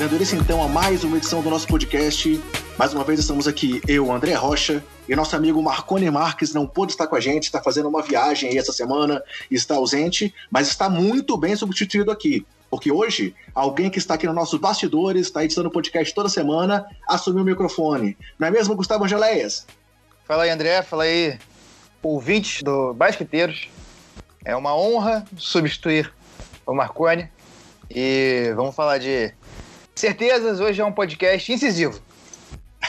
dando 0.00 0.16
início 0.16 0.38
então 0.38 0.62
a 0.62 0.66
mais 0.66 1.04
uma 1.04 1.18
edição 1.18 1.42
do 1.42 1.50
nosso 1.50 1.66
podcast. 1.66 2.42
Mais 2.78 2.94
uma 2.94 3.04
vez 3.04 3.20
estamos 3.20 3.46
aqui, 3.46 3.82
eu, 3.86 4.10
André 4.10 4.32
Rocha, 4.32 4.82
e 5.06 5.14
nosso 5.14 5.36
amigo 5.36 5.62
Marconi 5.62 6.10
Marques 6.10 6.54
não 6.54 6.66
pôde 6.66 6.92
estar 6.92 7.06
com 7.06 7.16
a 7.16 7.20
gente, 7.20 7.42
está 7.42 7.62
fazendo 7.62 7.86
uma 7.86 8.00
viagem 8.00 8.48
aí 8.48 8.56
essa 8.56 8.72
semana 8.72 9.22
está 9.50 9.74
ausente, 9.74 10.34
mas 10.50 10.68
está 10.68 10.88
muito 10.88 11.36
bem 11.36 11.54
substituído 11.54 12.10
aqui. 12.10 12.46
Porque 12.70 12.90
hoje, 12.90 13.34
alguém 13.54 13.90
que 13.90 13.98
está 13.98 14.14
aqui 14.14 14.24
nos 14.24 14.34
nossos 14.34 14.58
bastidores, 14.58 15.26
está 15.26 15.44
editando 15.44 15.70
podcast 15.70 16.14
toda 16.14 16.30
semana, 16.30 16.86
assumiu 17.06 17.42
o 17.42 17.46
microfone. 17.46 18.16
Não 18.38 18.48
é 18.48 18.50
mesmo, 18.50 18.74
Gustavo 18.74 19.04
Angeléias? 19.04 19.66
Fala 20.24 20.44
aí, 20.44 20.50
André. 20.50 20.80
Fala 20.80 21.02
aí, 21.02 21.38
ouvintes 22.02 22.62
do 22.62 22.94
Basqueteiros. 22.94 23.68
É 24.46 24.56
uma 24.56 24.74
honra 24.74 25.26
substituir 25.36 26.10
o 26.64 26.72
Marconi. 26.72 27.28
E 27.90 28.52
vamos 28.56 28.74
falar 28.74 28.96
de 28.96 29.34
certezas. 30.00 30.60
Hoje 30.60 30.80
é 30.80 30.84
um 30.84 30.92
podcast 30.92 31.52
incisivo. 31.52 32.00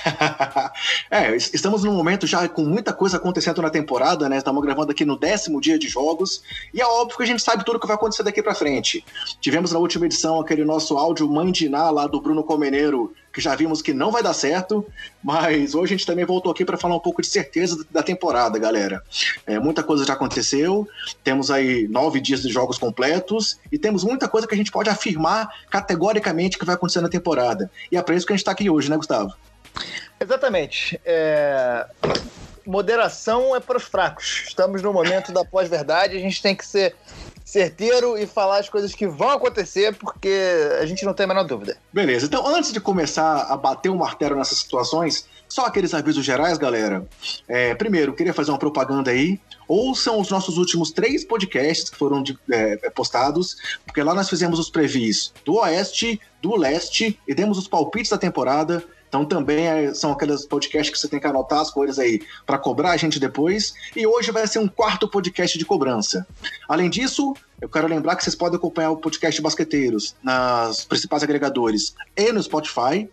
é, 1.10 1.36
estamos 1.36 1.84
num 1.84 1.94
momento 1.94 2.26
já 2.26 2.48
com 2.48 2.64
muita 2.64 2.94
coisa 2.94 3.18
acontecendo 3.18 3.62
na 3.62 3.70
temporada, 3.70 4.28
né? 4.28 4.38
Estamos 4.38 4.62
gravando 4.64 4.92
aqui 4.92 5.06
no 5.06 5.18
décimo 5.18 5.62
dia 5.62 5.78
de 5.78 5.88
jogos 5.88 6.44
e 6.74 6.82
é 6.82 6.86
óbvio 6.86 7.18
que 7.18 7.24
a 7.24 7.28
gente 7.28 7.42
sabe 7.42 7.64
tudo 7.64 7.78
o 7.78 7.80
que 7.80 7.88
vai 7.88 7.96
acontecer 7.96 8.24
daqui 8.24 8.42
para 8.42 8.56
frente. 8.56 9.04
Tivemos 9.40 9.72
na 9.72 9.80
última 9.80 10.06
edição 10.06 10.40
aquele 10.40 10.64
nosso 10.66 10.98
áudio 10.98 11.28
mandiná 11.28 11.90
lá 11.90 12.08
do 12.08 12.22
Bruno 12.22 12.44
Comeneiro, 12.44 13.14
que 13.32 13.40
já 13.40 13.56
vimos 13.56 13.82
que 13.82 13.94
não 13.94 14.12
vai 14.12 14.22
dar 14.22 14.34
certo, 14.34 14.86
mas 15.24 15.74
hoje 15.74 15.94
a 15.94 15.98
gente 15.98 16.06
também 16.06 16.26
voltou 16.26 16.52
aqui 16.52 16.66
para 16.66 16.78
falar 16.78 16.96
um 16.96 17.00
pouco 17.00 17.22
de 17.22 17.28
certeza 17.28 17.86
da 17.90 18.04
temporada, 18.04 18.60
galera. 18.60 19.02
É, 19.46 19.58
muita 19.58 19.84
coisa 19.84 20.06
já 20.06 20.14
aconteceu, 20.14 20.88
temos 21.24 21.50
aí 21.50 21.88
nove 21.88 22.20
dias 22.20 22.42
de 22.42 22.50
jogos 22.50 22.78
completos 22.78 23.58
e 23.72 23.78
temos 23.78 24.04
muita 24.04 24.28
coisa 24.28 24.48
que 24.48 24.54
a 24.54 24.58
gente 24.58 24.72
pode 24.72 24.90
afirmar 24.90 25.50
categoricamente 25.70 26.58
que 26.58 26.66
vai 26.66 26.76
acontecer 26.76 27.02
na 27.02 27.10
temporada. 27.10 27.72
E 27.92 27.98
é 27.98 28.02
para 28.02 28.16
isso 28.16 28.26
que 28.26 28.34
a 28.34 28.36
gente 28.36 28.42
está 28.42 28.52
aqui 28.52 28.70
hoje, 28.70 28.90
né, 28.90 28.98
Gustavo? 28.98 29.34
Exatamente. 30.20 31.00
É... 31.06 31.86
Moderação 32.66 33.56
é 33.56 33.60
para 33.60 33.78
os 33.78 33.84
fracos. 33.84 34.44
Estamos 34.48 34.82
no 34.82 34.94
momento 34.94 35.32
da 35.32 35.44
pós-verdade, 35.44 36.16
a 36.16 36.20
gente 36.20 36.42
tem 36.42 36.56
que 36.56 36.66
ser 36.66 36.96
certeiro 37.44 38.18
e 38.18 38.26
falar 38.26 38.60
as 38.60 38.70
coisas 38.70 38.94
que 38.94 39.08
vão 39.08 39.30
acontecer, 39.32 39.94
porque 39.96 40.34
a 40.80 40.86
gente 40.86 41.04
não 41.04 41.14
tem 41.14 41.26
a 41.26 41.28
menor 41.28 41.44
dúvida. 41.44 41.76
Beleza, 41.92 42.26
então 42.28 42.48
antes 42.48 42.72
de 42.72 42.80
começar 42.80 43.42
a 43.42 43.58
bater 43.58 43.90
o 43.90 43.94
um 43.94 43.98
martelo 43.98 44.38
nessas 44.38 44.60
situações, 44.60 45.28
só 45.50 45.66
aqueles 45.66 45.94
avisos 45.94 46.24
gerais, 46.24 46.58
galera. 46.58 47.06
É, 47.46 47.76
primeiro, 47.76 48.14
queria 48.14 48.34
fazer 48.34 48.52
uma 48.52 48.58
propaganda 48.58 49.12
aí. 49.12 49.38
Ouçam 49.68 50.18
os 50.18 50.30
nossos 50.30 50.58
últimos 50.58 50.92
três 50.92 51.26
podcasts 51.26 51.90
que 51.90 51.98
foram 51.98 52.24
de, 52.24 52.40
é, 52.50 52.90
postados, 52.92 53.58
porque 53.86 54.02
lá 54.02 54.14
nós 54.14 54.30
fizemos 54.30 54.58
os 54.58 54.70
previs 54.70 55.34
do 55.44 55.56
Oeste, 55.56 56.22
do 56.42 56.56
Leste 56.56 57.20
e 57.28 57.36
demos 57.36 57.58
os 57.58 57.68
palpites 57.68 58.12
da 58.12 58.18
temporada. 58.18 58.82
Então 59.12 59.26
também 59.26 59.68
é, 59.68 59.94
são 59.94 60.14
aqueles 60.14 60.46
podcasts 60.46 60.90
que 60.90 60.98
você 60.98 61.06
tem 61.06 61.20
que 61.20 61.28
anotar 61.28 61.60
as 61.60 61.70
coisas 61.70 62.00
aí 62.00 62.22
para 62.46 62.58
cobrar 62.58 62.92
a 62.92 62.98
gente 62.98 63.20
depois. 63.20 63.74
E 63.94 64.08
hoje 64.08 64.32
vai 64.32 64.48
ser 64.48 64.60
um 64.60 64.70
quarto 64.70 65.06
podcast 65.06 65.60
de 65.60 65.66
cobrança. 65.66 66.26
Além 66.66 66.90
disso, 66.90 67.34
eu 67.60 67.68
quero 67.68 67.90
lembrar 67.90 68.16
que 68.16 68.24
vocês 68.24 68.36
podem 68.36 68.58
acompanhar 68.58 68.92
o 68.92 68.96
podcast 68.96 69.42
Basqueteiros 69.42 70.16
nas 70.24 70.86
principais 70.86 71.24
agregadores 71.24 71.94
e 72.16 72.32
no 72.32 72.42
Spotify. 72.42 73.10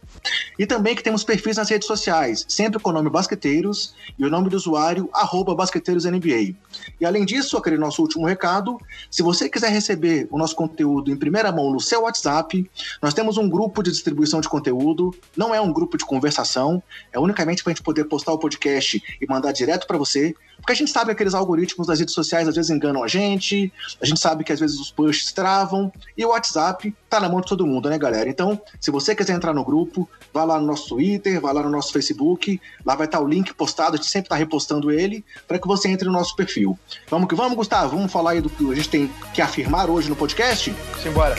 E 0.56 0.66
também 0.66 0.94
que 0.94 1.02
temos 1.02 1.24
perfis 1.24 1.56
nas 1.56 1.68
redes 1.68 1.88
sociais, 1.88 2.46
sempre 2.48 2.78
com 2.78 2.90
o 2.90 2.92
nome 2.92 3.10
Basqueteiros 3.10 3.92
e 4.16 4.24
o 4.24 4.30
nome 4.30 4.48
do 4.48 4.56
usuário, 4.56 5.10
arroba 5.12 5.52
BasqueteirosNBA. 5.52 6.54
E 7.00 7.04
além 7.04 7.24
disso, 7.24 7.56
aquele 7.56 7.78
nosso 7.78 8.02
último 8.02 8.26
recado, 8.26 8.78
se 9.10 9.22
você 9.22 9.48
quiser 9.48 9.70
receber 9.70 10.28
o 10.30 10.38
nosso 10.38 10.54
conteúdo 10.54 11.10
em 11.10 11.16
primeira 11.16 11.50
mão 11.52 11.72
no 11.72 11.80
seu 11.80 12.02
WhatsApp, 12.02 12.68
nós 13.02 13.14
temos 13.14 13.36
um 13.36 13.48
grupo 13.48 13.82
de 13.82 13.90
distribuição 13.90 14.40
de 14.40 14.48
conteúdo, 14.48 15.14
não 15.36 15.54
é 15.54 15.60
um 15.60 15.72
grupo 15.72 15.96
de 15.96 16.04
conversação, 16.04 16.82
é 17.12 17.18
unicamente 17.18 17.62
para 17.62 17.72
a 17.72 17.74
gente 17.74 17.82
poder 17.82 18.04
postar 18.04 18.32
o 18.32 18.38
podcast 18.38 19.02
e 19.20 19.26
mandar 19.26 19.52
direto 19.52 19.86
para 19.86 19.98
você. 19.98 20.34
Porque 20.56 20.72
a 20.72 20.74
gente 20.74 20.90
sabe 20.90 21.06
que 21.06 21.12
aqueles 21.12 21.34
algoritmos 21.34 21.86
das 21.86 22.00
redes 22.00 22.14
sociais 22.14 22.48
às 22.48 22.56
vezes 22.56 22.70
enganam 22.70 23.02
a 23.02 23.08
gente, 23.08 23.72
a 24.02 24.06
gente 24.06 24.20
sabe 24.20 24.42
que 24.42 24.52
às 24.52 24.60
vezes 24.60 24.78
os 24.78 24.90
posts 24.90 25.32
travam, 25.32 25.92
e 26.16 26.24
o 26.24 26.30
WhatsApp 26.30 26.94
tá 27.08 27.20
na 27.20 27.28
mão 27.28 27.40
de 27.40 27.46
todo 27.46 27.66
mundo, 27.66 27.88
né, 27.88 27.98
galera? 27.98 28.28
Então, 28.28 28.60
se 28.80 28.90
você 28.90 29.14
quiser 29.14 29.34
entrar 29.34 29.54
no 29.54 29.64
grupo, 29.64 30.08
vá 30.32 30.44
lá 30.44 30.60
no 30.60 30.66
nosso 30.66 30.88
Twitter, 30.88 31.40
vá 31.40 31.52
lá 31.52 31.62
no 31.62 31.70
nosso 31.70 31.92
Facebook, 31.92 32.60
lá 32.84 32.94
vai 32.94 33.06
estar 33.06 33.18
tá 33.18 33.24
o 33.24 33.26
link 33.26 33.52
postado, 33.54 33.94
a 33.94 33.96
gente 33.96 34.10
sempre 34.10 34.28
tá 34.28 34.36
repostando 34.36 34.90
ele, 34.90 35.24
para 35.46 35.58
que 35.58 35.66
você 35.66 35.88
entre 35.88 36.06
no 36.06 36.12
nosso 36.12 36.36
perfil. 36.36 36.78
Vamos 37.08 37.28
que 37.28 37.34
vamos, 37.34 37.56
Gustavo? 37.56 37.96
Vamos 37.96 38.12
falar 38.12 38.32
aí 38.32 38.40
do 38.40 38.50
que 38.50 38.70
a 38.70 38.74
gente 38.74 38.88
tem 38.88 39.10
que 39.32 39.40
afirmar 39.40 39.88
hoje 39.88 40.08
no 40.08 40.16
podcast? 40.16 40.74
Simbora. 41.02 41.34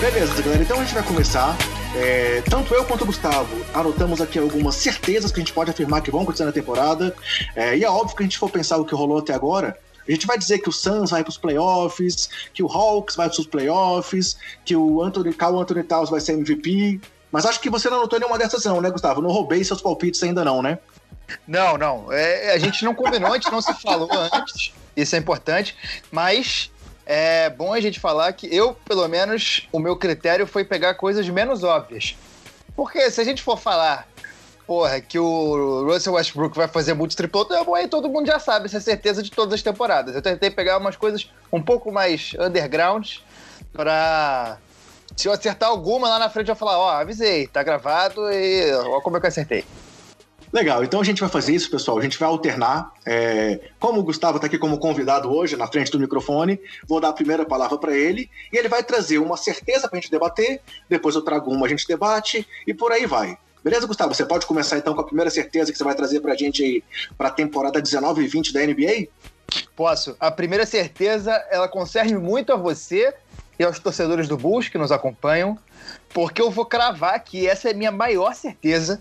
Beleza, 0.00 0.42
galera, 0.42 0.62
então 0.62 0.78
a 0.78 0.84
gente 0.84 0.94
vai 0.94 1.02
começar 1.02 1.56
é, 1.96 2.42
tanto 2.50 2.74
eu 2.74 2.84
quanto 2.84 3.02
o 3.02 3.06
Gustavo 3.06 3.64
anotamos 3.72 4.20
aqui 4.20 4.36
algumas 4.36 4.74
certezas 4.74 5.30
que 5.30 5.38
a 5.38 5.44
gente 5.44 5.52
pode 5.52 5.70
afirmar 5.70 6.02
que 6.02 6.10
vão 6.10 6.22
acontecer 6.22 6.44
na 6.44 6.50
temporada. 6.50 7.14
É, 7.54 7.76
e 7.76 7.84
é 7.84 7.90
óbvio 7.90 8.16
que 8.16 8.22
a 8.22 8.26
gente 8.26 8.36
for 8.36 8.50
pensar 8.50 8.78
o 8.78 8.84
que 8.84 8.94
rolou 8.94 9.18
até 9.18 9.32
agora, 9.32 9.78
a 10.06 10.12
gente 10.12 10.26
vai 10.26 10.38
dizer 10.38 10.58
que 10.58 10.68
o 10.68 10.72
Suns 10.72 11.10
vai 11.10 11.22
para 11.22 11.30
os 11.30 11.38
playoffs, 11.38 12.28
que 12.52 12.62
o 12.62 12.66
Hawks 12.66 13.16
vai 13.16 13.28
para 13.28 13.40
os 13.40 13.46
playoffs, 13.46 14.36
que 14.64 14.76
o 14.76 15.02
Anthony, 15.02 15.32
Carl 15.32 15.58
Anthony 15.58 15.82
Towns 15.82 16.10
vai 16.10 16.20
ser 16.20 16.32
MVP. 16.32 17.00
Mas 17.32 17.46
acho 17.46 17.60
que 17.60 17.70
você 17.70 17.90
não 17.90 17.98
anotou 17.98 18.18
nenhuma 18.18 18.38
dessas 18.38 18.64
não, 18.64 18.80
né, 18.80 18.90
Gustavo? 18.90 19.20
Não 19.20 19.30
roubei 19.30 19.64
seus 19.64 19.82
palpites 19.82 20.22
ainda 20.22 20.44
não, 20.44 20.62
né? 20.62 20.78
Não, 21.46 21.76
não. 21.76 22.12
É, 22.12 22.52
a 22.52 22.58
gente 22.58 22.84
não 22.84 22.94
combinou, 22.94 23.30
a 23.30 23.34
gente 23.34 23.50
não 23.50 23.60
se 23.60 23.72
falou 23.74 24.08
antes. 24.12 24.72
Isso 24.96 25.16
é 25.16 25.18
importante. 25.18 25.76
Mas 26.10 26.70
é 27.06 27.50
bom 27.50 27.72
a 27.72 27.80
gente 27.80 27.98
falar 27.98 28.32
que 28.32 28.46
eu, 28.54 28.74
pelo 28.84 29.06
menos, 29.08 29.68
o 29.72 29.78
meu 29.78 29.96
critério 29.96 30.46
foi 30.46 30.64
pegar 30.64 30.94
coisas 30.94 31.28
menos 31.28 31.64
óbvias. 31.64 32.16
Porque 32.76 33.10
se 33.10 33.20
a 33.20 33.24
gente 33.24 33.42
for 33.42 33.58
falar, 33.58 34.08
porra, 34.66 35.00
que 35.00 35.18
o 35.18 35.84
Russell 35.84 36.14
Westbrook 36.14 36.56
vai 36.56 36.68
fazer 36.68 36.94
muito 36.94 37.16
triplo, 37.16 37.42
então, 37.42 37.74
aí 37.74 37.88
todo 37.88 38.08
mundo 38.08 38.26
já 38.26 38.38
sabe, 38.38 38.66
essa 38.66 38.78
é 38.78 38.80
certeza 38.80 39.22
de 39.22 39.30
todas 39.30 39.54
as 39.54 39.62
temporadas. 39.62 40.14
Eu 40.14 40.22
tentei 40.22 40.50
pegar 40.50 40.78
umas 40.78 40.96
coisas 40.96 41.30
um 41.52 41.62
pouco 41.62 41.92
mais 41.92 42.32
underground 42.38 43.16
para 43.72 44.58
se 45.16 45.28
eu 45.28 45.32
acertar 45.32 45.68
alguma 45.68 46.08
lá 46.08 46.18
na 46.18 46.28
frente 46.28 46.48
eu 46.48 46.56
falar, 46.56 46.78
ó, 46.78 46.90
avisei, 46.90 47.46
tá 47.46 47.62
gravado 47.62 48.30
e 48.32 48.72
ó 48.72 49.00
como 49.00 49.16
é 49.16 49.20
que 49.20 49.26
eu 49.26 49.28
acertei. 49.28 49.64
Legal, 50.52 50.84
então 50.84 51.00
a 51.00 51.04
gente 51.04 51.20
vai 51.20 51.28
fazer 51.28 51.52
isso, 51.52 51.68
pessoal. 51.68 51.98
A 51.98 52.00
gente 52.00 52.16
vai 52.16 52.28
alternar. 52.28 52.92
É... 53.04 53.58
Como 53.80 53.98
o 53.98 54.04
Gustavo 54.04 54.36
está 54.36 54.46
aqui 54.46 54.56
como 54.56 54.78
convidado 54.78 55.28
hoje, 55.28 55.56
na 55.56 55.66
frente 55.66 55.90
do 55.90 55.98
microfone, 55.98 56.60
vou 56.86 57.00
dar 57.00 57.08
a 57.08 57.12
primeira 57.12 57.44
palavra 57.44 57.76
para 57.76 57.92
ele 57.92 58.30
e 58.52 58.56
ele 58.56 58.68
vai 58.68 58.84
trazer 58.84 59.18
uma 59.18 59.36
certeza 59.36 59.88
para 59.88 59.98
a 59.98 60.00
gente 60.00 60.12
debater. 60.12 60.60
Depois 60.88 61.16
eu 61.16 61.22
trago 61.22 61.50
uma, 61.50 61.66
a 61.66 61.68
gente 61.68 61.88
debate 61.88 62.46
e 62.68 62.72
por 62.72 62.92
aí 62.92 63.04
vai. 63.04 63.36
Beleza, 63.64 63.86
Gustavo? 63.86 64.14
Você 64.14 64.26
pode 64.26 64.44
começar 64.44 64.76
então 64.76 64.94
com 64.94 65.00
a 65.00 65.04
primeira 65.04 65.30
certeza 65.30 65.72
que 65.72 65.78
você 65.78 65.84
vai 65.84 65.94
trazer 65.94 66.20
para 66.20 66.34
a 66.34 66.36
gente 66.36 66.62
aí 66.62 66.84
para 67.16 67.28
a 67.28 67.32
temporada 67.32 67.80
19 67.80 68.22
e 68.22 68.28
20 68.28 68.52
da 68.52 68.60
NBA? 68.60 69.08
Posso. 69.74 70.14
A 70.20 70.30
primeira 70.30 70.66
certeza, 70.66 71.32
ela 71.50 71.66
concerne 71.66 72.14
muito 72.18 72.52
a 72.52 72.56
você 72.56 73.14
e 73.58 73.64
aos 73.64 73.78
torcedores 73.78 74.28
do 74.28 74.36
Bulls 74.36 74.68
que 74.68 74.76
nos 74.76 74.92
acompanham 74.92 75.58
porque 76.12 76.42
eu 76.42 76.50
vou 76.50 76.66
cravar 76.66 77.18
que 77.24 77.48
essa 77.48 77.68
é 77.68 77.72
a 77.72 77.74
minha 77.74 77.90
maior 77.90 78.34
certeza. 78.34 78.98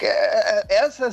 É, 0.00 0.06
é, 0.06 0.84
essa 0.84 1.08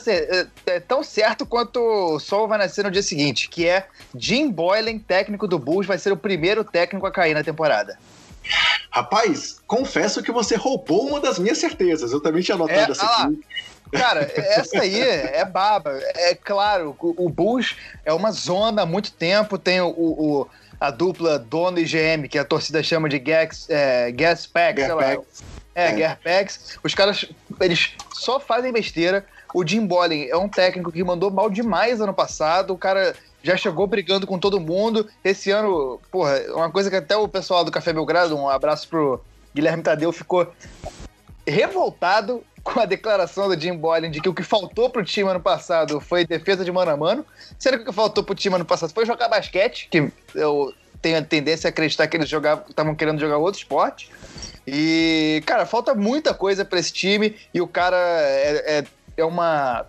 é 0.66 0.80
tão 0.80 1.04
certo 1.04 1.46
quanto 1.46 1.80
o 1.80 2.20
sol 2.20 2.48
vai 2.48 2.58
nascer 2.58 2.84
no 2.84 2.92
dia 2.92 3.04
seguinte, 3.04 3.48
que 3.48 3.68
é 3.68 3.88
Jim 4.16 4.52
Boylan, 4.52 5.00
técnico 5.00 5.48
do 5.48 5.60
Bulls, 5.60 5.86
vai 5.86 5.98
ser 5.98 6.12
o 6.12 6.18
primeiro 6.18 6.64
técnico 6.64 7.06
a 7.06 7.12
cair 7.12 7.34
na 7.34 7.44
temporada. 7.44 7.98
Rapaz, 8.98 9.58
confesso 9.68 10.24
que 10.24 10.32
você 10.32 10.56
roubou 10.56 11.08
uma 11.08 11.20
das 11.20 11.38
minhas 11.38 11.60
certezas. 11.60 12.12
Eu 12.12 12.20
também 12.20 12.42
tinha 12.42 12.56
anotado 12.56 12.80
é, 12.80 12.92
essa 12.92 13.06
ah, 13.06 13.24
aqui. 13.26 13.40
Cara, 13.92 14.22
essa 14.36 14.82
aí 14.82 15.00
é 15.00 15.46
baba. 15.46 15.92
É 16.16 16.34
claro, 16.34 16.96
o 17.00 17.30
Bulls 17.30 17.76
é 18.04 18.12
uma 18.12 18.32
zona 18.32 18.82
há 18.82 18.86
muito 18.88 19.12
tempo, 19.12 19.60
tem 19.60 19.82
o, 19.82 19.94
o 19.96 20.48
a 20.80 20.90
dupla 20.90 21.38
dono 21.38 21.78
e 21.78 21.84
GM, 21.84 22.28
que 22.28 22.40
a 22.40 22.44
torcida 22.44 22.82
chama 22.82 23.08
de 23.08 23.20
gas, 23.20 23.68
é, 23.70 24.12
gas 24.12 24.48
pack, 24.48 24.82
sei 24.82 24.94
lá. 24.94 25.12
É, 25.76 26.02
é. 26.02 26.16
Packs. 26.16 26.80
Os 26.84 26.96
caras, 26.96 27.24
eles 27.62 27.94
só 28.12 28.40
fazem 28.40 28.74
besteira. 28.74 29.24
O 29.54 29.66
Jim 29.66 29.86
Bolin 29.86 30.26
é 30.26 30.36
um 30.36 30.50
técnico 30.50 30.92
que 30.92 31.04
mandou 31.04 31.30
mal 31.30 31.52
demais 31.52 32.02
ano 32.02 32.16
passado. 32.16 32.74
O 32.74 32.78
cara 32.80 33.16
já 33.44 33.56
chegou 33.56 33.88
brigando 33.88 34.28
com 34.28 34.40
todo 34.40 34.60
mundo. 34.60 35.08
Esse 35.24 35.52
ano, 35.52 36.00
porra, 36.12 36.40
uma 36.54 36.72
coisa 36.72 36.90
que 36.90 36.96
até 36.96 37.16
o 37.16 37.28
pessoal 37.28 37.64
do 37.64 37.72
Café 37.72 37.94
Belgrado, 37.94 38.36
um 38.36 38.50
abraço 38.50 38.88
pro 38.88 39.22
Guilherme 39.54 39.84
Tadeu, 39.84 40.12
ficou 40.12 40.52
revoltado 41.46 42.44
com 42.64 42.82
a 42.82 42.86
declaração 42.86 43.48
do 43.48 43.60
Jim 43.60 43.78
Boylan 43.78 44.12
de 44.12 44.20
que 44.20 44.28
o 44.28 44.34
que 44.34 44.44
faltou 44.44 44.90
pro 44.90 45.06
time 45.06 45.30
ano 45.30 45.40
passado 45.40 46.02
foi 46.02 46.26
defesa 46.26 46.66
de 46.66 46.72
mano 46.72 46.92
a 46.92 46.98
mano, 46.98 47.26
sendo 47.58 47.78
que 47.78 47.84
o 47.84 47.86
que 47.86 47.94
faltou 47.94 48.24
pro 48.24 48.36
time 48.36 48.56
ano 48.56 48.66
passado 48.66 48.94
foi 48.94 49.06
jogar 49.06 49.30
basquete, 49.30 49.88
que 49.90 50.12
eu 50.36 50.74
tenho 51.02 51.18
a 51.18 51.22
tendência 51.22 51.68
a 51.68 51.70
acreditar 51.70 52.08
que 52.08 52.18
eles 52.18 52.30
estavam 52.30 52.94
querendo 52.94 53.20
jogar 53.20 53.38
outro 53.38 53.60
esporte. 53.60 54.12
E, 54.66 55.42
cara, 55.46 55.66
falta 55.66 55.96
muita 55.96 56.34
coisa 56.34 56.66
para 56.66 56.78
esse 56.78 56.92
time 56.92 57.38
e 57.54 57.62
o 57.62 57.68
cara 57.68 57.96
é, 57.96 58.80
é, 58.80 58.86
é 59.16 59.24
uma 59.24 59.86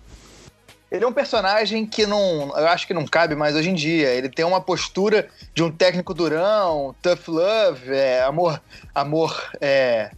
ele 0.91 1.03
é 1.03 1.07
um 1.07 1.13
personagem 1.13 1.85
que 1.85 2.05
não. 2.05 2.53
Eu 2.57 2.67
acho 2.67 2.87
que 2.87 2.93
não 2.93 3.05
cabe 3.05 3.35
mais 3.35 3.55
hoje 3.55 3.69
em 3.69 3.75
dia. 3.75 4.09
Ele 4.09 4.29
tem 4.29 4.45
uma 4.45 4.61
postura 4.61 5.29
de 5.53 5.63
um 5.63 5.71
técnico 5.71 6.13
durão, 6.13 6.95
tough 7.01 7.27
love, 7.27 7.93
é, 7.93 8.23
amor. 8.23 8.61
Amor. 8.93 9.51
É, 9.61 10.11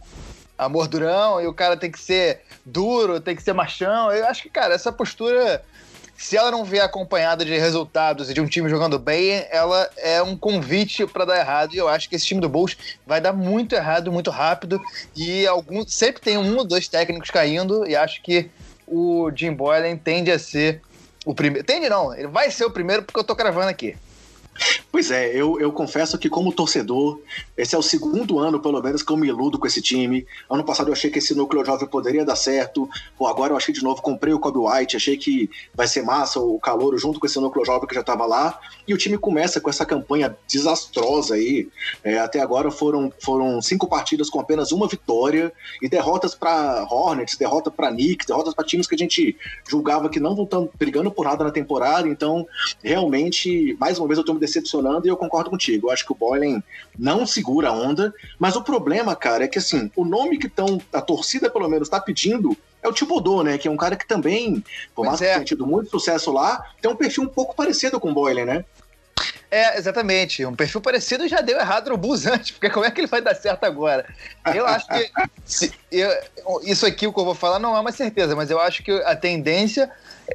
amor 0.56 0.86
durão, 0.86 1.40
e 1.40 1.46
o 1.46 1.52
cara 1.52 1.76
tem 1.76 1.90
que 1.90 1.98
ser 1.98 2.42
duro, 2.64 3.20
tem 3.20 3.34
que 3.34 3.42
ser 3.42 3.52
machão. 3.52 4.12
Eu 4.12 4.26
acho 4.26 4.42
que, 4.42 4.48
cara, 4.48 4.74
essa 4.74 4.92
postura 4.92 5.62
se 6.22 6.36
ela 6.36 6.52
não 6.52 6.64
vier 6.64 6.84
acompanhada 6.84 7.44
de 7.44 7.58
resultados 7.58 8.30
e 8.30 8.34
de 8.34 8.40
um 8.40 8.46
time 8.46 8.68
jogando 8.70 8.96
bem, 8.96 9.44
ela 9.50 9.90
é 9.96 10.22
um 10.22 10.36
convite 10.36 11.04
para 11.04 11.24
dar 11.24 11.36
errado. 11.36 11.74
E 11.74 11.78
eu 11.78 11.88
acho 11.88 12.08
que 12.08 12.14
esse 12.14 12.24
time 12.24 12.40
do 12.40 12.48
Bulls 12.48 12.76
vai 13.04 13.20
dar 13.20 13.32
muito 13.32 13.74
errado, 13.74 14.12
muito 14.12 14.30
rápido. 14.30 14.80
E 15.16 15.44
algum, 15.48 15.84
sempre 15.84 16.22
tem 16.22 16.38
um 16.38 16.56
ou 16.56 16.64
dois 16.64 16.86
técnicos 16.86 17.28
caindo. 17.28 17.84
E 17.88 17.96
acho 17.96 18.22
que 18.22 18.48
o 18.92 19.30
Jim 19.34 19.54
Boylan 19.54 19.96
tende 19.96 20.30
a 20.30 20.38
ser 20.38 20.82
o 21.24 21.34
primeiro. 21.34 21.66
Tende 21.66 21.88
não, 21.88 22.14
ele 22.14 22.28
vai 22.28 22.50
ser 22.50 22.66
o 22.66 22.70
primeiro 22.70 23.02
porque 23.02 23.18
eu 23.18 23.24
tô 23.24 23.34
gravando 23.34 23.68
aqui. 23.68 23.96
Pois 24.90 25.10
é, 25.10 25.34
eu, 25.34 25.58
eu 25.58 25.72
confesso 25.72 26.18
que 26.18 26.28
como 26.28 26.52
torcedor, 26.52 27.18
esse 27.56 27.74
é 27.74 27.78
o 27.78 27.82
segundo 27.82 28.38
ano, 28.38 28.60
pelo 28.60 28.80
menos, 28.82 29.02
que 29.02 29.10
eu 29.10 29.16
me 29.16 29.26
iludo 29.26 29.58
com 29.58 29.66
esse 29.66 29.80
time. 29.80 30.26
Ano 30.50 30.62
passado 30.62 30.88
eu 30.88 30.92
achei 30.92 31.10
que 31.10 31.18
esse 31.18 31.34
núcleo 31.34 31.64
jovem 31.64 31.88
poderia 31.88 32.24
dar 32.24 32.36
certo. 32.36 32.88
Agora 33.18 33.52
eu 33.52 33.56
achei 33.56 33.72
de 33.72 33.82
novo, 33.82 34.02
comprei 34.02 34.34
o 34.34 34.38
Kobe 34.38 34.58
White, 34.58 34.96
achei 34.96 35.16
que 35.16 35.48
vai 35.74 35.86
ser 35.86 36.02
massa 36.02 36.38
o 36.40 36.60
calor 36.60 36.96
junto 36.98 37.18
com 37.18 37.24
esse 37.24 37.40
núcleo 37.40 37.64
jovem 37.64 37.88
que 37.88 37.94
já 37.94 38.02
estava 38.02 38.26
lá. 38.26 38.60
E 38.86 38.92
o 38.92 38.98
time 38.98 39.16
começa 39.16 39.60
com 39.60 39.70
essa 39.70 39.86
campanha 39.86 40.36
desastrosa 40.46 41.36
aí. 41.36 41.68
É, 42.04 42.18
até 42.18 42.40
agora 42.40 42.70
foram, 42.70 43.10
foram 43.18 43.62
cinco 43.62 43.88
partidas 43.88 44.28
com 44.28 44.40
apenas 44.40 44.72
uma 44.72 44.86
vitória 44.86 45.52
e 45.80 45.88
derrotas 45.88 46.34
para 46.34 46.86
Hornets, 46.90 47.36
derrota 47.38 47.70
para 47.70 47.90
Knicks, 47.90 48.26
derrotas 48.26 48.52
para 48.52 48.66
times 48.66 48.86
que 48.86 48.94
a 48.94 48.98
gente 48.98 49.36
julgava 49.66 50.10
que 50.10 50.20
não 50.20 50.34
vão 50.34 50.44
estar 50.44 50.60
brigando 50.78 51.10
por 51.10 51.24
nada 51.24 51.44
na 51.44 51.50
temporada. 51.50 52.06
Então, 52.06 52.46
realmente, 52.82 53.74
mais 53.80 53.98
uma 53.98 54.06
vez 54.06 54.18
eu 54.18 54.34
me 54.34 54.40
decepcionando 54.42 55.06
e 55.06 55.10
eu 55.10 55.16
concordo 55.16 55.48
contigo. 55.48 55.86
Eu 55.86 55.92
acho 55.92 56.04
que 56.04 56.12
o 56.12 56.16
Boylan 56.16 56.62
não 56.98 57.24
segura 57.24 57.68
a 57.68 57.72
onda, 57.72 58.12
mas 58.38 58.56
o 58.56 58.62
problema, 58.62 59.14
cara, 59.14 59.44
é 59.44 59.48
que 59.48 59.58
assim, 59.58 59.90
o 59.96 60.04
nome 60.04 60.38
que 60.38 60.48
tão, 60.48 60.80
a 60.92 61.00
torcida 61.00 61.48
pelo 61.48 61.68
menos 61.68 61.86
está 61.86 62.00
pedindo 62.00 62.56
é 62.82 62.88
o 62.88 62.92
Thibodeau, 62.92 63.44
né? 63.44 63.56
Que 63.56 63.68
é 63.68 63.70
um 63.70 63.76
cara 63.76 63.94
que 63.94 64.06
também, 64.06 64.62
por 64.94 65.06
mais 65.06 65.22
é. 65.22 65.26
que 65.26 65.32
tenha 65.32 65.44
tido 65.44 65.66
muito 65.66 65.90
sucesso 65.90 66.32
lá, 66.32 66.66
tem 66.80 66.90
um 66.90 66.96
perfil 66.96 67.22
um 67.22 67.28
pouco 67.28 67.54
parecido 67.54 68.00
com 68.00 68.10
o 68.10 68.14
Boylan, 68.14 68.44
né? 68.44 68.64
É, 69.48 69.78
exatamente. 69.78 70.44
Um 70.44 70.56
perfil 70.56 70.80
parecido 70.80 71.28
já 71.28 71.42
deu 71.42 71.58
errado 71.58 71.90
no 71.90 71.96
Bulls 71.96 72.24
antes, 72.26 72.50
porque 72.50 72.70
como 72.70 72.84
é 72.84 72.90
que 72.90 73.00
ele 73.00 73.06
vai 73.06 73.20
dar 73.20 73.34
certo 73.34 73.64
agora? 73.64 74.06
Eu 74.52 74.66
acho 74.66 74.86
que. 74.88 75.10
Se, 75.44 75.72
eu, 75.90 76.10
isso 76.62 76.86
aqui, 76.86 77.06
o 77.06 77.12
que 77.12 77.20
eu 77.20 77.24
vou 77.24 77.34
falar, 77.34 77.58
não 77.58 77.76
é 77.76 77.80
uma 77.80 77.92
certeza, 77.92 78.34
mas 78.34 78.50
eu 78.50 78.58
acho 78.58 78.82
que 78.82 78.90
a 78.90 79.14
tendência 79.14 79.90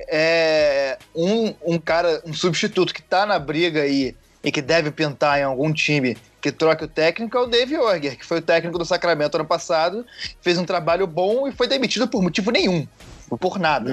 é 0.08 0.98
um, 1.16 1.54
um 1.66 1.80
cara, 1.80 2.22
um 2.26 2.34
substituto 2.34 2.94
que 2.94 3.02
tá 3.02 3.26
na 3.26 3.40
briga 3.40 3.82
aí 3.82 4.16
e 4.44 4.52
que 4.52 4.62
deve 4.62 4.92
pintar 4.92 5.40
em 5.40 5.44
algum 5.44 5.74
time 5.74 6.18
que 6.42 6.52
troque 6.52 6.84
o 6.84 6.88
técnico 6.88 7.38
é 7.38 7.42
o 7.42 7.48
Dave 7.48 7.78
Orger, 7.78 8.18
que 8.18 8.26
foi 8.26 8.38
o 8.38 8.42
técnico 8.42 8.78
do 8.78 8.86
Sacramento 8.86 9.36
ano 9.36 9.46
passado, 9.46 10.06
fez 10.42 10.58
um 10.58 10.66
trabalho 10.66 11.06
bom 11.06 11.48
e 11.48 11.52
foi 11.52 11.68
demitido 11.68 12.08
por 12.08 12.22
motivo 12.22 12.52
nenhum. 12.52 12.88
Por 13.40 13.60
nada. 13.60 13.92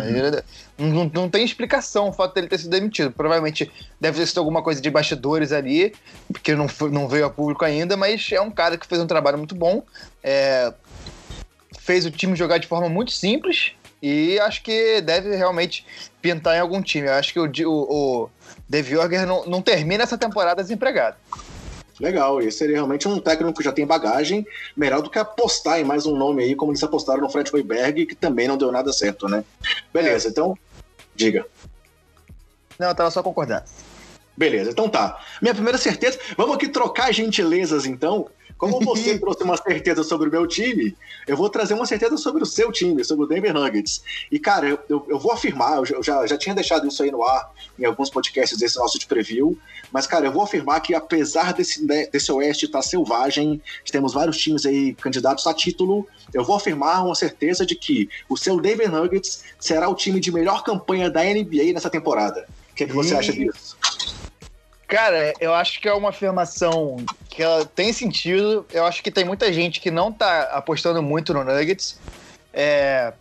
Uhum. 0.79 0.93
Não, 0.93 1.11
não, 1.13 1.29
tem 1.29 1.45
explicação 1.45 2.09
o 2.09 2.13
fato 2.13 2.35
dele 2.35 2.47
ter 2.47 2.59
sido 2.59 2.71
demitido. 2.71 3.11
Provavelmente 3.11 3.69
deve 4.01 4.21
ter 4.21 4.27
sido 4.27 4.39
alguma 4.39 4.63
coisa 4.63 4.81
de 4.81 4.89
bastidores 4.89 5.51
ali, 5.51 5.93
porque 6.33 6.55
não, 6.55 6.67
não 6.93 7.09
veio 7.09 7.27
a 7.27 7.31
público 7.31 7.65
ainda, 7.65 7.97
mas 7.97 8.31
é 8.31 8.41
um 8.41 8.51
cara 8.51 8.79
que 8.79 8.87
fez 8.87 9.01
um 9.01 9.07
trabalho 9.09 9.39
muito 9.39 9.57
bom. 9.57 9.83
É, 10.23 10.73
fez 11.81 12.07
o 12.07 12.13
time 12.13 12.37
jogar 12.37 12.59
de 12.59 12.69
forma 12.69 12.89
muito 12.89 13.11
simples, 13.11 13.73
e 14.05 14.39
acho 14.39 14.63
que 14.63 15.01
deve 15.01 15.35
realmente 15.35 15.87
pintar 16.21 16.55
em 16.55 16.61
algum 16.61 16.83
time. 16.83 17.09
Eu 17.09 17.15
acho 17.15 17.33
que 17.33 17.41
o, 17.41 17.47
o, 17.67 18.25
o 18.25 18.99
Orger 19.01 19.27
não, 19.27 19.47
não 19.47 19.63
termina 19.63 20.03
essa 20.03 20.19
temporada 20.19 20.63
desempregado. 20.63 21.17
Legal, 21.99 22.43
esse 22.43 22.59
seria 22.59 22.75
realmente 22.77 23.09
um 23.09 23.19
técnico 23.19 23.57
que 23.57 23.65
já 23.65 23.73
tem 23.73 23.87
bagagem, 23.87 24.47
melhor 24.77 25.01
do 25.01 25.09
que 25.09 25.19
apostar 25.19 25.81
em 25.81 25.85
mais 25.85 26.05
um 26.05 26.15
nome 26.17 26.43
aí, 26.43 26.55
como 26.55 26.71
eles 26.71 26.83
apostaram 26.83 27.23
no 27.23 27.31
Fred 27.31 27.49
Hoiberg, 27.51 28.05
que 28.05 28.15
também 28.15 28.47
não 28.47 28.59
deu 28.59 28.71
nada 28.71 28.93
certo, 28.93 29.27
né? 29.27 29.43
Beleza, 29.91 30.29
é. 30.29 30.31
então, 30.31 30.59
diga. 31.15 31.47
Não, 32.79 32.89
eu 32.89 32.95
tava 32.95 33.11
só 33.11 33.23
concordando. 33.23 33.65
Beleza, 34.37 34.71
então 34.71 34.87
tá. 34.87 35.19
Minha 35.41 35.55
primeira 35.55 35.79
certeza, 35.79 36.19
vamos 36.37 36.57
aqui 36.57 36.69
trocar 36.69 37.11
gentilezas 37.11 37.87
então. 37.87 38.29
Como 38.57 38.81
você 38.81 39.17
trouxe 39.19 39.43
uma 39.43 39.57
certeza 39.57 40.03
sobre 40.03 40.29
o 40.29 40.33
meu 40.33 40.47
time, 40.47 40.97
eu 41.27 41.37
vou 41.37 41.49
trazer 41.49 41.75
uma 41.75 41.87
certeza 41.87 42.17
sobre 42.17 42.43
o 42.43 42.47
seu 42.47 42.71
time, 42.71 43.05
sobre 43.05 43.25
o 43.25 43.29
Denver 43.29 43.53
Nuggets. 43.53 44.03
E, 44.31 44.39
cara, 44.39 44.69
eu, 44.69 44.79
eu, 44.89 45.07
eu 45.09 45.19
vou 45.19 45.33
afirmar, 45.33 45.79
eu 45.79 46.03
já, 46.03 46.27
já 46.27 46.39
tinha 46.39 46.55
deixado 46.55 46.87
isso 46.87 47.03
aí 47.03 47.11
no 47.11 47.23
ar 47.23 47.53
em 47.79 47.85
alguns 47.85 48.11
podcasts 48.11 48.59
desse 48.59 48.79
nosso 48.79 48.99
de 48.99 49.07
preview, 49.07 49.59
mas, 49.91 50.07
cara, 50.07 50.27
eu 50.27 50.33
vou 50.33 50.43
afirmar 50.43 50.81
que 50.81 50.95
apesar 50.95 51.53
desse, 51.53 51.87
desse 51.87 52.33
Oeste 52.33 52.67
estar 52.67 52.79
tá 52.79 52.83
selvagem, 52.83 53.61
temos 53.91 54.13
vários 54.13 54.37
times 54.37 54.67
aí 54.67 54.95
candidatos 54.95 55.47
a 55.47 55.55
título, 55.55 56.07
eu 56.33 56.45
vou 56.45 56.57
afirmar 56.57 57.05
uma 57.05 57.15
certeza 57.15 57.65
de 57.65 57.75
que 57.75 58.09
o 58.29 58.37
seu 58.37 58.61
Denver 58.61 58.91
Nuggets 58.91 59.45
será 59.59 59.89
o 59.89 59.95
time 59.95 60.21
de 60.21 60.33
melhor 60.33 60.63
campanha 60.65 61.11
da 61.11 61.23
NBA 61.23 61.73
nessa 61.73 61.91
temporada. 61.91 62.47
O 62.73 62.75
que, 62.75 62.85
é 62.85 62.87
que 62.87 62.93
você 62.93 63.15
e... 63.15 63.17
acha 63.17 63.33
disso? 63.33 63.77
Cara, 64.87 65.33
eu 65.41 65.55
acho 65.55 65.81
que 65.81 65.89
é 65.89 65.95
uma 65.95 66.11
afirmação 66.11 66.97
que 67.29 67.43
ela 67.43 67.65
tem 67.65 67.93
sentido. 67.93 68.67
Eu 68.73 68.85
acho 68.87 69.03
que 69.03 69.11
tem 69.11 69.25
muita 69.25 69.53
gente 69.53 69.81
que 69.81 69.91
não 69.91 70.13
tá 70.13 70.43
apostando 70.53 71.03
muito 71.03 71.33
no 71.33 71.43
Nuggets. 71.43 71.99
É, 72.53 73.13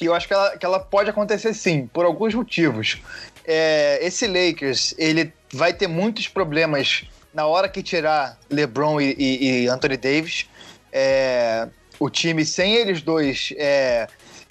e 0.00 0.06
eu 0.06 0.14
acho 0.14 0.26
que 0.26 0.34
ela, 0.34 0.56
que 0.56 0.64
ela 0.64 0.80
pode 0.80 1.10
acontecer 1.10 1.54
sim, 1.54 1.86
por 1.86 2.04
alguns 2.04 2.34
motivos. 2.34 3.02
É, 3.44 3.98
esse 4.02 4.26
Lakers, 4.26 4.94
ele 4.96 5.32
vai 5.52 5.72
ter 5.72 5.86
muitos 5.86 6.28
problemas 6.28 7.04
na 7.32 7.46
hora 7.46 7.68
que 7.68 7.82
tirar 7.82 8.38
LeBron 8.48 9.00
e, 9.00 9.14
e, 9.18 9.62
e 9.62 9.68
Anthony 9.68 9.96
Davis. 9.96 10.46
É, 10.92 11.68
o 11.98 12.08
time 12.08 12.44
sem 12.44 12.74
eles 12.74 13.02
dois 13.02 13.52
é, 13.56 14.06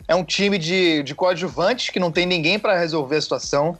é 0.07 0.15
um 0.15 0.23
time 0.23 0.57
de, 0.57 1.03
de 1.03 1.15
coadjuvantes 1.15 1.89
que 1.89 1.99
não 1.99 2.11
tem 2.11 2.25
ninguém 2.25 2.59
para 2.59 2.77
resolver 2.77 3.15
a 3.15 3.21
situação. 3.21 3.77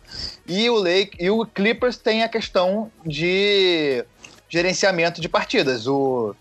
E 0.47 0.69
o, 0.69 0.75
Lake, 0.75 1.17
e 1.19 1.29
o 1.29 1.45
Clippers 1.45 1.97
tem 1.97 2.23
a 2.23 2.29
questão 2.29 2.91
de 3.05 4.05
gerenciamento 4.47 5.19
de 5.19 5.27
partidas. 5.27 5.87
O, 5.87 6.35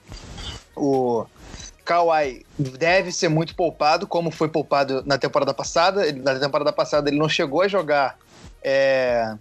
o 0.76 1.26
Kawhi 1.84 2.46
deve 2.58 3.10
ser 3.10 3.28
muito 3.28 3.54
poupado, 3.54 4.06
como 4.06 4.30
foi 4.30 4.48
poupado 4.48 5.02
na 5.04 5.18
temporada 5.18 5.52
passada. 5.52 6.12
na 6.12 6.38
temporada 6.38 6.72
passada 6.72 7.10
ele 7.10 7.18
não 7.18 7.28
chegou 7.28 7.62
a 7.62 7.68
jogar. 7.68 8.18
É, 8.62 9.34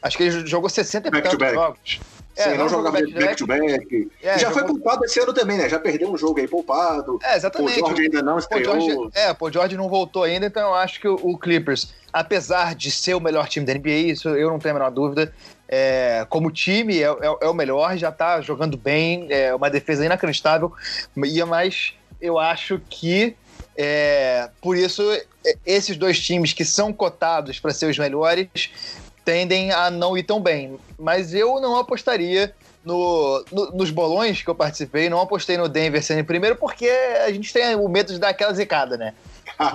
acho 0.00 0.16
que 0.16 0.22
ele 0.24 0.46
jogou 0.46 0.70
60 0.70 1.08
e 1.08 1.22
tantos 1.22 1.50
jogos. 1.52 2.00
É, 2.36 2.52
Sim, 2.52 2.58
não, 2.58 2.68
jogava 2.68 2.98
back-to-back. 3.00 3.44
-back. 3.44 4.10
É, 4.22 4.38
já 4.38 4.48
jogou... 4.48 4.54
foi 4.54 4.64
poupado 4.68 5.04
esse 5.04 5.20
ano 5.20 5.34
também, 5.34 5.58
né? 5.58 5.68
Já 5.68 5.78
perdeu 5.78 6.10
um 6.10 6.16
jogo 6.16 6.38
aí 6.40 6.48
poupado. 6.48 7.18
É, 7.22 7.36
exatamente. 7.36 7.82
O 7.82 7.86
George 7.86 8.02
ainda 8.02 8.22
não 8.22 8.38
estreou. 8.38 8.76
O 8.76 8.80
George, 8.80 9.10
é, 9.14 9.36
o 9.38 9.50
George 9.50 9.76
não 9.76 9.88
voltou 9.88 10.22
ainda, 10.22 10.46
então 10.46 10.68
eu 10.68 10.74
acho 10.74 11.00
que 11.00 11.08
o, 11.08 11.36
Clippers, 11.36 11.92
apesar 12.12 12.74
de 12.74 12.90
ser 12.90 13.14
o 13.14 13.20
melhor 13.20 13.48
time 13.48 13.66
da 13.66 13.74
NBA, 13.74 14.12
isso 14.12 14.28
eu 14.28 14.48
não 14.48 14.58
tenho 14.58 14.76
a 14.76 14.78
menor 14.78 14.90
dúvida, 14.90 15.32
é, 15.68 16.26
como 16.28 16.50
time 16.50 16.98
é, 16.98 17.06
é, 17.06 17.36
é, 17.42 17.48
o 17.48 17.54
melhor, 17.54 17.96
já 17.96 18.10
tá 18.10 18.40
jogando 18.40 18.76
bem, 18.76 19.26
é 19.30 19.54
uma 19.54 19.70
defesa 19.70 20.04
inacreditável, 20.04 20.72
mas 21.14 21.94
eu 22.20 22.38
acho 22.38 22.80
que 22.88 23.36
é, 23.76 24.50
por 24.60 24.76
isso 24.76 25.02
esses 25.64 25.96
dois 25.96 26.18
times 26.18 26.52
que 26.52 26.64
são 26.64 26.92
cotados 26.92 27.58
para 27.58 27.72
ser 27.72 27.86
os 27.86 27.98
melhores 27.98 28.48
tendem 29.30 29.70
a 29.70 29.88
não 29.90 30.18
ir 30.18 30.24
tão 30.24 30.40
bem. 30.40 30.76
Mas 30.98 31.32
eu 31.32 31.60
não 31.60 31.76
apostaria 31.76 32.52
no, 32.84 33.44
no, 33.52 33.70
nos 33.70 33.92
bolões 33.92 34.42
que 34.42 34.50
eu 34.50 34.56
participei, 34.56 35.08
não 35.08 35.20
apostei 35.20 35.56
no 35.56 35.68
Denver 35.68 36.02
sendo 36.02 36.18
em 36.18 36.24
primeiro, 36.24 36.56
porque 36.56 36.88
a 37.24 37.30
gente 37.30 37.52
tem 37.52 37.76
o 37.76 37.88
medo 37.88 38.12
de 38.12 38.18
dar 38.18 38.30
aquela 38.30 38.52
zicada, 38.52 38.96
né? 38.96 39.14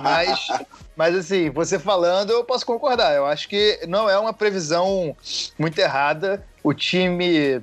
Mas, 0.02 0.48
mas 0.94 1.14
assim, 1.16 1.48
você 1.48 1.78
falando, 1.78 2.32
eu 2.32 2.44
posso 2.44 2.66
concordar. 2.66 3.14
Eu 3.14 3.24
acho 3.24 3.48
que 3.48 3.80
não 3.88 4.10
é 4.10 4.18
uma 4.18 4.34
previsão 4.34 5.16
muito 5.58 5.78
errada. 5.78 6.44
O 6.62 6.74
time 6.74 7.62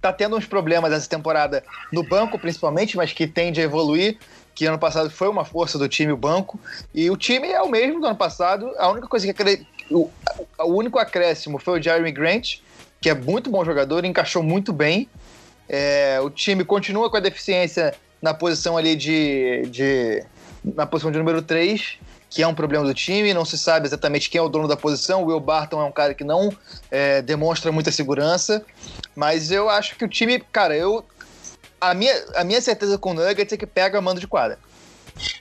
tá 0.00 0.14
tendo 0.14 0.38
uns 0.38 0.46
problemas 0.46 0.90
essa 0.90 1.06
temporada 1.06 1.62
no 1.92 2.02
banco, 2.02 2.38
principalmente, 2.38 2.96
mas 2.96 3.12
que 3.12 3.26
tende 3.26 3.60
a 3.60 3.64
evoluir. 3.64 4.16
Que 4.54 4.64
ano 4.64 4.78
passado 4.78 5.10
foi 5.10 5.28
uma 5.28 5.44
força 5.44 5.78
do 5.78 5.86
time, 5.86 6.12
o 6.12 6.16
banco. 6.16 6.58
E 6.94 7.10
o 7.10 7.16
time 7.16 7.48
é 7.48 7.60
o 7.60 7.68
mesmo 7.68 8.00
do 8.00 8.06
ano 8.06 8.16
passado. 8.16 8.72
A 8.78 8.88
única 8.88 9.06
coisa 9.06 9.26
que 9.26 9.32
o, 9.90 10.10
o 10.58 10.74
único 10.74 10.98
acréscimo 10.98 11.58
foi 11.58 11.78
o 11.78 11.82
Jeremy 11.82 12.12
Grant, 12.12 12.58
que 13.00 13.08
é 13.08 13.14
muito 13.14 13.50
bom 13.50 13.64
jogador, 13.64 14.04
encaixou 14.04 14.42
muito 14.42 14.72
bem. 14.72 15.08
É, 15.68 16.20
o 16.20 16.30
time 16.30 16.64
continua 16.64 17.10
com 17.10 17.16
a 17.16 17.20
deficiência 17.20 17.94
na 18.20 18.34
posição 18.34 18.76
ali 18.76 18.94
de, 18.94 19.62
de. 19.70 20.24
na 20.64 20.86
posição 20.86 21.10
de 21.10 21.18
número 21.18 21.42
3, 21.42 21.98
que 22.28 22.42
é 22.42 22.46
um 22.46 22.54
problema 22.54 22.84
do 22.84 22.92
time, 22.92 23.32
não 23.32 23.44
se 23.44 23.56
sabe 23.56 23.86
exatamente 23.86 24.28
quem 24.28 24.38
é 24.38 24.42
o 24.42 24.48
dono 24.48 24.68
da 24.68 24.76
posição. 24.76 25.22
O 25.22 25.26
Will 25.26 25.40
Barton 25.40 25.80
é 25.80 25.84
um 25.84 25.92
cara 25.92 26.14
que 26.14 26.24
não 26.24 26.52
é, 26.90 27.22
demonstra 27.22 27.72
muita 27.72 27.90
segurança, 27.90 28.64
mas 29.16 29.50
eu 29.50 29.68
acho 29.68 29.96
que 29.96 30.04
o 30.04 30.08
time, 30.08 30.40
cara, 30.52 30.76
eu. 30.76 31.04
A 31.80 31.94
minha, 31.94 32.14
a 32.34 32.44
minha 32.44 32.60
certeza 32.60 32.98
com 32.98 33.12
o 33.12 33.14
Nuggets 33.14 33.54
é 33.54 33.56
que 33.56 33.66
pega 33.66 34.00
mando 34.02 34.20
de 34.20 34.26
quadra. 34.26 34.58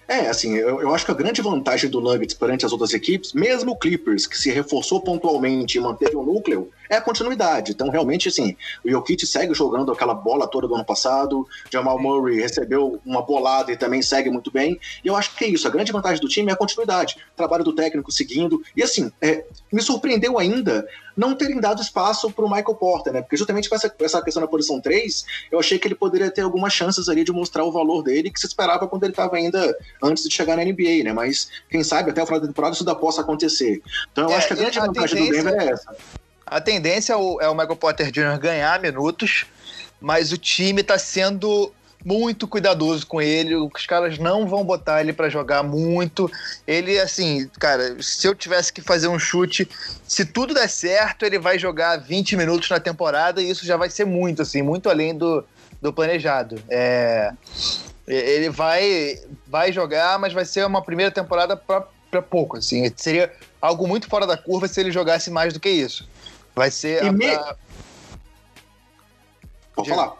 É, 0.09 0.27
assim, 0.27 0.55
eu, 0.55 0.81
eu 0.81 0.95
acho 0.95 1.05
que 1.05 1.11
a 1.11 1.13
grande 1.13 1.39
vantagem 1.39 1.87
do 1.87 2.01
Nuggets 2.01 2.33
perante 2.33 2.65
as 2.65 2.71
outras 2.71 2.95
equipes, 2.95 3.31
mesmo 3.31 3.73
o 3.73 3.75
Clippers, 3.75 4.25
que 4.25 4.35
se 4.35 4.49
reforçou 4.49 5.01
pontualmente 5.01 5.77
e 5.77 5.81
manteve 5.81 6.15
o 6.15 6.23
núcleo, 6.23 6.71
é 6.89 6.95
a 6.95 7.01
continuidade. 7.01 7.73
Então, 7.73 7.89
realmente, 7.89 8.27
assim, 8.27 8.57
o 8.83 8.89
Jokic 8.89 9.27
segue 9.27 9.53
jogando 9.53 9.91
aquela 9.91 10.15
bola 10.15 10.47
toda 10.47 10.67
do 10.67 10.73
ano 10.73 10.83
passado, 10.83 11.47
Jamal 11.71 12.01
Murray 12.01 12.39
recebeu 12.39 12.99
uma 13.05 13.21
bolada 13.21 13.71
e 13.71 13.77
também 13.77 14.01
segue 14.01 14.31
muito 14.31 14.49
bem. 14.49 14.79
E 15.05 15.07
eu 15.07 15.15
acho 15.15 15.35
que 15.35 15.45
é 15.45 15.47
isso. 15.47 15.67
A 15.67 15.71
grande 15.71 15.91
vantagem 15.91 16.19
do 16.19 16.27
time 16.27 16.49
é 16.49 16.53
a 16.53 16.57
continuidade. 16.57 17.15
Trabalho 17.35 17.63
do 17.63 17.75
técnico 17.75 18.11
seguindo. 18.11 18.63
E, 18.75 18.81
assim, 18.81 19.11
é, 19.21 19.45
me 19.71 19.79
surpreendeu 19.83 20.39
ainda 20.39 20.87
não 21.19 21.35
terem 21.35 21.59
dado 21.59 21.81
espaço 21.81 22.31
para 22.31 22.45
o 22.45 22.49
Michael 22.49 22.75
Porter, 22.75 23.11
né? 23.11 23.21
Porque 23.21 23.35
justamente 23.35 23.67
com 23.67 23.75
essa, 23.75 23.93
essa 23.99 24.21
questão 24.21 24.41
da 24.41 24.47
posição 24.47 24.79
3, 24.79 25.25
eu 25.51 25.59
achei 25.59 25.77
que 25.77 25.85
ele 25.85 25.95
poderia 25.95 26.31
ter 26.31 26.41
algumas 26.41 26.71
chances 26.71 27.09
ali 27.09 27.25
de 27.25 27.31
mostrar 27.33 27.65
o 27.65 27.71
valor 27.73 28.01
dele 28.01 28.31
que 28.31 28.39
se 28.39 28.47
esperava 28.47 28.87
quando 28.87 29.03
ele 29.03 29.11
estava 29.11 29.35
ainda 29.35 29.77
antes 30.01 30.23
de 30.23 30.33
chegar 30.33 30.55
na 30.55 30.63
NBA, 30.63 31.03
né? 31.03 31.11
Mas 31.11 31.49
quem 31.69 31.83
sabe 31.83 32.11
até 32.11 32.23
o 32.23 32.25
final 32.25 32.39
da 32.39 32.47
temporada 32.47 32.73
isso 32.73 32.83
ainda 32.83 32.95
possa 32.95 33.19
acontecer. 33.19 33.81
Então 34.13 34.29
eu 34.29 34.31
é, 34.31 34.35
acho 34.37 34.47
que 34.47 34.53
a 34.53 34.55
grande 34.55 34.79
a 34.79 34.85
vantagem 34.85 35.25
do 35.25 35.31
Denver 35.31 35.53
é 35.55 35.71
essa. 35.71 35.93
A 36.45 36.61
tendência 36.61 37.11
é 37.11 37.17
o, 37.17 37.41
é 37.41 37.49
o 37.49 37.53
Michael 37.53 37.75
Porter 37.75 38.09
Jr. 38.09 38.39
ganhar 38.39 38.79
minutos, 38.79 39.45
mas 39.99 40.31
o 40.31 40.37
time 40.37 40.79
está 40.79 40.97
sendo 40.97 41.69
muito 42.03 42.47
cuidadoso 42.47 43.05
com 43.05 43.21
ele. 43.21 43.55
Os 43.55 43.85
caras 43.85 44.17
não 44.17 44.47
vão 44.47 44.63
botar 44.63 45.01
ele 45.01 45.13
para 45.13 45.29
jogar 45.29 45.63
muito. 45.63 46.31
Ele, 46.65 46.99
assim, 46.99 47.49
cara, 47.59 48.01
se 48.01 48.27
eu 48.27 48.33
tivesse 48.33 48.71
que 48.71 48.81
fazer 48.81 49.07
um 49.07 49.19
chute, 49.19 49.69
se 50.07 50.25
tudo 50.25 50.53
der 50.53 50.69
certo, 50.69 51.25
ele 51.25 51.37
vai 51.37 51.59
jogar 51.59 51.97
20 51.97 52.37
minutos 52.37 52.69
na 52.69 52.79
temporada 52.79 53.41
e 53.41 53.49
isso 53.49 53.65
já 53.65 53.77
vai 53.77 53.89
ser 53.89 54.05
muito, 54.05 54.41
assim, 54.41 54.61
muito 54.61 54.89
além 54.89 55.17
do, 55.17 55.43
do 55.81 55.91
planejado. 55.91 56.61
É, 56.69 57.33
ele 58.07 58.49
vai, 58.49 59.21
vai 59.45 59.71
jogar, 59.71 60.17
mas 60.17 60.33
vai 60.33 60.45
ser 60.45 60.65
uma 60.65 60.81
primeira 60.81 61.11
temporada 61.11 61.55
para 61.55 62.21
pouco, 62.21 62.57
assim. 62.57 62.91
Seria 62.95 63.31
algo 63.61 63.87
muito 63.87 64.07
fora 64.07 64.25
da 64.25 64.37
curva 64.37 64.67
se 64.67 64.79
ele 64.79 64.91
jogasse 64.91 65.29
mais 65.29 65.53
do 65.53 65.59
que 65.59 65.69
isso. 65.69 66.07
Vai 66.55 66.71
ser. 66.71 67.03
A, 67.03 67.11
me... 67.11 67.29
a... 67.29 67.55
Pode 69.75 69.89
falar. 69.89 70.15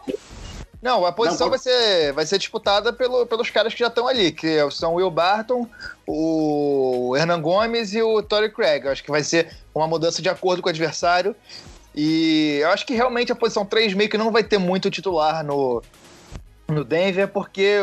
Não, 0.81 1.05
a 1.05 1.11
posição 1.11 1.47
não, 1.47 1.51
vai, 1.51 1.59
ser, 1.59 2.13
vai 2.13 2.25
ser 2.25 2.37
disputada 2.37 2.93
pelo, 2.93 3.25
pelos 3.25 3.49
caras 3.49 3.73
que 3.73 3.79
já 3.79 3.87
estão 3.87 4.07
ali, 4.07 4.31
que 4.31 4.57
são 4.71 4.93
o 4.93 4.95
Will 4.95 5.11
Barton, 5.11 5.67
o 6.07 7.13
Hernan 7.17 7.41
Gomes 7.41 7.93
e 7.93 8.01
o 8.01 8.23
Torrey 8.23 8.49
Craig. 8.49 8.85
Eu 8.85 8.91
acho 8.91 9.03
que 9.03 9.11
vai 9.11 9.21
ser 9.21 9.53
uma 9.75 9.87
mudança 9.87 10.21
de 10.21 10.29
acordo 10.29 10.61
com 10.61 10.69
o 10.69 10.71
adversário. 10.71 11.35
E 11.93 12.59
eu 12.61 12.69
acho 12.69 12.85
que 12.85 12.93
realmente 12.93 13.31
a 13.31 13.35
posição 13.35 13.65
3 13.65 13.93
meio 13.93 14.09
que 14.09 14.17
não 14.17 14.31
vai 14.31 14.43
ter 14.43 14.57
muito 14.57 14.89
titular 14.89 15.43
no, 15.43 15.83
no 16.65 16.85
Denver, 16.85 17.27
porque 17.27 17.79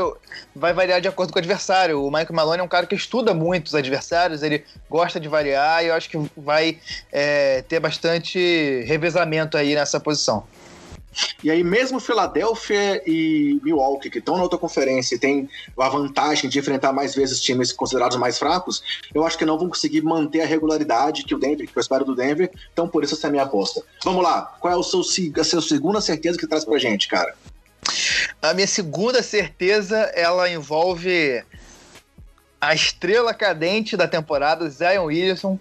vai 0.54 0.72
variar 0.72 1.00
de 1.00 1.08
acordo 1.08 1.32
com 1.32 1.38
o 1.38 1.40
adversário. 1.40 2.02
O 2.02 2.10
Michael 2.10 2.32
Malone 2.32 2.60
é 2.60 2.62
um 2.62 2.68
cara 2.68 2.86
que 2.86 2.94
estuda 2.94 3.34
muito 3.34 3.66
os 3.66 3.74
adversários, 3.74 4.42
ele 4.42 4.64
gosta 4.88 5.20
de 5.20 5.28
variar 5.28 5.84
e 5.84 5.88
eu 5.88 5.94
acho 5.94 6.08
que 6.08 6.30
vai 6.36 6.78
é, 7.12 7.62
ter 7.62 7.78
bastante 7.78 8.82
revezamento 8.86 9.56
aí 9.58 9.74
nessa 9.74 10.00
posição. 10.00 10.44
E 11.42 11.50
aí, 11.50 11.62
mesmo 11.62 12.00
Filadélfia 12.00 13.02
e 13.06 13.60
Milwaukee, 13.62 14.10
que 14.10 14.18
estão 14.18 14.36
na 14.36 14.42
outra 14.42 14.58
conferência 14.58 15.14
e 15.14 15.18
têm 15.18 15.48
a 15.78 15.88
vantagem 15.88 16.48
de 16.48 16.58
enfrentar 16.58 16.92
mais 16.92 17.14
vezes 17.14 17.40
times 17.40 17.72
considerados 17.72 18.16
mais 18.16 18.38
fracos, 18.38 18.82
eu 19.14 19.24
acho 19.24 19.38
que 19.38 19.44
não 19.44 19.58
vão 19.58 19.68
conseguir 19.68 20.02
manter 20.02 20.42
a 20.42 20.46
regularidade 20.46 21.24
que 21.24 21.34
o 21.34 21.38
Denver, 21.38 21.66
que 21.66 21.76
eu 21.76 21.80
espero 21.80 22.04
do 22.04 22.14
Denver. 22.14 22.50
Então, 22.72 22.88
por 22.88 23.04
isso, 23.04 23.14
essa 23.14 23.26
é 23.26 23.28
a 23.28 23.30
minha 23.30 23.44
aposta. 23.44 23.82
Vamos 24.04 24.22
lá, 24.22 24.56
qual 24.60 24.72
é 24.72 24.76
o 24.76 24.82
seu, 24.82 25.00
a 25.00 25.44
sua 25.44 25.62
segunda 25.62 26.00
certeza 26.00 26.38
que 26.38 26.46
traz 26.46 26.64
pra 26.64 26.78
gente, 26.78 27.08
cara? 27.08 27.34
A 28.42 28.52
minha 28.52 28.66
segunda 28.66 29.22
certeza, 29.22 29.96
ela 30.14 30.50
envolve 30.50 31.42
a 32.60 32.74
estrela 32.74 33.32
cadente 33.32 33.96
da 33.96 34.08
temporada, 34.08 34.68
Zion 34.68 35.04
Williamson, 35.04 35.58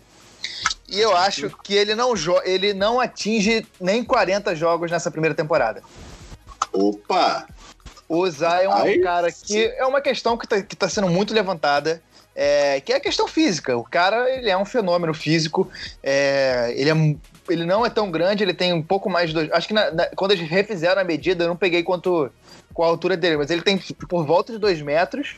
e 0.88 1.00
eu 1.00 1.16
acho 1.16 1.50
que 1.64 1.74
ele 1.74 1.96
não, 1.96 2.14
ele 2.44 2.74
não 2.74 3.00
atinge 3.00 3.66
nem 3.80 4.04
40 4.04 4.56
jogos 4.56 4.92
nessa 4.92 5.10
primeira 5.10 5.36
temporada. 5.36 5.82
Opa! 6.72 7.48
O 8.08 8.30
Zion 8.30 8.72
é 8.72 8.98
um 8.98 9.02
cara 9.02 9.32
que 9.32 9.66
é 9.66 9.86
uma 9.86 10.00
questão 10.00 10.38
que 10.38 10.46
está 10.46 10.62
que 10.62 10.76
tá 10.76 10.88
sendo 10.88 11.10
muito 11.10 11.34
levantada. 11.34 12.02
É, 12.38 12.82
que 12.82 12.92
é 12.92 12.98
a 12.98 13.00
questão 13.00 13.30
física. 13.30 13.78
O 13.78 13.84
cara 13.84 14.30
ele 14.30 14.50
é 14.50 14.58
um 14.58 14.66
fenômeno 14.66 15.14
físico. 15.14 15.72
É, 16.04 16.74
ele, 16.76 16.90
é, 16.90 17.16
ele 17.50 17.64
não 17.64 17.86
é 17.86 17.90
tão 17.90 18.12
grande, 18.12 18.44
ele 18.44 18.54
tem 18.54 18.74
um 18.74 18.84
pouco 18.84 19.10
mais 19.10 19.30
de. 19.30 19.36
Dois, 19.36 19.52
acho 19.54 19.70
que 19.70 19.74
na, 19.74 19.90
na, 19.90 20.06
quando 20.08 20.32
eles 20.32 20.48
refizeram 20.48 21.02
a 21.02 21.06
medida, 21.06 21.46
eu 21.46 21.48
não 21.48 21.56
peguei 21.56 21.82
quanto 21.82 22.30
qual 22.76 22.90
a 22.90 22.92
altura 22.92 23.18
dele, 23.18 23.38
mas 23.38 23.50
ele 23.50 23.64
tem 23.64 23.78
por 23.78 24.24
volta 24.24 24.54
de 24.54 24.60
dois 24.60 24.82
metros. 24.82 25.36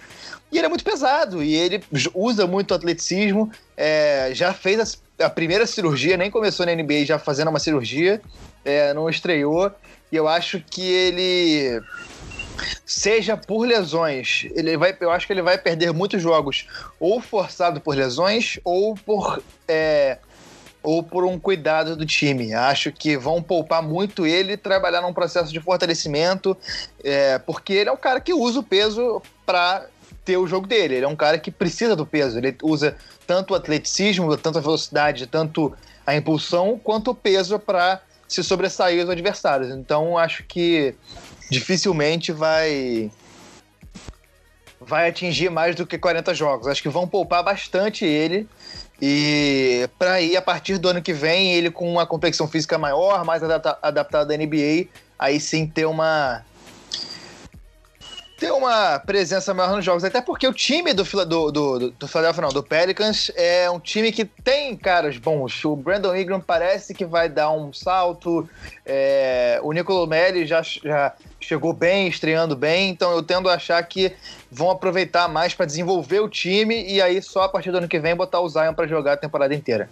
E 0.51 0.57
ele 0.57 0.65
é 0.65 0.69
muito 0.69 0.83
pesado, 0.83 1.43
e 1.43 1.53
ele 1.53 1.83
usa 2.13 2.47
muito 2.47 2.73
atleticismo. 2.73 3.51
É, 3.77 4.31
já 4.33 4.53
fez 4.53 4.79
as 4.79 5.01
a 5.19 5.29
primeira 5.29 5.65
cirurgia, 5.65 6.17
nem 6.17 6.29
começou 6.29 6.65
na 6.65 6.75
NBA 6.75 7.05
já 7.05 7.17
fazendo 7.17 7.49
uma 7.49 7.59
cirurgia, 7.59 8.21
é, 8.63 8.93
não 8.93 9.09
estreou, 9.09 9.71
e 10.11 10.15
eu 10.15 10.27
acho 10.27 10.63
que 10.69 10.81
ele 10.81 11.81
seja 12.85 13.37
por 13.37 13.65
lesões, 13.65 14.47
ele 14.55 14.77
vai, 14.77 14.95
eu 14.99 15.11
acho 15.11 15.27
que 15.27 15.33
ele 15.33 15.41
vai 15.41 15.57
perder 15.57 15.91
muitos 15.93 16.21
jogos 16.21 16.67
ou 16.99 17.21
forçado 17.21 17.79
por 17.79 17.95
lesões 17.95 18.59
ou 18.63 18.95
por 18.95 19.41
é, 19.67 20.17
ou 20.87 21.03
por 21.03 21.25
um 21.25 21.37
cuidado 21.37 21.97
do 21.97 22.05
time. 22.05 22.53
Acho 22.53 22.93
que 22.93 23.17
vão 23.17 23.43
poupar 23.43 23.83
muito 23.83 24.25
ele 24.25 24.55
trabalhar 24.55 25.01
num 25.01 25.11
processo 25.11 25.51
de 25.51 25.59
fortalecimento, 25.59 26.55
é, 27.03 27.37
porque 27.39 27.73
ele 27.73 27.89
é 27.89 27.91
um 27.91 27.97
cara 27.97 28.21
que 28.21 28.33
usa 28.33 28.61
o 28.61 28.63
peso 28.63 29.21
para 29.45 29.85
ter 30.23 30.37
o 30.37 30.47
jogo 30.47 30.65
dele. 30.65 30.95
Ele 30.95 31.05
é 31.05 31.07
um 31.09 31.15
cara 31.15 31.37
que 31.37 31.51
precisa 31.51 31.93
do 31.93 32.05
peso. 32.05 32.37
Ele 32.37 32.55
usa 32.63 32.95
tanto 33.27 33.51
o 33.51 33.57
atleticismo, 33.57 34.37
tanto 34.37 34.59
a 34.59 34.61
velocidade, 34.61 35.27
tanto 35.27 35.73
a 36.05 36.15
impulsão, 36.15 36.79
quanto 36.81 37.11
o 37.11 37.15
peso 37.15 37.59
para 37.59 37.99
se 38.25 38.41
sobressair 38.41 39.03
os 39.03 39.09
adversários. 39.09 39.69
Então 39.71 40.17
acho 40.17 40.45
que 40.45 40.95
dificilmente 41.51 42.31
vai 42.31 43.11
vai 44.79 45.09
atingir 45.09 45.49
mais 45.49 45.75
do 45.75 45.85
que 45.85 45.97
40 45.97 46.33
jogos. 46.33 46.65
Acho 46.65 46.81
que 46.81 46.87
vão 46.87 47.05
poupar 47.05 47.43
bastante 47.43 48.05
ele 48.05 48.47
e 49.01 49.87
para 49.99 50.19
ir 50.21 50.35
a 50.35 50.41
partir 50.41 50.77
do 50.77 50.89
ano 50.89 51.01
que 51.01 51.13
vem 51.13 51.53
ele 51.53 51.69
com 51.69 51.91
uma 51.91 52.05
complexão 52.05 52.47
física 52.47 52.77
maior, 52.77 53.23
mais 53.23 53.43
adapta 53.43 53.77
adaptada 53.81 54.33
à 54.33 54.37
NBA, 54.37 54.87
aí 55.19 55.39
sim 55.39 55.67
ter 55.67 55.85
uma 55.85 56.43
ter 58.37 58.51
uma 58.51 58.99
presença 58.99 59.53
maior 59.53 59.75
nos 59.75 59.83
jogos. 59.83 60.03
Até 60.03 60.21
porque 60.21 60.47
o 60.47 60.53
time 60.53 60.93
do, 60.93 61.03
do, 61.03 61.51
do, 61.51 61.91
do 61.91 62.07
Philadelphia, 62.07 62.41
não, 62.41 62.49
do 62.49 62.61
Pelicans, 62.61 63.31
é 63.35 63.69
um 63.69 63.79
time 63.79 64.11
que 64.11 64.25
tem 64.25 64.75
caras 64.75 65.17
bons. 65.17 65.65
O 65.65 65.75
Brandon 65.75 66.15
Ingram 66.15 66.39
parece 66.39 66.93
que 66.93 67.03
vai 67.03 67.27
dar 67.27 67.51
um 67.51 67.73
salto. 67.73 68.47
É, 68.85 69.59
o 69.63 69.73
Nicolo 69.73 70.05
Melli 70.05 70.45
já, 70.45 70.61
já 70.61 71.13
chegou 71.47 71.71
bem, 71.71 72.07
estreando 72.07 72.55
bem. 72.55 72.89
Então 72.89 73.11
eu 73.11 73.23
tendo 73.23 73.49
a 73.49 73.53
achar 73.53 73.81
que 73.83 74.11
vão 74.51 74.69
aproveitar 74.69 75.27
mais 75.27 75.53
para 75.53 75.65
desenvolver 75.65 76.19
o 76.19 76.29
time 76.29 76.85
e 76.87 77.01
aí 77.01 77.21
só 77.21 77.43
a 77.43 77.49
partir 77.49 77.71
do 77.71 77.77
ano 77.77 77.87
que 77.87 77.99
vem 77.99 78.15
botar 78.15 78.41
o 78.41 78.49
Zion 78.49 78.73
para 78.73 78.87
jogar 78.87 79.13
a 79.13 79.17
temporada 79.17 79.55
inteira. 79.55 79.89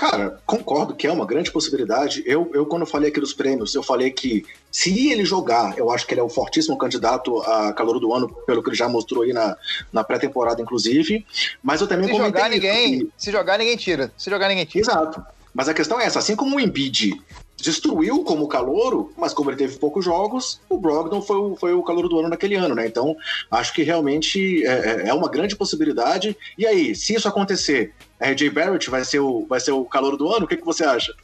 Cara, 0.00 0.40
concordo 0.46 0.94
que 0.94 1.06
é 1.06 1.12
uma 1.12 1.26
grande 1.26 1.52
possibilidade. 1.52 2.22
Eu, 2.24 2.50
eu, 2.54 2.64
quando 2.64 2.86
falei 2.86 3.10
aqui 3.10 3.20
dos 3.20 3.34
prêmios, 3.34 3.74
eu 3.74 3.82
falei 3.82 4.10
que 4.10 4.46
se 4.72 5.10
ele 5.10 5.26
jogar, 5.26 5.76
eu 5.76 5.90
acho 5.90 6.06
que 6.06 6.14
ele 6.14 6.22
é 6.22 6.24
o 6.24 6.28
fortíssimo 6.30 6.78
candidato 6.78 7.42
a 7.42 7.70
calor 7.74 8.00
do 8.00 8.14
ano, 8.14 8.26
pelo 8.46 8.62
que 8.62 8.70
ele 8.70 8.76
já 8.76 8.88
mostrou 8.88 9.24
aí 9.24 9.34
na, 9.34 9.58
na 9.92 10.02
pré-temporada, 10.02 10.62
inclusive. 10.62 11.26
Mas 11.62 11.82
eu 11.82 11.86
também 11.86 12.08
se 12.08 12.16
jogar 12.16 12.48
ninguém, 12.48 13.00
que... 13.00 13.12
Se 13.14 13.30
jogar, 13.30 13.58
ninguém 13.58 13.76
tira. 13.76 14.10
Se 14.16 14.30
jogar, 14.30 14.48
ninguém 14.48 14.64
tira. 14.64 14.82
Exato. 14.82 15.22
Mas 15.52 15.68
a 15.68 15.74
questão 15.74 16.00
é 16.00 16.06
essa, 16.06 16.18
assim 16.18 16.34
como 16.34 16.56
o 16.56 16.60
Embiid 16.60 17.20
destruiu 17.60 18.24
como 18.24 18.48
calouro, 18.48 19.12
mas 19.16 19.32
como 19.32 19.50
ele 19.50 19.56
teve 19.56 19.78
poucos 19.78 20.04
jogos, 20.04 20.60
o 20.68 20.78
Brogdon 20.78 21.20
foi 21.20 21.36
o, 21.36 21.56
foi 21.56 21.72
o 21.72 21.82
calouro 21.82 22.08
do 22.08 22.18
ano 22.18 22.28
naquele 22.28 22.54
ano, 22.54 22.74
né? 22.74 22.86
Então, 22.86 23.16
acho 23.50 23.72
que 23.72 23.82
realmente 23.82 24.64
é, 24.66 24.70
é, 24.70 25.08
é 25.08 25.14
uma 25.14 25.28
grande 25.28 25.56
possibilidade. 25.56 26.36
E 26.56 26.66
aí, 26.66 26.94
se 26.94 27.14
isso 27.14 27.28
acontecer, 27.28 27.92
RJ 28.20 28.50
Barrett 28.50 28.90
vai 28.90 29.04
ser 29.04 29.20
o, 29.20 29.46
vai 29.46 29.60
ser 29.60 29.72
o 29.72 29.84
calouro 29.84 30.16
do 30.16 30.28
ano? 30.28 30.44
O 30.44 30.48
que, 30.48 30.56
que 30.56 30.64
você 30.64 30.84
acha? 30.84 31.14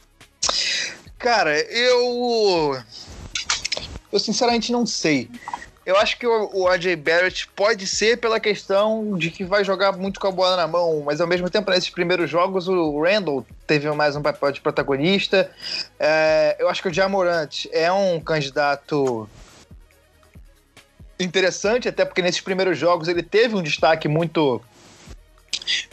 Cara, 1.17 1.59
eu. 1.71 2.77
Eu 4.11 4.19
sinceramente 4.19 4.71
não 4.71 4.85
sei. 4.85 5.29
Eu 5.87 5.95
acho 5.95 6.19
que 6.19 6.27
o, 6.27 6.67
AJ 6.67 6.97
Barrett 6.97 7.47
pode 7.55 7.87
ser 7.87 8.17
pela 8.17 8.41
questão 8.41 9.17
de 9.17 9.31
que 9.31 9.45
vai 9.45 9.63
jogar 9.63 9.93
muito 9.93 10.19
com 10.19 10.27
a 10.27 10.31
bola 10.31 10.57
na 10.57 10.67
mão, 10.67 11.01
mas 11.05 11.21
ao 11.21 11.27
mesmo 11.27 11.49
tempo, 11.49 11.71
nesses 11.71 11.89
primeiros 11.89 12.29
jogos, 12.29 12.67
o 12.67 13.01
Randall 13.01 13.45
teve 13.65 13.89
mais 13.91 14.13
um 14.13 14.21
papel 14.21 14.51
de 14.51 14.59
protagonista. 14.59 15.49
É, 15.97 16.57
eu 16.59 16.67
acho 16.67 16.81
que 16.81 16.89
o 16.89 16.93
Jamorant 16.93 17.67
é 17.71 17.89
um 17.89 18.19
candidato 18.19 19.29
interessante, 21.17 21.87
até 21.87 22.03
porque 22.03 22.21
nesses 22.21 22.41
primeiros 22.41 22.77
jogos 22.77 23.07
ele 23.07 23.23
teve 23.23 23.55
um 23.55 23.63
destaque 23.63 24.09
muito 24.09 24.61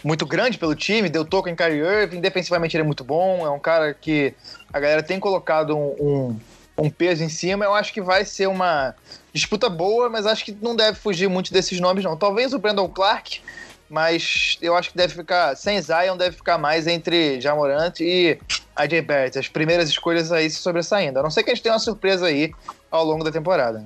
muito 0.02 0.26
grande 0.26 0.58
pelo 0.58 0.74
time, 0.74 1.08
deu 1.08 1.24
toco 1.24 1.48
em 1.48 1.54
Kyrie 1.54 1.78
Irving, 1.78 2.20
defensivamente 2.20 2.76
ele 2.76 2.82
é 2.82 2.86
muito 2.86 3.04
bom, 3.04 3.46
é 3.46 3.50
um 3.50 3.60
cara 3.60 3.94
que 3.94 4.34
a 4.72 4.80
galera 4.80 5.04
tem 5.04 5.20
colocado 5.20 5.76
um, 5.76 5.94
um 6.00 6.40
um 6.76 6.90
peso 6.90 7.22
em 7.22 7.28
cima. 7.28 7.64
Eu 7.64 7.74
acho 7.74 7.92
que 7.92 8.00
vai 8.00 8.24
ser 8.24 8.48
uma 8.48 8.94
disputa 9.34 9.68
boa, 9.68 10.08
mas 10.08 10.26
acho 10.26 10.44
que 10.44 10.56
não 10.62 10.76
deve 10.76 10.96
fugir 10.96 11.28
muito 11.28 11.52
desses 11.52 11.80
nomes, 11.80 12.04
não. 12.04 12.16
Talvez 12.16 12.54
o 12.54 12.58
Brandon 12.58 12.88
Clark, 12.88 13.40
mas 13.90 14.56
eu 14.62 14.76
acho 14.76 14.90
que 14.90 14.96
deve 14.96 15.12
ficar, 15.12 15.56
sem 15.56 15.80
Zion, 15.82 16.16
deve 16.16 16.36
ficar 16.36 16.56
mais 16.56 16.86
entre 16.86 17.40
Jamorant 17.40 18.00
e 18.00 18.38
AJ 18.76 19.00
Barrett. 19.02 19.38
As 19.38 19.48
primeiras 19.48 19.88
escolhas 19.88 20.30
aí 20.30 20.48
se 20.48 20.56
sobressaindo. 20.56 21.18
A 21.18 21.22
não 21.22 21.30
ser 21.30 21.42
que 21.42 21.50
a 21.50 21.54
gente 21.54 21.62
tenha 21.62 21.74
uma 21.74 21.80
surpresa 21.80 22.26
aí 22.26 22.52
ao 22.90 23.04
longo 23.04 23.24
da 23.24 23.32
temporada. 23.32 23.84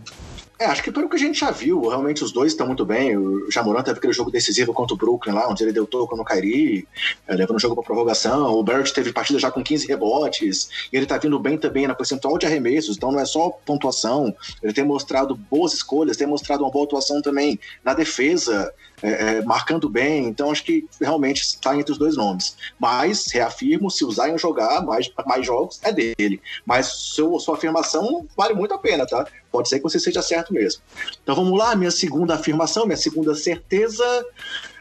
É, 0.61 0.65
acho 0.65 0.83
que 0.83 0.91
pelo 0.91 1.09
que 1.09 1.15
a 1.15 1.19
gente 1.19 1.38
já 1.38 1.53
viu, 1.53 1.87
realmente 1.87 2.25
os 2.25 2.33
dois 2.33 2.50
estão 2.50 2.67
muito 2.67 2.85
bem. 2.85 3.17
O 3.17 3.49
Jamoran 3.49 3.81
teve 3.81 3.99
aquele 3.99 4.12
jogo 4.12 4.29
decisivo 4.29 4.73
contra 4.73 4.93
o 4.93 4.97
Brooklyn 4.97 5.33
lá, 5.33 5.49
onde 5.49 5.62
ele 5.62 5.73
deu 5.73 5.87
toco 5.87 6.17
no 6.17 6.25
Kairi, 6.25 6.87
é, 7.29 7.35
levando 7.37 7.59
o 7.59 7.61
jogo 7.61 7.77
para 7.77 7.85
prorrogação. 7.85 8.55
O 8.55 8.65
Barrett 8.65 8.93
teve 8.93 9.12
partida 9.12 9.38
já 9.38 9.53
com 9.53 9.62
15 9.62 9.87
rebotes, 9.87 10.69
e 10.93 10.97
ele 10.97 11.07
tá 11.07 11.17
vindo 11.17 11.38
bem 11.38 11.57
também 11.57 11.87
na 11.87 11.95
percentual 11.95 12.37
de 12.38 12.47
arremessos, 12.47 12.97
então 12.97 13.12
não 13.12 13.21
é 13.21 13.25
só 13.25 13.50
pontuação. 13.65 14.35
Ele 14.61 14.73
tem 14.73 14.85
mostrado 14.85 15.37
boas 15.37 15.73
escolhas, 15.75 16.17
tem 16.17 16.27
mostrado 16.27 16.65
uma 16.65 16.71
boa 16.73 16.85
atuação 16.85 17.23
também 17.23 17.61
na 17.85 17.95
defesa 17.95 18.75
é, 19.02 19.11
é, 19.11 19.43
marcando 19.43 19.88
bem, 19.88 20.26
então 20.26 20.50
acho 20.50 20.64
que 20.64 20.87
realmente 21.00 21.43
está 21.43 21.76
entre 21.76 21.93
os 21.93 21.99
dois 21.99 22.17
nomes. 22.17 22.57
Mas, 22.78 23.26
reafirmo, 23.31 23.90
se 23.90 24.05
o 24.05 24.11
Zion 24.11 24.38
jogar 24.38 24.83
mais, 24.83 25.11
mais 25.26 25.47
jogos, 25.47 25.81
é 25.83 25.93
dele. 25.93 26.40
Mas 26.64 27.14
seu, 27.14 27.38
sua 27.38 27.57
afirmação 27.57 28.26
vale 28.37 28.55
muito 28.55 28.75
a 28.75 28.78
pena, 28.78 29.07
tá? 29.07 29.26
Pode 29.50 29.69
ser 29.69 29.78
que 29.78 29.85
você 29.85 29.99
seja 29.99 30.23
certo 30.23 30.52
mesmo. 30.52 30.83
Então 31.23 31.35
vamos 31.35 31.59
lá, 31.59 31.75
minha 31.75 31.90
segunda 31.90 32.35
afirmação, 32.35 32.87
minha 32.87 32.97
segunda 32.97 33.35
certeza. 33.35 34.05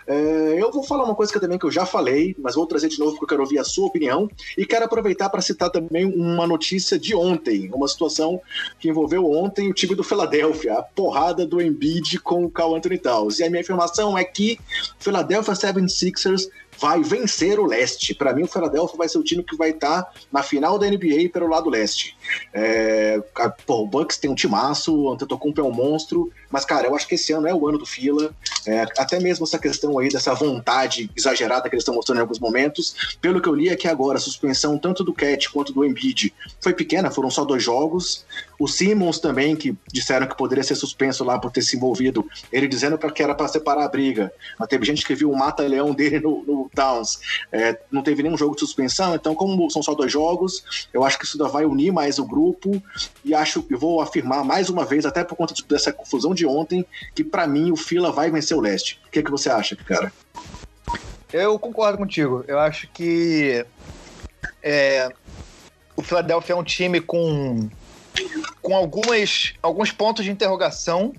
É, 0.08 0.56
eu 0.58 0.72
vou 0.72 0.84
falar 0.84 1.04
uma 1.04 1.14
coisa 1.14 1.34
que 1.34 1.40
também 1.40 1.60
que 1.60 1.66
eu 1.66 1.72
já 1.72 1.86
falei, 1.86 2.34
mas 2.40 2.56
vou 2.56 2.66
trazer 2.66 2.88
de 2.88 2.98
novo 2.98 3.12
porque 3.12 3.26
eu 3.26 3.28
quero 3.28 3.42
ouvir 3.42 3.60
a 3.60 3.64
sua 3.66 3.88
opinião 3.88 4.30
e 4.58 4.66
quero 4.66 4.86
aproveitar 4.86 5.30
para 5.30 5.42
citar 5.42 5.70
também 5.70 6.06
uma 6.06 6.48
notícia 6.48 6.98
de 6.98 7.14
ontem, 7.14 7.70
uma 7.74 7.88
situação 7.90 8.40
que 8.80 8.90
envolveu 8.90 9.30
ontem 9.30 9.70
o 9.70 9.74
time 9.74 9.96
do 9.96 10.06
Philadelphia, 10.06 10.76
a 10.76 10.82
porrada 10.82 11.46
do 11.46 11.62
Embiid 11.62 12.20
com 12.20 12.46
o 12.46 12.50
Carl 12.50 12.76
Anthony 12.76 12.98
Towns. 12.98 13.40
E 13.40 13.44
a 13.44 13.50
minha 13.50 13.62
afirmação 13.62 14.18
é 14.18 14.24
que 14.24 14.58
Philadelphia 14.98 15.54
76ers 15.54 16.48
vai 16.80 17.02
vencer 17.02 17.60
o 17.60 17.66
leste. 17.66 18.14
Para 18.14 18.34
mim, 18.34 18.44
o 18.44 18.48
Philadelphia 18.48 18.98
vai 18.98 19.10
ser 19.10 19.18
o 19.18 19.24
time 19.24 19.44
que 19.44 19.56
vai 19.56 19.72
estar 19.72 20.04
tá 20.04 20.12
na 20.32 20.44
final 20.44 20.78
da 20.78 20.88
NBA 20.88 21.30
pelo 21.32 21.48
lado 21.48 21.70
leste. 21.70 22.16
É, 22.54 23.22
pô, 23.66 23.82
o 23.82 23.88
Bucks 23.88 24.18
tem 24.18 24.30
um 24.30 24.36
timaço, 24.36 24.96
o 24.96 25.14
Antetokounmpo 25.14 25.62
é 25.62 25.64
um 25.64 25.72
monstro, 25.72 26.32
mas, 26.50 26.66
cara, 26.66 26.88
eu 26.88 26.96
acho 26.96 27.08
que 27.08 27.16
esse 27.16 27.34
ano 27.34 27.48
é 27.48 27.54
o 27.54 27.68
ano 27.68 27.78
do 27.78 27.86
Fila. 27.86 28.34
É, 28.66 28.82
até 28.98 29.20
mesmo 29.20 29.46
essa 29.46 29.60
questão 29.60 29.98
aí 30.00 30.10
dessa 30.10 30.34
vontade 30.34 31.10
exagerada 31.16 31.70
que 31.70 31.76
eles 31.76 31.82
estão 31.82 31.96
mostrando 31.96 32.20
em 32.20 32.22
alguns 32.22 32.40
momentos. 32.40 33.18
Pelo 33.22 33.42
que 33.42 33.50
eu 33.50 33.56
li 33.56 33.76
que 33.76 33.88
agora 33.88 34.18
a 34.18 34.22
suspensão 34.22 34.78
tanto 34.78 35.04
do 35.04 35.14
Cat 35.14 35.50
quanto 35.52 35.74
do 35.74 35.84
Embiid 35.84 36.34
foi 36.62 36.74
pequena, 36.74 37.12
foram 37.12 37.30
só 37.30 37.44
dois 37.44 37.64
jogos. 37.64 38.26
O 38.60 38.68
Simmons 38.68 39.20
também, 39.20 39.56
que 39.56 39.76
disseram 39.92 40.28
que 40.28 40.38
poderia 40.38 40.64
ser 40.64 40.76
suspenso 40.76 41.24
lá 41.24 41.38
por 41.38 41.52
ter 41.52 41.62
se 41.62 41.76
envolvido, 41.76 42.28
ele 42.52 42.68
dizendo 42.68 42.98
que 42.98 43.24
era 43.24 43.36
para 43.36 43.48
separar 43.48 43.86
a 43.86 43.90
briga. 43.90 44.32
Mas 44.60 44.68
teve 44.68 44.86
gente 44.86 45.06
que 45.06 45.16
viu 45.16 45.32
o 45.32 45.38
mata-leão 45.38 45.94
dele 45.94 46.20
no, 46.20 46.44
no 46.44 46.67
Towns. 46.70 47.20
É, 47.52 47.80
não 47.92 48.02
teve 48.02 48.24
nenhum 48.24 48.38
jogo 48.38 48.56
de 48.56 48.62
suspensão, 48.62 49.16
então, 49.16 49.36
como 49.36 49.70
são 49.70 49.82
só 49.82 49.94
dois 49.94 50.12
jogos, 50.12 50.88
eu 50.94 51.04
acho 51.04 51.18
que 51.18 51.26
isso 51.26 51.38
ainda 51.42 51.52
vai 51.52 51.66
unir 51.66 51.92
mais 51.92 52.20
o 52.20 52.26
grupo. 52.26 52.82
E 53.24 53.34
acho 53.34 53.62
que 53.62 53.76
vou 53.76 54.02
afirmar 54.02 54.44
mais 54.44 54.70
uma 54.70 54.86
vez, 54.86 55.06
até 55.06 55.24
por 55.24 55.36
conta 55.36 55.54
dessa 55.68 55.92
confusão 55.92 56.34
de 56.34 56.46
ontem, 56.46 56.86
que 57.14 57.24
para 57.24 57.48
mim 57.48 57.72
o 57.72 57.76
Fila 57.76 58.12
vai 58.12 58.30
vencer 58.32 58.56
o 58.56 58.62
leste. 58.62 59.00
O 59.08 59.12
que, 59.12 59.20
é 59.20 59.24
que 59.24 59.32
você 59.32 59.50
acha, 59.50 59.76
cara? 59.76 60.12
Eu 61.32 61.60
concordo 61.60 61.98
contigo. 61.98 62.44
Eu 62.48 62.60
acho 62.60 62.88
que 62.90 63.66
é, 64.64 65.12
o 65.96 66.02
Philadelphia 66.02 66.54
é 66.54 66.56
um 66.56 66.64
time 66.64 67.02
com, 67.02 67.70
com 68.62 68.76
algumas, 68.76 69.54
alguns 69.62 69.92
pontos 69.92 70.24
de 70.24 70.32
interrogação 70.32 71.14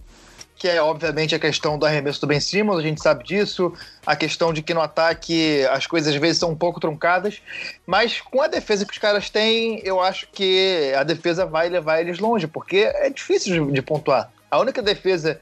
que 0.58 0.66
é 0.66 0.82
obviamente 0.82 1.34
a 1.34 1.38
questão 1.38 1.78
do 1.78 1.86
arremesso 1.86 2.20
do 2.20 2.26
Ben 2.26 2.40
Simmons, 2.40 2.78
a 2.78 2.82
gente 2.82 3.00
sabe 3.00 3.22
disso, 3.22 3.72
a 4.04 4.16
questão 4.16 4.52
de 4.52 4.60
que 4.60 4.74
no 4.74 4.80
ataque 4.80 5.64
as 5.70 5.86
coisas 5.86 6.12
às 6.12 6.20
vezes 6.20 6.38
são 6.38 6.50
um 6.50 6.56
pouco 6.56 6.80
truncadas, 6.80 7.40
mas 7.86 8.20
com 8.20 8.42
a 8.42 8.48
defesa 8.48 8.84
que 8.84 8.92
os 8.92 8.98
caras 8.98 9.30
têm, 9.30 9.80
eu 9.84 10.00
acho 10.00 10.28
que 10.32 10.92
a 10.98 11.04
defesa 11.04 11.46
vai 11.46 11.68
levar 11.68 12.00
eles 12.00 12.18
longe, 12.18 12.48
porque 12.48 12.78
é 12.78 13.08
difícil 13.08 13.66
de, 13.66 13.72
de 13.72 13.82
pontuar. 13.82 14.30
A 14.50 14.58
única 14.58 14.82
defesa 14.82 15.40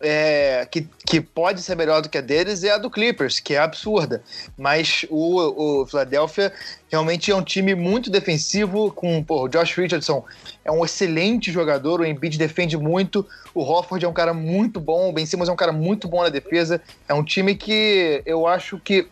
é, 0.00 0.66
que, 0.70 0.86
que 1.06 1.20
pode 1.20 1.62
ser 1.62 1.74
melhor 1.74 2.02
do 2.02 2.08
que 2.08 2.18
a 2.18 2.20
deles 2.20 2.62
é 2.62 2.70
a 2.70 2.78
do 2.78 2.90
Clippers, 2.90 3.40
que 3.40 3.54
é 3.54 3.58
absurda. 3.58 4.22
Mas 4.56 5.06
o, 5.08 5.82
o 5.82 5.86
Philadelphia 5.86 6.52
realmente 6.90 7.30
é 7.30 7.34
um 7.34 7.42
time 7.42 7.74
muito 7.74 8.10
defensivo, 8.10 8.90
com 8.90 9.22
pô, 9.22 9.44
o 9.44 9.48
Josh 9.48 9.74
Richardson 9.74 10.24
é 10.64 10.70
um 10.70 10.84
excelente 10.84 11.50
jogador, 11.50 12.00
o 12.00 12.04
Embiid 12.04 12.36
defende 12.36 12.76
muito, 12.76 13.26
o 13.54 13.62
Hofford 13.62 14.04
é 14.04 14.08
um 14.08 14.12
cara 14.12 14.34
muito 14.34 14.80
bom, 14.80 15.08
o 15.08 15.12
Ben 15.12 15.24
Simmons 15.24 15.48
é 15.48 15.52
um 15.52 15.56
cara 15.56 15.72
muito 15.72 16.08
bom 16.08 16.22
na 16.22 16.28
defesa. 16.28 16.80
É 17.08 17.14
um 17.14 17.24
time 17.24 17.54
que 17.54 18.22
eu 18.26 18.46
acho 18.46 18.78
que 18.78 19.08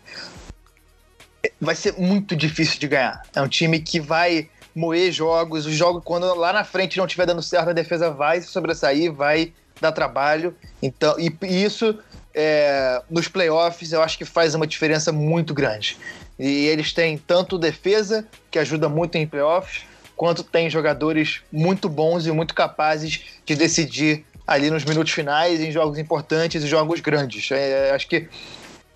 vai 1.60 1.74
ser 1.74 1.94
muito 1.98 2.36
difícil 2.36 2.78
de 2.78 2.88
ganhar. 2.88 3.22
É 3.34 3.40
um 3.40 3.48
time 3.48 3.80
que 3.80 4.00
vai 4.00 4.48
moer 4.74 5.12
jogos, 5.12 5.66
os 5.66 5.74
jogos 5.74 6.02
quando 6.04 6.34
lá 6.34 6.52
na 6.52 6.64
frente 6.64 6.98
não 6.98 7.06
estiver 7.06 7.26
dando 7.26 7.42
certo, 7.42 7.70
a 7.70 7.72
defesa 7.72 8.10
vai 8.10 8.40
se 8.40 8.48
sobressair, 8.48 9.12
vai 9.12 9.52
dar 9.80 9.92
trabalho. 9.92 10.54
Então, 10.82 11.16
e, 11.18 11.32
isso 11.42 11.98
é, 12.34 13.02
nos 13.10 13.28
playoffs 13.28 13.92
eu 13.92 14.02
acho 14.02 14.18
que 14.18 14.24
faz 14.24 14.54
uma 14.54 14.66
diferença 14.66 15.12
muito 15.12 15.54
grande. 15.54 15.96
E 16.38 16.66
eles 16.66 16.92
têm 16.92 17.16
tanto 17.16 17.58
defesa, 17.58 18.26
que 18.50 18.58
ajuda 18.58 18.88
muito 18.88 19.16
em 19.16 19.26
playoffs, 19.26 19.82
quanto 20.16 20.42
tem 20.42 20.68
jogadores 20.68 21.42
muito 21.52 21.88
bons 21.88 22.26
e 22.26 22.32
muito 22.32 22.54
capazes 22.54 23.20
de 23.44 23.54
decidir 23.54 24.24
ali 24.46 24.70
nos 24.70 24.84
minutos 24.84 25.12
finais, 25.12 25.60
em 25.60 25.70
jogos 25.70 25.98
importantes 25.98 26.62
e 26.62 26.66
jogos 26.66 27.00
grandes. 27.00 27.50
É, 27.50 27.92
acho 27.92 28.08
que 28.08 28.28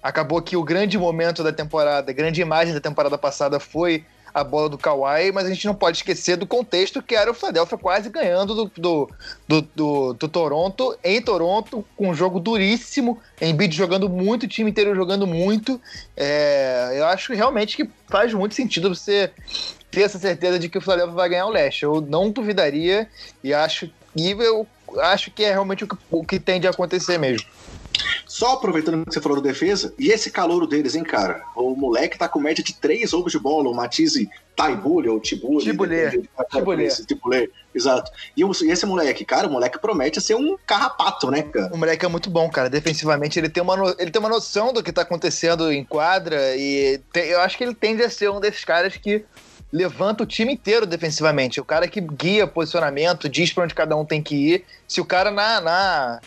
acabou 0.03 0.41
que 0.43 0.57
o 0.57 0.65
grande 0.65 0.99
momento 0.99 1.43
da 1.43 1.53
temporada, 1.53 2.13
grande 2.13 2.41
imagem 2.41 2.75
da 2.75 2.81
temporada 2.81 3.17
passada 3.17 3.59
foi 3.59 4.05
a 4.41 4.45
bola 4.45 4.69
do 4.69 4.79
Kawhi, 4.79 5.33
mas 5.33 5.47
a 5.47 5.49
gente 5.49 5.67
não 5.67 5.75
pode 5.75 5.99
esquecer 5.99 6.37
do 6.37 6.47
contexto 6.47 7.03
que 7.03 7.15
era 7.15 7.31
o 7.31 7.35
Philadelphia 7.35 7.79
quase 7.79 8.09
ganhando 8.09 8.55
do, 8.55 8.73
do, 8.77 9.11
do, 9.47 9.63
do, 9.75 10.13
do 10.15 10.29
Toronto, 10.29 10.97
em 11.03 11.21
Toronto, 11.21 11.85
com 11.97 12.11
um 12.11 12.15
jogo 12.15 12.41
duríssimo, 12.41 13.19
Embiid 13.41 13.75
jogando 13.75 14.09
muito, 14.09 14.45
o 14.45 14.49
time 14.49 14.71
inteiro 14.71 14.95
jogando 14.95 15.27
muito. 15.27 15.81
É, 16.17 16.95
eu 16.95 17.07
acho 17.07 17.33
realmente 17.33 17.77
que 17.77 17.89
faz 18.09 18.33
muito 18.33 18.55
sentido 18.55 18.95
você 18.95 19.31
ter 19.91 20.03
essa 20.03 20.19
certeza 20.19 20.59
de 20.59 20.69
que 20.69 20.79
o 20.79 20.81
Philadelphia 20.81 21.15
vai 21.15 21.29
ganhar 21.29 21.47
o 21.47 21.51
leste. 21.51 21.83
Eu 21.83 22.01
não 22.01 22.31
duvidaria 22.31 23.09
e 23.43 23.55
acho, 23.55 23.91
e 24.15 24.31
eu 24.31 24.67
acho 24.99 25.31
que 25.31 25.45
é 25.45 25.51
realmente 25.51 25.85
o 25.85 25.89
que, 25.89 25.97
o 26.11 26.25
que 26.25 26.41
tende 26.41 26.67
a 26.67 26.71
acontecer 26.71 27.19
mesmo. 27.19 27.47
Só 28.27 28.55
aproveitando 28.55 29.05
que 29.05 29.13
você 29.13 29.21
falou 29.21 29.41
da 29.41 29.49
defesa, 29.49 29.95
e 29.99 30.11
esse 30.11 30.31
calouro 30.31 30.67
deles, 30.67 30.95
hein, 30.95 31.05
cara? 31.05 31.43
O 31.57 31.75
moleque 31.75 32.19
tá 32.19 32.29
com 32.29 32.41
média 32.41 32.63
de 32.63 32.75
três 32.75 33.13
roubos 33.13 33.33
de 33.33 33.39
bola, 33.39 33.69
o 33.69 33.75
Matisse 33.75 34.29
Taibulha 34.55 35.13
ou 35.13 35.21
Tibulha. 35.21 35.65
Tibulê. 35.65 36.11
Tibulê. 36.51 36.89
Tibulê, 36.89 37.51
exato. 37.75 38.11
E, 38.37 38.43
esse 38.43 38.87
moleque, 38.87 39.25
cara, 39.25 39.47
o 39.47 39.51
moleque 39.51 39.79
promete 39.79 40.21
ser 40.21 40.35
um 40.35 40.57
carrapato, 40.67 41.31
né, 41.31 41.43
cara? 41.43 41.73
O 41.73 41.79
moleque 41.79 42.05
é 42.05 42.09
muito 42.09 42.29
bom, 42.29 42.51
cara. 42.51 42.69
Defensivamente, 42.69 43.39
ele 43.39 43.49
tem 43.49 43.63
uma, 43.63 43.77
no... 43.77 43.95
ele 43.99 44.11
tem 44.11 44.21
uma 44.21 44.29
noção 44.29 44.73
do 44.73 44.83
que 44.83 44.93
tá 44.93 45.03
acontecendo 45.03 45.71
em 45.73 45.85
quadra 45.85 46.57
e 46.57 47.01
te... 47.13 47.21
eu 47.21 47.41
acho 47.41 47.57
que 47.57 47.63
ele 47.63 47.75
tende 47.75 48.03
a 48.03 48.11
ser 48.11 48.31
um 48.31 48.41
desses 48.41 48.65
caras 48.65 48.97
que 48.97 49.25
levanta 49.73 50.25
o 50.25 50.27
time 50.27 50.55
inteiro 50.55 50.87
defensivamente. 50.87 51.61
O 51.61 51.65
cara 51.65 51.87
que 51.87 52.01
guia 52.01 52.47
posicionamento, 52.47 53.29
diz 53.29 53.53
pra 53.53 53.65
onde 53.65 53.75
cada 53.75 53.97
um 53.97 54.05
tem 54.05 54.23
que 54.23 54.35
ir. 54.35 54.65
Se 54.87 55.01
o 55.01 55.05
cara 55.05 55.31
na, 55.31 55.61
na 55.61 56.21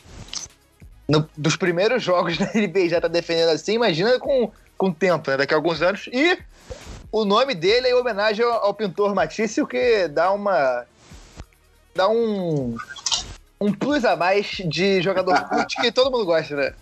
no, 1.08 1.30
dos 1.38 1.56
primeiros 1.56 2.04
jogos 2.04 2.38
da 2.40 2.46
NBA 2.46 2.90
já 2.90 3.02
tá 3.02 3.08
defendendo 3.08 3.50
assim, 3.50 3.74
imagina 3.74 4.20
com, 4.20 4.52
com 4.78 4.88
o 4.88 4.94
tempo, 4.94 5.30
né? 5.30 5.38
Daqui 5.38 5.54
a 5.54 5.58
alguns 5.58 5.82
anos. 5.82 6.10
E 6.12 6.38
o 7.12 7.26
nome 7.26 7.54
dele 7.54 7.88
é 7.88 7.92
em 7.92 7.94
homenagem 7.94 8.46
ao, 8.46 8.66
ao 8.66 8.74
pintor 8.74 9.14
Matisse, 9.14 9.62
o 9.62 9.68
que 9.68 10.08
dá 10.08 10.32
uma. 10.32 10.86
dá 11.94 12.08
um. 12.08 12.76
um 13.60 13.74
plus 13.74 14.06
a 14.06 14.16
mais 14.16 14.48
de 14.66 15.02
jogador 15.02 15.36
que 15.82 15.92
todo 15.92 16.12
mundo 16.12 16.26
gosta, 16.26 16.56
né? 16.56 16.74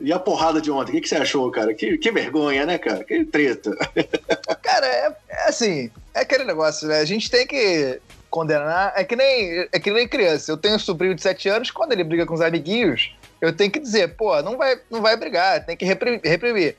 E 0.00 0.12
a 0.12 0.18
porrada 0.18 0.60
de 0.60 0.70
ontem, 0.70 0.90
o 0.90 0.94
que, 0.96 1.02
que 1.02 1.08
você 1.08 1.16
achou, 1.16 1.50
cara? 1.52 1.72
Que, 1.72 1.96
que 1.96 2.10
vergonha, 2.10 2.66
né, 2.66 2.78
cara? 2.78 3.04
Que 3.04 3.24
treta. 3.24 3.70
Cara, 4.60 4.86
é, 4.86 5.16
é 5.28 5.48
assim, 5.48 5.90
é 6.12 6.20
aquele 6.20 6.44
negócio, 6.44 6.88
né? 6.88 6.98
A 6.98 7.04
gente 7.04 7.30
tem 7.30 7.46
que 7.46 8.00
condenar. 8.28 8.92
É 8.96 9.04
que 9.04 9.14
nem, 9.14 9.68
é 9.70 9.78
que 9.78 9.92
nem 9.92 10.08
criança. 10.08 10.50
Eu 10.50 10.56
tenho 10.56 10.74
um 10.74 10.80
sobrinho 10.80 11.14
de 11.14 11.22
7 11.22 11.48
anos, 11.48 11.70
quando 11.70 11.92
ele 11.92 12.02
briga 12.02 12.26
com 12.26 12.34
os 12.34 12.40
amiguinhos, 12.40 13.14
eu 13.46 13.52
tenho 13.52 13.70
que 13.70 13.78
dizer, 13.78 14.16
pô, 14.16 14.40
não 14.42 14.56
vai, 14.56 14.78
não 14.90 15.02
vai 15.02 15.16
brigar, 15.16 15.64
tem 15.64 15.76
que 15.76 15.84
reprimir. 15.84 16.76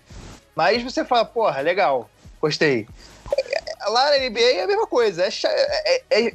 Mas 0.56 0.82
você 0.82 1.04
fala, 1.04 1.26
porra, 1.26 1.62
legal, 1.62 2.10
gostei. 2.42 2.88
Lá 3.88 4.12
na 4.12 4.18
NBA 4.18 4.40
é 4.40 4.64
a 4.64 4.68
mesma 4.68 4.88
coisa. 4.88 5.24
É, 5.24 5.30
é, 5.30 6.28
é, 6.28 6.34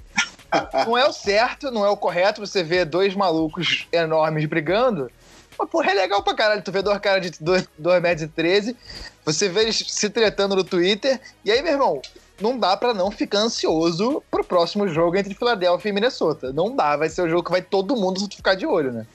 não 0.87 0.97
é 0.97 1.07
o 1.09 1.13
certo, 1.13 1.71
não 1.71 1.85
é 1.85 1.89
o 1.89 1.97
correto 1.97 2.45
você 2.45 2.63
ver 2.63 2.85
dois 2.85 3.15
malucos 3.15 3.87
enormes 3.93 4.45
brigando. 4.47 5.11
Mas, 5.59 5.69
porra, 5.69 5.91
é 5.91 5.95
legal 5.95 6.23
pra 6.23 6.35
caralho. 6.35 6.63
Tu 6.63 6.73
vê 6.73 6.83
dois 6.83 6.99
caras 6.99 7.31
de 7.31 7.33
2 7.41 8.03
metros 8.03 8.23
e 8.23 8.29
13, 8.29 8.77
você 9.25 9.49
vê 9.49 9.63
eles 9.63 9.85
se 9.89 10.09
tretando 10.09 10.57
no 10.57 10.65
Twitter, 10.65 11.21
e 11.45 11.51
aí, 11.51 11.63
meu 11.63 11.73
irmão, 11.73 12.03
não 12.41 12.59
dá 12.59 12.77
para 12.77 12.95
não 12.95 13.11
ficar 13.11 13.41
ansioso 13.41 14.23
pro 14.31 14.43
próximo 14.43 14.89
jogo 14.89 15.17
entre 15.17 15.35
Philadelphia 15.35 15.91
e 15.91 15.93
Minnesota. 15.93 16.53
Não 16.53 16.75
dá, 16.75 16.97
vai 16.97 17.09
ser 17.09 17.23
o 17.23 17.29
jogo 17.29 17.45
que 17.45 17.51
vai 17.51 17.63
todo 17.63 17.97
mundo 17.97 18.27
ficar 18.35 18.55
de 18.55 18.67
olho, 18.67 18.93
né? 18.93 19.07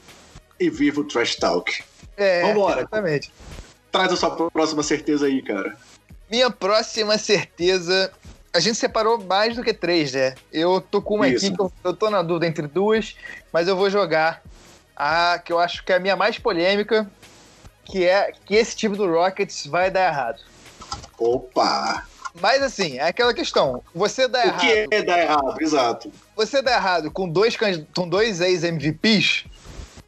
E 0.60 0.70
viva 0.70 1.02
o 1.02 1.04
Trash 1.04 1.36
Talk. 1.36 1.84
É, 2.18 2.42
Vambora. 2.44 2.80
exatamente. 2.82 3.32
Traz 3.92 4.12
a 4.12 4.16
sua 4.16 4.32
próxima 4.50 4.84
certeza 4.84 5.26
aí, 5.26 5.42
cara. 5.42 5.76
Minha 6.30 6.50
próxima 6.50 7.18
certeza. 7.18 8.12
A 8.54 8.60
gente 8.60 8.78
separou 8.78 9.22
mais 9.22 9.56
do 9.56 9.64
que 9.64 9.74
três, 9.74 10.14
né? 10.14 10.34
Eu 10.52 10.80
tô 10.80 11.02
com 11.02 11.16
uma 11.16 11.28
Isso. 11.28 11.46
aqui 11.46 11.56
que 11.56 11.62
eu, 11.84 11.94
tô 11.94 12.10
na 12.10 12.22
dúvida 12.22 12.48
entre 12.48 12.68
duas, 12.68 13.16
mas 13.52 13.68
eu 13.68 13.76
vou 13.76 13.90
jogar 13.90 14.42
a 14.96 15.38
que 15.44 15.52
eu 15.52 15.60
acho 15.60 15.84
que 15.84 15.92
é 15.92 15.98
a 15.98 16.00
minha 16.00 16.16
mais 16.16 16.40
polêmica, 16.40 17.10
que 17.84 18.06
é 18.06 18.32
que 18.46 18.56
esse 18.56 18.76
time 18.76 18.96
do 18.96 19.12
Rockets 19.12 19.68
vai 19.68 19.92
dar 19.92 20.08
errado. 20.08 20.40
Opa! 21.18 22.06
Mas 22.42 22.62
assim, 22.64 22.98
é 22.98 23.08
aquela 23.08 23.34
questão. 23.34 23.82
Você 23.94 24.28
dá 24.28 24.40
O 24.40 24.44
errado. 24.48 24.60
que 24.62 24.88
é 24.92 25.04
dar 25.04 25.20
errado? 25.20 25.56
Exato. 25.62 26.12
Você 26.36 26.62
dá 26.62 26.74
errado 26.76 27.12
com 27.12 27.28
dois, 27.30 27.58
com 27.96 28.08
dois 28.08 28.42
ex-MVPs, 28.42 29.46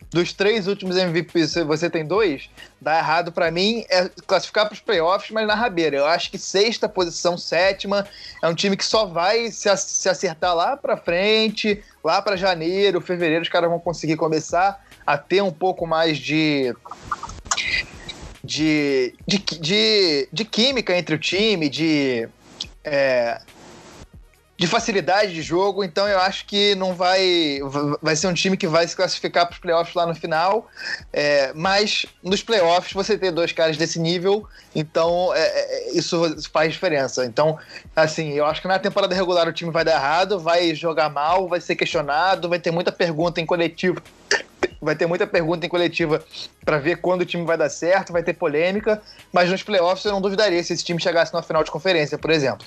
dos 0.10 0.32
três 0.34 0.68
últimos 0.68 0.96
MVPs, 0.96 1.56
você 1.66 1.90
tem 1.90 2.06
dois, 2.06 2.50
dá 2.80 2.98
errado 2.98 3.32
pra 3.32 3.52
mim 3.52 3.84
é 3.90 4.10
classificar 4.26 4.68
pros 4.68 4.80
playoffs, 4.80 5.32
mas 5.32 5.46
na 5.46 5.56
rabeira. 5.56 5.98
Eu 5.98 6.06
acho 6.06 6.32
que 6.32 6.38
sexta 6.38 6.88
posição, 6.88 7.38
sétima, 7.38 8.08
é 8.42 8.48
um 8.48 8.56
time 8.56 8.78
que 8.78 8.86
só 8.86 9.06
vai 9.06 9.52
se, 9.52 9.76
se 9.78 10.08
acertar 10.08 10.56
lá 10.56 10.78
pra 10.78 10.96
frente, 10.96 11.84
lá 12.04 12.22
pra 12.22 12.36
janeiro, 12.36 13.02
fevereiro, 13.02 13.44
os 13.44 13.50
caras 13.50 13.70
vão 13.70 13.80
conseguir 13.80 14.16
começar 14.16 14.84
a 15.06 15.18
ter 15.18 15.42
um 15.42 15.52
pouco 15.52 15.86
mais 15.86 16.18
de. 16.18 16.74
De, 18.44 19.14
de, 19.28 19.40
de, 19.40 20.30
de 20.32 20.46
química 20.46 20.98
entre 20.98 21.14
o 21.14 21.20
time, 21.20 21.68
de 21.68 22.30
é, 22.82 23.42
de 24.58 24.66
facilidade 24.66 25.36
de 25.36 25.44
jogo, 25.44 25.84
então 25.84 26.08
eu 26.08 26.20
acho 26.20 26.44
que 26.48 26.74
não 26.74 26.96
vai. 26.96 27.60
Vai 28.02 28.16
ser 28.16 28.26
um 28.26 28.34
time 28.34 28.58
que 28.58 28.68
vai 28.68 28.88
se 28.88 28.96
classificar 28.96 29.46
para 29.46 29.54
os 29.54 29.60
playoffs 29.60 29.94
lá 29.94 30.08
no 30.08 30.16
final. 30.16 30.68
É, 31.14 31.54
mas 31.54 32.08
nos 32.24 32.42
playoffs 32.42 32.92
você 32.92 33.16
ter 33.16 33.30
dois 33.30 33.52
caras 33.52 33.78
desse 33.78 34.00
nível, 34.00 34.48
então 34.76 35.32
é, 35.36 35.42
é, 35.42 35.92
isso 35.92 36.36
faz 36.52 36.74
diferença. 36.74 37.24
Então, 37.24 37.60
assim, 37.96 38.32
eu 38.34 38.48
acho 38.48 38.60
que 38.60 38.68
na 38.68 38.80
temporada 38.80 39.14
regular 39.14 39.48
o 39.48 39.54
time 39.54 39.70
vai 39.70 39.86
dar 39.86 39.94
errado, 39.94 40.40
vai 40.40 40.74
jogar 40.74 41.10
mal, 41.10 41.48
vai 41.48 41.62
ser 41.62 41.76
questionado, 41.76 42.50
vai 42.50 42.58
ter 42.58 42.72
muita 42.72 42.92
pergunta 42.92 43.40
em 43.40 43.46
coletivo. 43.46 44.02
Vai 44.82 44.96
ter 44.96 45.06
muita 45.06 45.28
pergunta 45.28 45.66
em 45.66 45.70
coletiva 45.70 46.24
para 46.64 46.80
ver 46.80 46.98
quando 46.98 47.22
o 47.22 47.26
time 47.26 47.44
vai 47.46 47.58
dar 47.58 47.70
certo, 47.70 48.14
vai 48.14 48.24
ter 48.24 48.34
polêmica, 48.34 49.02
mas 49.32 49.50
nos 49.50 49.62
playoffs 49.62 50.06
eu 50.06 50.12
não 50.12 50.22
duvidaria 50.22 50.64
se 50.64 50.74
esse 50.74 50.84
time 50.84 51.00
chegasse 51.00 51.34
na 51.34 51.42
final 51.42 51.64
de 51.64 51.72
conferência, 51.72 52.18
por 52.18 52.30
exemplo. 52.30 52.66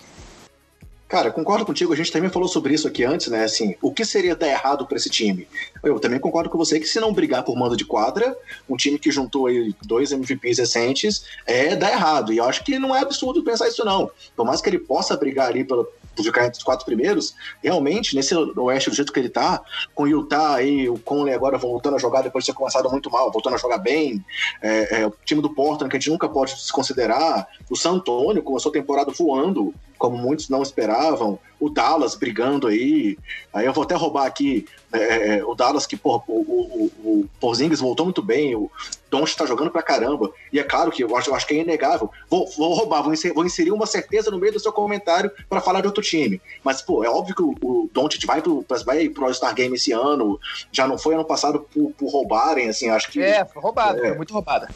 Cara, 1.10 1.32
concordo 1.32 1.66
contigo, 1.66 1.92
a 1.92 1.96
gente 1.96 2.12
também 2.12 2.30
falou 2.30 2.46
sobre 2.46 2.72
isso 2.72 2.86
aqui 2.86 3.02
antes, 3.02 3.26
né? 3.26 3.42
Assim, 3.42 3.74
o 3.82 3.92
que 3.92 4.04
seria 4.04 4.36
dar 4.36 4.46
errado 4.46 4.86
para 4.86 4.96
esse 4.96 5.10
time? 5.10 5.48
Eu 5.82 5.98
também 5.98 6.20
concordo 6.20 6.48
com 6.48 6.56
você 6.56 6.78
que 6.78 6.86
se 6.86 7.00
não 7.00 7.12
brigar 7.12 7.42
por 7.42 7.56
mando 7.56 7.76
de 7.76 7.84
quadra, 7.84 8.38
um 8.68 8.76
time 8.76 8.96
que 8.96 9.10
juntou 9.10 9.48
aí 9.48 9.74
dois 9.84 10.12
MVPs 10.12 10.58
recentes, 10.58 11.24
é 11.44 11.74
dar 11.74 11.90
errado. 11.90 12.32
E 12.32 12.36
eu 12.36 12.44
acho 12.44 12.62
que 12.62 12.78
não 12.78 12.94
é 12.94 13.00
absurdo 13.00 13.42
pensar 13.42 13.66
isso, 13.66 13.84
não. 13.84 14.08
Por 14.36 14.46
mais 14.46 14.60
que 14.60 14.68
ele 14.68 14.78
possa 14.78 15.16
brigar 15.16 15.48
ali 15.48 15.64
pelo, 15.64 15.84
ficar 16.16 16.46
entre 16.46 16.58
os 16.58 16.64
quatro 16.64 16.84
primeiros, 16.84 17.34
realmente, 17.62 18.14
nesse 18.14 18.34
oeste 18.34 18.90
do 18.90 18.96
jeito 18.96 19.12
que 19.12 19.18
ele 19.18 19.28
tá, 19.28 19.62
com 19.94 20.04
o 20.04 20.08
Utah 20.08 20.56
aí, 20.56 20.88
o 20.88 20.98
Conley 20.98 21.34
agora 21.34 21.56
voltando 21.56 21.96
a 21.96 21.98
jogar 21.98 22.22
depois 22.22 22.44
de 22.44 22.52
ter 22.52 22.56
começado 22.56 22.90
muito 22.90 23.10
mal, 23.10 23.30
voltando 23.30 23.54
a 23.54 23.58
jogar 23.58 23.78
bem, 23.78 24.24
é, 24.62 25.00
é, 25.00 25.06
o 25.06 25.12
time 25.24 25.40
do 25.40 25.54
Portland, 25.54 25.90
que 25.90 25.96
a 25.96 26.00
gente 26.00 26.10
nunca 26.10 26.28
pode 26.28 26.54
desconsiderar, 26.54 27.46
o 27.70 27.76
San 27.76 27.92
Antonio 27.92 28.42
começou 28.42 28.70
a 28.70 28.72
temporada 28.72 29.12
voando, 29.12 29.74
como 29.98 30.16
muitos 30.16 30.48
não 30.48 30.62
esperavam, 30.62 31.38
o 31.58 31.68
Dallas 31.68 32.14
brigando 32.14 32.66
aí, 32.66 33.18
aí 33.52 33.66
eu 33.66 33.72
vou 33.72 33.84
até 33.84 33.94
roubar 33.94 34.26
aqui 34.26 34.66
é, 34.92 35.44
o 35.44 35.54
Dallas, 35.54 35.86
que 35.86 35.98
o, 36.02 36.22
o, 36.26 36.32
o, 36.32 36.92
o 37.04 37.28
Porzingis 37.38 37.80
voltou 37.80 38.06
muito 38.06 38.22
bem, 38.22 38.54
o 38.54 38.70
Doncic 39.10 39.36
tá 39.36 39.46
jogando 39.46 39.70
pra 39.70 39.82
caramba, 39.82 40.30
e 40.52 40.58
é 40.58 40.62
claro 40.62 40.90
que 40.90 41.02
eu 41.02 41.16
acho, 41.16 41.30
eu 41.30 41.34
acho 41.34 41.46
que 41.46 41.54
é 41.54 41.58
inegável, 41.58 42.10
vou, 42.28 42.48
vou 42.56 42.74
roubar, 42.74 43.02
vou 43.02 43.12
inserir, 43.12 43.34
vou 43.34 43.44
inserir 43.44 43.72
uma 43.72 43.86
certeza 43.86 44.30
no 44.30 44.38
meio 44.38 44.52
do 44.52 44.60
seu 44.60 44.72
comentário 44.72 45.30
para 45.48 45.60
falar 45.60 45.80
de 45.80 45.86
outro 45.86 46.02
time, 46.02 46.40
mas 46.62 46.80
pô, 46.80 47.02
é 47.04 47.08
óbvio 47.08 47.34
que 47.34 47.42
o, 47.42 47.54
o 47.62 47.90
Doncic 47.92 48.24
vai 48.26 48.40
pro, 48.40 48.64
vai 48.84 49.08
pro 49.08 49.24
All-Star 49.24 49.54
Game 49.54 49.74
esse 49.74 49.92
ano, 49.92 50.38
já 50.70 50.86
não 50.86 50.96
foi 50.96 51.14
ano 51.14 51.24
passado 51.24 51.66
por, 51.72 51.92
por 51.92 52.10
roubarem, 52.10 52.68
assim, 52.68 52.88
acho 52.88 53.10
que... 53.10 53.20
É, 53.20 53.44
foi 53.44 53.60
roubado, 53.60 53.98
É. 53.98 54.08
foi 54.08 54.16
muito 54.16 54.32
roubada. 54.32 54.68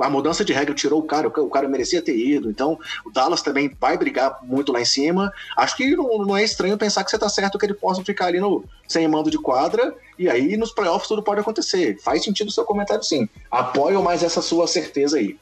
A 0.00 0.08
mudança 0.08 0.44
de 0.44 0.52
regra 0.52 0.74
tirou 0.74 1.00
o 1.00 1.02
cara, 1.02 1.26
o 1.28 1.30
ca- 1.30 1.42
o 1.42 1.50
cara 1.50 1.68
merecia 1.68 2.00
ter 2.00 2.16
ido. 2.16 2.48
Então, 2.50 2.78
o 3.04 3.10
Dallas 3.10 3.42
também 3.42 3.74
vai 3.80 3.96
brigar 3.96 4.38
muito 4.42 4.72
lá 4.72 4.80
em 4.80 4.84
cima. 4.84 5.32
Acho 5.56 5.76
que 5.76 5.96
não, 5.96 6.18
não 6.18 6.36
é 6.36 6.44
estranho 6.44 6.78
pensar 6.78 7.02
que 7.04 7.10
você 7.10 7.18
tá 7.18 7.28
certo 7.28 7.58
que 7.58 7.66
ele 7.66 7.74
possa 7.74 8.02
ficar 8.04 8.26
ali 8.26 8.38
no, 8.40 8.64
sem 8.86 9.06
mando 9.08 9.30
de 9.30 9.38
quadra. 9.38 9.94
E 10.18 10.28
aí, 10.28 10.56
nos 10.56 10.72
playoffs, 10.72 11.08
tudo 11.08 11.22
pode 11.22 11.40
acontecer. 11.40 11.98
Faz 12.02 12.22
sentido 12.22 12.48
o 12.48 12.52
seu 12.52 12.64
comentário, 12.64 13.02
sim. 13.02 13.28
Apoio 13.50 14.02
mais 14.02 14.22
essa 14.22 14.40
sua 14.40 14.66
certeza 14.66 15.16
aí. 15.18 15.36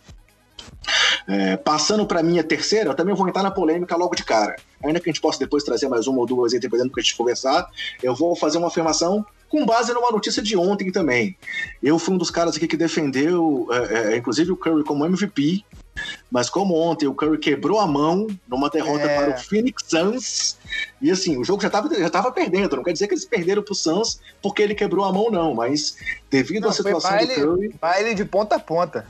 É, 1.29 1.57
passando 1.57 2.07
para 2.07 2.22
minha 2.22 2.42
terceira, 2.42 2.90
eu 2.90 2.94
também 2.94 3.14
vou 3.14 3.29
entrar 3.29 3.42
na 3.42 3.50
polêmica 3.50 3.94
logo 3.96 4.14
de 4.14 4.24
cara. 4.24 4.57
Ainda 4.83 4.98
que 4.98 5.09
a 5.09 5.12
gente 5.12 5.20
possa 5.20 5.38
depois 5.38 5.62
trazer 5.62 5.88
mais 5.88 6.07
uma 6.07 6.18
ou 6.18 6.26
duas 6.26 6.53
aí, 6.53 6.59
dependendo 6.61 6.88
do 6.88 6.94
que 6.94 7.00
a 7.00 7.03
gente 7.03 7.16
conversar, 7.16 7.68
eu 8.03 8.14
vou 8.14 8.35
fazer 8.35 8.59
uma 8.59 8.68
afirmação 8.68 9.24
com 9.50 9.66
base 9.66 9.92
numa 9.92 10.10
notícia 10.10 10.40
de 10.42 10.56
ontem 10.56 10.90
também. 10.90 11.36
Eu 11.82 11.98
fui 11.98 12.14
um 12.14 12.18
dos 12.18 12.30
caras 12.30 12.56
aqui 12.56 12.66
que 12.66 12.76
defendeu, 12.76 13.66
é, 13.70 14.14
é, 14.14 14.16
inclusive, 14.16 14.52
o 14.52 14.56
Curry 14.56 14.84
como 14.84 15.04
MVP, 15.04 15.64
mas 16.30 16.48
como 16.48 16.74
ontem 16.74 17.06
o 17.08 17.12
Curry 17.14 17.36
quebrou 17.36 17.78
a 17.80 17.86
mão 17.86 18.28
numa 18.48 18.70
derrota 18.70 19.04
É. 19.04 19.16
para 19.18 19.30
o 19.34 19.38
Phoenix 19.38 19.82
Suns, 19.86 20.56
e 21.02 21.10
assim, 21.10 21.36
o 21.36 21.44
jogo 21.44 21.60
já 21.60 21.66
estava 21.66 21.92
já 21.92 22.08
tava 22.08 22.30
perdendo, 22.32 22.76
não 22.76 22.84
quer 22.84 22.92
dizer 22.92 23.08
que 23.08 23.14
eles 23.14 23.24
perderam 23.24 23.62
pro 23.62 23.74
Suns 23.74 24.20
porque 24.40 24.62
ele 24.62 24.74
quebrou 24.74 25.04
a 25.04 25.12
mão, 25.12 25.30
não, 25.30 25.52
mas 25.52 25.96
devido 26.30 26.62
Não, 26.62 26.70
à 26.70 26.72
situação 26.72 27.10
baile- 27.10 27.34
do 27.34 27.40
Curry. 27.56 27.74
Baile 27.80 28.14
de 28.14 28.24
ponta 28.24 28.54
a 28.54 28.60
ponta. 28.60 29.06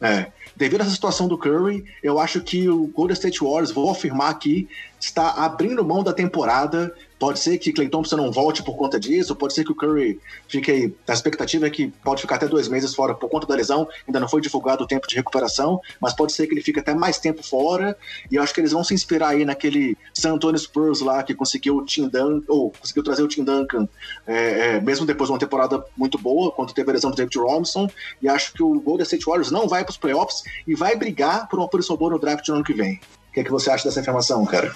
É. 0.00 0.32
Devido 0.56 0.80
a 0.80 0.84
essa 0.84 0.94
situação 0.94 1.28
do 1.28 1.36
Curry, 1.36 1.84
eu 2.02 2.18
acho 2.18 2.40
que 2.40 2.68
o 2.68 2.86
Golden 2.88 3.14
State 3.14 3.40
Warriors, 3.40 3.70
vou 3.70 3.90
afirmar 3.90 4.30
aqui, 4.30 4.68
está 4.98 5.30
abrindo 5.44 5.84
mão 5.84 6.02
da 6.02 6.12
temporada. 6.12 6.92
Pode 7.18 7.40
ser 7.40 7.58
que 7.58 7.72
Clay 7.72 7.88
Thompson 7.88 8.16
não 8.16 8.30
volte 8.30 8.62
por 8.62 8.76
conta 8.76 8.98
disso, 8.98 9.34
pode 9.34 9.52
ser 9.52 9.64
que 9.64 9.72
o 9.72 9.74
Curry 9.74 10.20
fique 10.48 10.70
aí. 10.70 10.94
A 11.06 11.12
expectativa 11.12 11.66
é 11.66 11.70
que 11.70 11.88
pode 12.04 12.22
ficar 12.22 12.36
até 12.36 12.46
dois 12.46 12.68
meses 12.68 12.94
fora 12.94 13.14
por 13.14 13.28
conta 13.28 13.46
da 13.46 13.56
lesão, 13.56 13.88
ainda 14.06 14.20
não 14.20 14.28
foi 14.28 14.40
divulgado 14.40 14.84
o 14.84 14.86
tempo 14.86 15.08
de 15.08 15.16
recuperação, 15.16 15.80
mas 16.00 16.14
pode 16.14 16.32
ser 16.32 16.46
que 16.46 16.54
ele 16.54 16.62
fique 16.62 16.78
até 16.78 16.94
mais 16.94 17.18
tempo 17.18 17.42
fora. 17.42 17.96
E 18.30 18.36
eu 18.36 18.42
acho 18.42 18.54
que 18.54 18.60
eles 18.60 18.70
vão 18.70 18.84
se 18.84 18.94
inspirar 18.94 19.30
aí 19.30 19.44
naquele 19.44 19.96
San 20.14 20.34
Antonio 20.34 20.58
Spurs 20.58 21.00
lá 21.00 21.22
que 21.22 21.34
conseguiu 21.34 21.78
o 21.78 21.84
Tim 21.84 22.08
Duncan, 22.08 22.42
ou 22.46 22.70
conseguiu 22.70 23.02
trazer 23.02 23.22
o 23.22 23.28
Tim 23.28 23.42
Duncan, 23.42 23.88
é, 24.26 24.76
é, 24.76 24.80
mesmo 24.80 25.04
depois 25.04 25.28
de 25.28 25.32
uma 25.32 25.38
temporada 25.40 25.84
muito 25.96 26.18
boa, 26.18 26.52
quando 26.52 26.72
teve 26.72 26.88
a 26.90 26.92
lesão 26.92 27.10
do 27.10 27.16
David 27.16 27.36
Robinson. 27.36 27.88
E 28.22 28.28
acho 28.28 28.52
que 28.52 28.62
o 28.62 28.80
Golden 28.80 29.02
State 29.02 29.24
Warriors 29.24 29.50
não 29.50 29.66
vai 29.66 29.82
para 29.82 29.90
os 29.90 29.98
playoffs 29.98 30.42
e 30.66 30.74
vai 30.74 30.94
brigar 30.94 31.48
por 31.48 31.58
uma 31.58 31.68
posição 31.68 31.96
boa 31.96 32.12
no 32.12 32.18
draft 32.18 32.46
no 32.48 32.56
ano 32.56 32.64
que 32.64 32.74
vem. 32.74 33.00
O 33.30 33.32
que, 33.32 33.40
é 33.40 33.44
que 33.44 33.50
você 33.50 33.70
acha 33.70 33.84
dessa 33.84 34.00
informação, 34.00 34.44
cara? 34.46 34.74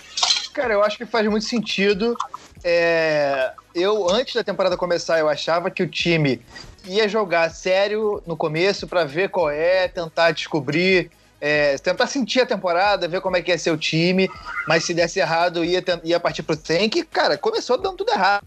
Cara, 0.53 0.75
eu 0.75 0.83
acho 0.83 0.97
que 0.97 1.07
faz 1.07 1.27
muito 1.29 1.47
sentido. 1.47 2.17
É, 2.63 3.53
eu, 3.75 4.09
antes 4.11 4.35
da 4.35 4.45
temporada 4.45 4.77
começar, 4.77 5.19
eu 5.19 5.29
achava 5.29 5.71
que 5.71 5.83
o 5.83 5.89
time 5.89 6.41
ia 6.85 7.09
jogar 7.09 7.51
sério 7.51 8.23
no 8.27 8.37
começo 8.37 8.87
para 8.87 9.05
ver 9.05 9.31
qual 9.31 9.49
é, 9.49 9.89
tentar 9.89 10.33
descobrir, 10.33 11.11
é, 11.41 11.79
tentar 11.79 12.07
sentir 12.07 12.41
a 12.41 12.47
temporada, 12.47 13.09
ver 13.09 13.21
como 13.21 13.37
é 13.37 13.43
que 13.43 13.51
ia 13.51 13.59
ser 13.59 13.71
o 13.71 13.79
time, 13.79 14.29
mas 14.67 14.85
se 14.85 14.93
desse 14.93 15.21
errado, 15.21 15.65
ia, 15.65 15.83
ia 16.05 16.21
partir 16.21 16.43
pro 16.43 16.57
tank. 16.57 17.03
Cara, 17.11 17.39
começou 17.39 17.79
dando 17.79 17.97
tudo 17.97 18.13
errado 18.13 18.45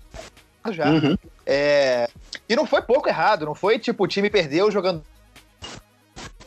já. 0.72 0.90
Uhum. 0.90 1.18
É, 1.46 2.10
e 2.48 2.56
não 2.56 2.66
foi 2.66 2.82
pouco 2.82 3.08
errado, 3.10 3.46
não 3.46 3.56
foi 3.56 3.80
tipo 3.80 4.04
o 4.04 4.08
time 4.08 4.30
perdeu 4.30 4.72
jogando. 4.72 5.04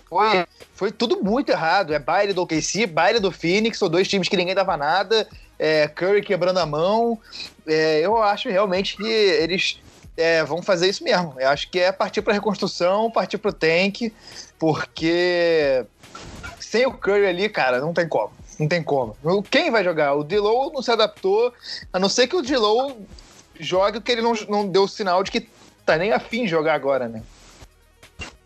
Foi, 0.08 0.46
foi 0.74 0.90
tudo 0.90 1.22
muito 1.22 1.50
errado. 1.50 1.92
É 1.92 1.98
baile 1.98 2.32
do 2.32 2.42
OKC, 2.42 2.86
baile 2.86 3.20
do 3.20 3.30
Phoenix, 3.30 3.78
são 3.78 3.88
dois 3.88 4.08
times 4.08 4.28
que 4.28 4.36
ninguém 4.36 4.54
dava 4.54 4.76
nada. 4.76 5.28
É, 5.58 5.88
Curry 5.88 6.22
quebrando 6.22 6.58
a 6.58 6.66
mão. 6.66 7.18
É, 7.66 8.00
eu 8.00 8.22
acho 8.22 8.48
realmente 8.48 8.96
que 8.96 9.06
eles 9.06 9.80
é, 10.16 10.44
vão 10.44 10.62
fazer 10.62 10.88
isso 10.88 11.04
mesmo. 11.04 11.34
Eu 11.38 11.48
acho 11.48 11.70
que 11.70 11.78
é 11.78 11.92
partir 11.92 12.22
para 12.22 12.34
reconstrução, 12.34 13.10
partir 13.10 13.38
para 13.38 13.50
o 13.50 13.52
tank, 13.52 14.12
porque 14.58 15.84
sem 16.60 16.86
o 16.86 16.92
Curry 16.92 17.26
ali, 17.26 17.48
cara, 17.48 17.80
não 17.80 17.94
tem 17.94 18.08
como. 18.08 18.32
Não 18.58 18.66
tem 18.66 18.82
como. 18.82 19.16
Quem 19.50 19.70
vai 19.70 19.84
jogar? 19.84 20.14
O 20.14 20.24
Dilow 20.24 20.72
não 20.72 20.82
se 20.82 20.90
adaptou, 20.90 21.52
a 21.92 21.98
não 21.98 22.08
ser 22.08 22.26
que 22.26 22.34
o 22.34 22.42
Dilow 22.42 23.00
jogue, 23.58 24.00
porque 24.00 24.12
ele 24.12 24.22
não, 24.22 24.34
não 24.48 24.66
deu 24.66 24.88
sinal 24.88 25.22
de 25.22 25.30
que 25.30 25.48
tá 25.86 25.96
nem 25.96 26.12
afim 26.12 26.42
de 26.42 26.48
jogar 26.48 26.74
agora, 26.74 27.08
né? 27.08 27.22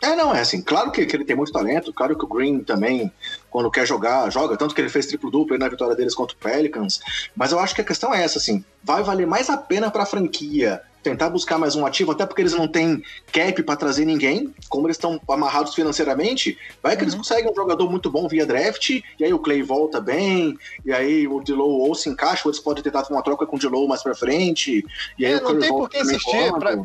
É, 0.02 0.16
não, 0.16 0.34
é 0.34 0.40
assim, 0.40 0.60
claro 0.60 0.90
que, 0.90 1.06
que, 1.06 1.14
ele 1.14 1.24
tem 1.24 1.36
muito 1.36 1.52
talento, 1.52 1.92
claro 1.92 2.18
que 2.18 2.24
o 2.24 2.28
Green 2.28 2.58
também, 2.64 3.10
quando 3.48 3.70
quer 3.70 3.86
jogar, 3.86 4.28
joga, 4.30 4.56
tanto 4.56 4.74
que 4.74 4.80
ele 4.80 4.88
fez 4.88 5.06
triplo-duplo 5.06 5.56
na 5.56 5.68
vitória 5.68 5.94
deles 5.94 6.12
contra 6.12 6.36
o 6.36 6.38
Pelicans, 6.40 7.00
mas 7.36 7.52
eu 7.52 7.60
acho 7.60 7.72
que 7.72 7.82
a 7.82 7.84
questão 7.84 8.12
é 8.12 8.20
essa, 8.20 8.38
assim, 8.38 8.64
vai 8.82 9.04
valer 9.04 9.28
mais 9.28 9.48
a 9.48 9.56
pena 9.56 9.92
para 9.92 10.02
a 10.02 10.06
franquia 10.06 10.82
tentar 11.02 11.30
buscar 11.30 11.58
mais 11.58 11.74
um 11.74 11.84
ativo, 11.84 12.12
até 12.12 12.24
porque 12.24 12.42
eles 12.42 12.52
não 12.52 12.68
têm 12.68 13.02
cap 13.32 13.62
para 13.62 13.76
trazer 13.76 14.04
ninguém, 14.04 14.54
como 14.68 14.86
eles 14.86 14.96
estão 14.96 15.20
amarrados 15.28 15.74
financeiramente, 15.74 16.56
vai 16.82 16.96
que 16.96 17.02
uhum. 17.02 17.08
eles 17.08 17.14
conseguem 17.14 17.50
um 17.50 17.54
jogador 17.54 17.90
muito 17.90 18.10
bom 18.10 18.28
via 18.28 18.46
draft, 18.46 18.90
e 18.90 19.04
aí 19.24 19.32
o 19.32 19.38
Clay 19.38 19.62
volta 19.62 20.00
bem, 20.00 20.56
e 20.84 20.92
aí 20.92 21.26
o 21.26 21.40
Dilow 21.40 21.80
ou 21.80 21.94
se 21.94 22.08
encaixa, 22.08 22.42
ou 22.44 22.50
eles 22.50 22.60
podem 22.60 22.82
tentar 22.82 23.04
uma 23.10 23.22
troca 23.22 23.46
com 23.46 23.56
o 23.56 23.58
Dilow 23.58 23.86
mais 23.88 24.02
pra 24.02 24.14
frente, 24.14 24.84
e 25.18 25.26
aí 25.26 25.32
é, 25.32 25.36
o 25.36 25.40
Curry 25.40 25.54
não 25.54 25.60
tem 25.60 25.70
por 25.70 25.90
que 25.90 25.98
insistir, 25.98 26.52
pra, 26.58 26.76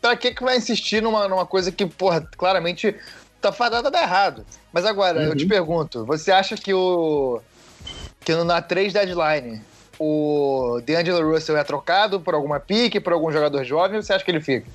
pra 0.00 0.16
que, 0.16 0.32
que 0.32 0.42
vai 0.42 0.56
insistir 0.56 1.02
numa, 1.02 1.28
numa 1.28 1.46
coisa 1.46 1.72
que, 1.72 1.86
porra, 1.86 2.20
claramente 2.36 2.94
tá 3.40 3.52
fadada 3.52 3.88
a 3.88 3.90
dar 3.90 4.02
errado. 4.02 4.44
Mas 4.72 4.84
agora, 4.84 5.20
uhum. 5.20 5.26
eu 5.26 5.36
te 5.36 5.44
uhum. 5.44 5.48
pergunto, 5.48 6.04
você 6.04 6.30
acha 6.30 6.56
que 6.56 6.72
o. 6.72 7.40
que 8.20 8.34
na 8.34 8.60
3 8.60 8.92
deadline 8.92 9.62
o 9.98 10.80
DeAngelo 10.84 11.32
Russell 11.32 11.56
é 11.56 11.64
trocado 11.64 12.20
por 12.20 12.34
alguma 12.34 12.60
pique, 12.60 13.00
por 13.00 13.12
algum 13.12 13.32
jogador 13.32 13.64
jovem, 13.64 13.96
ou 13.96 14.02
você 14.02 14.12
acha 14.12 14.24
que 14.24 14.30
ele 14.30 14.40
fica? 14.40 14.66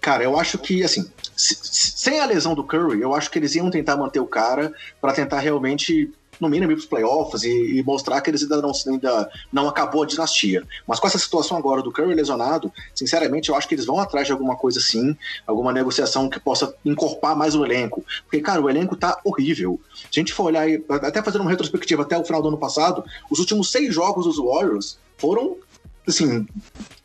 Cara, 0.00 0.22
eu 0.22 0.38
acho 0.38 0.58
que, 0.58 0.82
assim, 0.82 1.10
sem 1.36 2.20
a 2.20 2.24
lesão 2.24 2.54
do 2.54 2.64
Curry, 2.64 3.02
eu 3.02 3.14
acho 3.14 3.30
que 3.30 3.38
eles 3.38 3.54
iam 3.54 3.70
tentar 3.70 3.96
manter 3.96 4.20
o 4.20 4.26
cara 4.26 4.72
para 5.00 5.12
tentar 5.12 5.40
realmente 5.40 6.10
no 6.40 6.48
mínimo 6.48 6.72
ir 6.72 6.76
para 6.76 6.80
os 6.80 6.86
playoffs 6.86 7.42
e, 7.42 7.78
e, 7.78 7.82
mostrar 7.82 8.20
que 8.20 8.30
eles 8.30 8.42
ainda 8.42 8.60
não, 8.60 8.72
ainda 8.86 9.30
não 9.52 9.68
acabou 9.68 10.02
a 10.02 10.06
dinastia. 10.06 10.66
Mas 10.86 11.00
com 11.00 11.06
essa 11.06 11.18
situação 11.18 11.56
agora 11.56 11.82
do 11.82 11.92
Curry 11.92 12.14
lesionado, 12.14 12.72
sinceramente, 12.94 13.48
eu 13.48 13.54
acho 13.54 13.68
que 13.68 13.74
eles 13.74 13.86
vão 13.86 13.98
atrás 14.00 14.26
de 14.26 14.32
alguma 14.32 14.56
coisa 14.56 14.78
assim, 14.78 15.16
alguma 15.46 15.72
negociação 15.72 16.28
que 16.28 16.40
possa 16.40 16.74
encorpar 16.84 17.36
mais 17.36 17.54
o 17.54 17.64
elenco. 17.64 18.04
Porque, 18.24 18.40
cara, 18.40 18.60
o 18.60 18.68
elenco 18.68 18.96
tá 18.96 19.20
horrível. 19.24 19.80
Se 19.94 20.20
a 20.20 20.20
gente 20.20 20.32
for 20.32 20.44
olhar, 20.44 20.66
até 21.02 21.22
fazendo 21.22 21.42
uma 21.42 21.50
retrospectiva 21.50 22.02
até 22.02 22.16
o 22.18 22.24
final 22.24 22.42
do 22.42 22.48
ano 22.48 22.58
passado, 22.58 23.04
os 23.30 23.38
últimos 23.38 23.70
seis 23.70 23.94
jogos 23.94 24.24
dos 24.24 24.38
Warriors 24.38 24.98
foram 25.16 25.56
assim, 26.06 26.46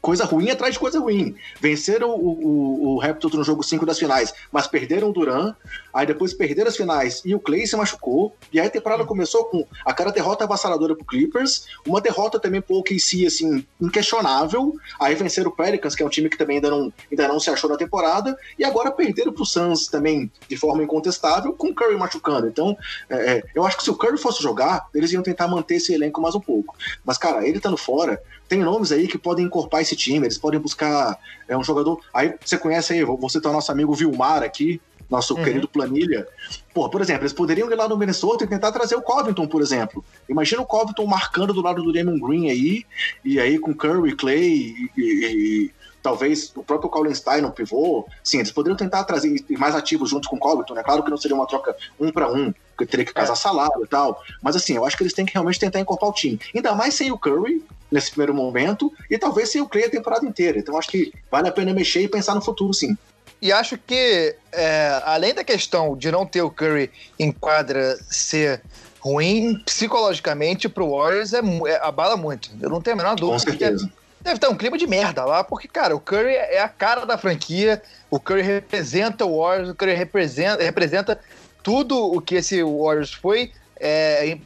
coisa 0.04 0.26
ruim 0.26 0.50
atrás 0.50 0.74
de 0.74 0.80
coisa 0.82 1.00
ruim. 1.00 1.34
Venceram 1.62 2.10
o, 2.10 2.30
o, 2.30 2.88
o 2.90 3.00
Raptors 3.00 3.36
no 3.36 3.44
jogo 3.44 3.64
5 3.64 3.86
das 3.86 3.98
finais, 3.98 4.34
mas 4.52 4.68
perderam 4.68 5.10
o 5.10 5.14
Duran, 5.14 5.56
aí 5.94 6.06
depois 6.06 6.34
perderam 6.34 6.68
as 6.68 6.76
finais 6.76 7.22
e 7.24 7.34
o 7.34 7.40
Clay 7.40 7.66
se 7.66 7.78
machucou, 7.78 8.36
e 8.52 8.60
aí 8.60 8.68
a 8.68 8.70
temporada 8.70 9.06
começou 9.06 9.46
com 9.46 9.66
aquela 9.86 10.12
derrota 10.12 10.44
avassaladora 10.44 10.94
pro 10.94 11.06
Clippers, 11.06 11.68
uma 11.88 12.02
derrota 12.02 12.38
também 12.38 12.62
pro 12.62 12.76
OKC, 12.76 13.26
assim, 13.26 13.66
inquestionável, 13.80 14.76
aí 15.00 15.16
venceram 15.16 15.50
o 15.50 15.56
Pelicans, 15.56 15.96
que 15.96 16.04
é 16.04 16.06
um 16.06 16.10
time 16.10 16.30
que 16.30 16.38
também 16.38 16.58
ainda 16.58 16.70
não, 16.70 16.92
ainda 17.10 17.28
não 17.30 17.40
se 17.40 17.50
achou 17.50 17.70
na 17.70 17.78
temporada, 17.78 18.38
e 18.60 18.66
agora 18.66 18.92
perderam 18.92 19.32
pro 19.32 19.46
Suns 19.46 19.88
também 19.88 20.30
de 20.50 20.58
forma 20.58 20.84
incontestável, 20.84 21.54
com 21.54 21.70
o 21.70 21.74
Curry 21.74 21.96
machucando. 21.96 22.48
Então, 22.48 22.78
é, 23.10 23.38
é, 23.38 23.44
eu 23.56 23.66
acho 23.66 23.78
que 23.78 23.84
se 23.84 23.90
o 23.90 23.96
Curry 23.96 24.18
fosse 24.18 24.44
jogar, 24.44 24.86
eles 24.94 25.14
iam 25.14 25.24
tentar 25.24 25.48
manter 25.48 25.76
esse 25.76 25.94
elenco 25.94 26.20
mais 26.20 26.36
um 26.36 26.42
pouco. 26.42 26.76
Mas, 27.06 27.18
cara, 27.18 27.48
ele 27.48 27.56
estando 27.56 27.78
fora, 27.78 28.22
tem 28.50 28.60
nomes 28.60 28.92
aí 28.92 29.08
que 29.08 29.18
podem 29.18 29.46
encorpar 29.46 29.82
esse 29.82 29.93
time, 29.96 30.26
eles 30.26 30.38
podem 30.38 30.60
buscar 30.60 31.18
é, 31.48 31.58
um 31.58 31.64
jogador. 31.64 32.00
Aí 32.14 32.36
você 32.44 32.58
conhece 32.58 32.94
aí, 32.94 33.04
você 33.04 33.40
tá 33.40 33.52
nosso 33.52 33.72
amigo 33.72 33.94
Vilmar 33.94 34.44
aqui, 34.44 34.82
nosso 35.10 35.36
uhum. 35.36 35.44
querido 35.44 35.68
planilha. 35.68 36.28
Pô, 36.74 36.90
por 36.90 37.02
exemplo, 37.02 37.24
eles 37.24 37.34
poderiam 37.34 37.72
ir 37.72 37.76
lá 37.76 37.88
no 37.88 37.98
Minnesota 37.98 38.44
e 38.44 38.48
tentar 38.48 38.72
trazer 38.72 38.96
o 38.96 39.02
Covington, 39.02 39.48
por 39.48 39.62
exemplo. 39.62 40.04
Imagina 40.28 40.62
o 40.62 40.66
Covington 40.66 41.06
marcando 41.06 41.54
do 41.54 41.62
lado 41.62 41.84
do 41.84 41.94
Damon 41.94 42.20
Green 42.20 42.50
aí, 42.50 42.86
e 43.24 43.40
aí 43.40 43.60
com 43.60 43.74
Curry, 43.74 44.16
Clay 44.16 44.44
e, 44.44 44.92
e, 44.98 45.02
e 45.02 45.72
talvez 46.04 46.52
o 46.56 46.64
próprio 46.64 46.90
Colin 46.90 47.16
Stein 47.16 47.42
no 47.42 47.52
pivô. 47.52 48.06
Sim, 48.24 48.40
eles 48.40 48.52
poderiam 48.52 48.76
tentar 48.76 49.06
trazer 49.06 49.34
mais 49.58 49.74
ativos 49.74 50.10
junto 50.10 50.30
com 50.30 50.36
o 50.36 50.40
Covington, 50.40 50.74
né? 50.74 50.84
Claro 50.84 51.02
que 51.02 51.10
não 51.10 51.18
seria 51.18 51.36
uma 51.36 51.48
troca 51.48 51.76
um 52.00 52.12
para 52.12 52.30
um, 52.32 52.54
porque 52.76 52.86
teria 52.86 53.06
que 53.06 53.14
casar 53.14 53.34
é. 53.34 53.38
salário 53.38 53.84
e 53.84 53.88
tal. 53.88 54.22
Mas 54.42 54.56
assim, 54.56 54.76
eu 54.76 54.86
acho 54.86 54.98
que 54.98 55.04
eles 55.04 55.14
têm 55.14 55.26
que 55.26 55.34
realmente 55.34 55.60
tentar 55.60 55.80
encorpar 55.80 56.10
o 56.10 56.14
time. 56.14 56.40
Ainda 56.54 56.76
mais 56.76 56.94
sem 56.94 57.12
o 57.12 57.18
Curry, 57.18 57.64
nesse 57.90 58.12
primeiro 58.12 58.34
momento, 58.34 58.92
e 59.10 59.18
talvez 59.18 59.50
sem 59.50 59.62
o 59.62 59.68
Clay 59.68 59.86
a 59.86 59.90
temporada 59.90 60.26
inteira. 60.26 60.60
Então 60.60 60.78
acho 60.78 60.90
que 60.90 61.14
vale 61.32 61.48
a 61.48 61.52
pena 61.52 61.74
mexer 61.74 62.02
e 62.02 62.08
pensar 62.10 62.36
no 62.36 62.42
futuro, 62.42 62.74
sim. 62.74 62.98
E 63.42 63.52
acho 63.52 63.78
que, 63.78 64.36
é, 64.52 65.02
além 65.06 65.34
da 65.34 65.44
questão 65.44 65.98
de 65.98 66.12
não 66.12 66.26
ter 66.26 66.42
o 66.42 66.50
Curry 66.50 66.92
em 67.20 67.32
quadra 67.32 67.98
ser 68.10 68.62
ruim, 69.00 69.62
psicologicamente 69.66 70.70
pro 70.70 70.92
Warriors 70.92 71.34
é, 71.34 71.40
é, 71.68 71.86
abala 71.86 72.16
muito. 72.16 72.50
Eu 72.62 72.70
não 72.70 72.82
tenho 72.82 72.96
a 72.96 72.98
menor 72.98 73.16
dúvida. 73.16 73.34
Com 73.34 73.40
certeza. 73.40 73.92
Deve 74.24 74.36
estar 74.36 74.50
um 74.50 74.56
clima 74.56 74.78
de 74.78 74.88
merda 74.88 75.26
lá, 75.26 75.44
porque, 75.44 75.68
cara, 75.68 75.94
o 75.94 76.00
Curry 76.00 76.34
é 76.34 76.62
a 76.62 76.70
cara 76.70 77.06
da 77.06 77.18
franquia, 77.18 77.82
o 78.10 78.18
Curry 78.18 78.42
representa 78.42 79.26
o 79.26 79.42
Warriors, 79.42 79.70
o 79.70 79.76
Curry 79.76 79.94
representa, 79.94 80.64
representa 80.64 81.20
tudo 81.62 81.98
o 81.98 82.22
que 82.22 82.36
esse 82.36 82.64
Warriors 82.64 83.14
foi 83.14 83.52
é, 83.78 84.38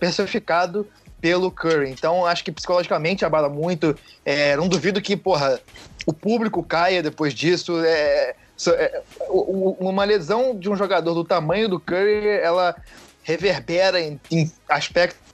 personificado 0.00 0.88
pelo 1.20 1.50
Curry. 1.50 1.90
Então, 1.90 2.24
acho 2.24 2.42
que 2.42 2.50
psicologicamente 2.50 3.26
abala 3.26 3.50
muito. 3.50 3.94
É, 4.24 4.56
não 4.56 4.66
duvido 4.66 5.02
que, 5.02 5.16
porra, 5.16 5.60
o 6.06 6.12
público 6.12 6.62
caia 6.62 7.02
depois 7.02 7.34
disso. 7.34 7.84
É, 7.84 8.34
é, 8.68 9.02
uma 9.28 10.04
lesão 10.04 10.58
de 10.58 10.70
um 10.70 10.76
jogador 10.76 11.12
do 11.12 11.24
tamanho 11.24 11.68
do 11.68 11.78
Curry, 11.78 12.26
ela 12.42 12.74
reverbera 13.22 14.00
em, 14.00 14.18
em 14.30 14.50
aspectos 14.66 15.27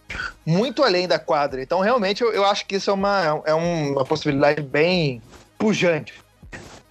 muito 0.46 0.82
além 0.82 1.06
da 1.06 1.18
quadra. 1.18 1.62
Então, 1.62 1.80
realmente, 1.80 2.22
eu, 2.22 2.32
eu 2.32 2.44
acho 2.44 2.66
que 2.66 2.76
isso 2.76 2.90
é 2.90 2.92
uma, 2.92 3.42
é 3.44 3.54
uma 3.54 4.04
possibilidade 4.04 4.62
bem 4.62 5.22
pujante. 5.58 6.23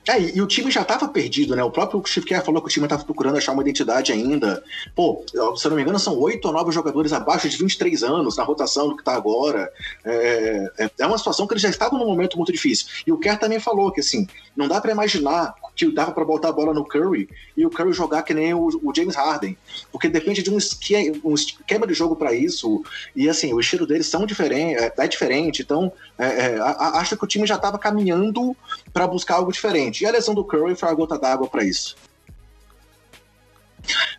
É, 0.08 0.20
e, 0.20 0.42
o 0.42 0.48
time 0.48 0.70
já 0.70 0.82
estava 0.82 1.08
perdido, 1.08 1.56
né? 1.56 1.64
O 1.64 1.72
próprio 1.72 2.04
Steve 2.06 2.26
Kerr 2.26 2.44
falou 2.44 2.62
que 2.62 2.68
o 2.68 2.72
time 2.72 2.86
estava 2.86 3.04
procurando 3.06 3.38
achar 3.38 3.54
uma 3.54 3.62
identidade 3.62 4.12
ainda. 4.12 4.62
Pô, 4.94 5.24
se 5.28 5.66
eu 5.66 5.70
não 5.70 5.78
me 5.78 5.82
engano, 5.82 5.98
são 5.98 6.18
oito 6.20 6.46
ou 6.46 6.54
nove 6.54 6.72
jogadores 6.72 7.14
abaixo 7.14 7.48
de 7.48 7.58
23 7.58 8.04
anos 8.04 8.36
na 8.36 8.44
rotação 8.44 8.90
do 8.90 8.96
que 8.96 9.02
está 9.02 9.14
agora. 9.16 9.72
É, 10.04 10.72
é, 10.78 10.92
é, 11.00 11.06
uma 11.06 11.18
situação 11.18 11.48
que 11.48 11.54
eles 11.54 11.62
já 11.62 11.70
estavam 11.70 11.98
num 11.98 12.06
momento 12.06 12.36
muito 12.38 12.52
difícil. 12.52 12.88
E 13.08 13.12
o 13.12 13.18
Kerr 13.18 13.40
também 13.40 13.60
falou 13.60 13.92
que, 13.92 14.02
assim, 14.02 14.28
não 14.56 14.68
dá 14.68 14.82
para 14.82 14.92
imaginar 14.92 15.56
que 15.76 15.92
dava 15.92 16.12
para 16.12 16.24
botar 16.24 16.50
a 16.50 16.52
bola 16.52 16.74
no 16.74 16.86
Curry 16.86 17.28
e 17.58 17.66
o 17.66 17.70
Curry 17.70 17.94
jogar 17.94 18.22
que 18.24 18.34
nem 18.34 18.54
o, 18.54 18.68
o 18.84 18.94
James 18.96 19.16
Harden. 19.16 19.58
Porque 19.92 20.08
depende 20.08 20.44
de 20.44 20.52
um 20.52 20.58
esquema, 20.58 21.18
um 21.24 21.34
esquema 21.34 21.88
de 21.88 21.94
jogo 21.94 22.16
para 22.16 22.34
isso. 22.34 22.84
E, 23.16 23.28
assim, 23.28 23.54
o 23.54 23.60
estilo 23.60 23.88
deles 23.88 24.08
são 24.08 24.26
diferente, 24.26 24.76
é, 24.76 24.94
é 24.96 25.08
diferente. 25.08 25.62
Então, 25.62 25.92
é, 26.18 26.26
é, 26.26 26.60
acho 26.60 27.18
que 27.18 27.24
o 27.24 27.28
time 27.28 27.48
já 27.48 27.56
estava 27.56 27.80
caminhando 27.80 28.56
para 28.94 29.08
buscar 29.08 29.36
algo 29.36 29.52
diferente. 29.52 29.93
E 30.02 30.06
a 30.06 30.12
lesão 30.12 30.34
do 30.34 30.44
Curry 30.44 30.76
foi 30.76 30.90
a 30.90 30.94
gota 30.94 31.18
d'água 31.18 31.48
para 31.48 31.64
isso. 31.64 31.96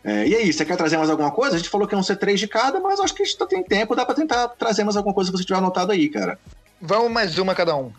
É, 0.02 0.26
e 0.26 0.34
aí, 0.34 0.52
você 0.52 0.64
quer 0.64 0.76
trazer 0.76 0.98
mais 0.98 1.08
alguma 1.08 1.30
coisa? 1.30 1.54
A 1.54 1.58
gente 1.58 1.70
falou 1.70 1.88
que 1.88 1.94
iam 1.94 2.02
ser 2.02 2.16
três 2.16 2.38
de 2.38 2.46
cada, 2.46 2.78
mas 2.80 3.00
acho 3.00 3.14
que 3.14 3.22
a 3.22 3.24
gente 3.24 3.38
tá, 3.38 3.46
tem 3.46 3.62
tempo, 3.62 3.94
dá 3.94 4.04
para 4.04 4.14
tentar 4.14 4.48
trazer 4.48 4.84
mais 4.84 4.96
alguma 4.96 5.14
coisa 5.14 5.30
que 5.30 5.38
você 5.38 5.44
tiver 5.44 5.58
anotado 5.58 5.92
aí, 5.92 6.08
cara. 6.08 6.38
Vamos 6.80 7.10
mais 7.10 7.38
uma 7.38 7.54
cada 7.54 7.74
um. 7.74 7.90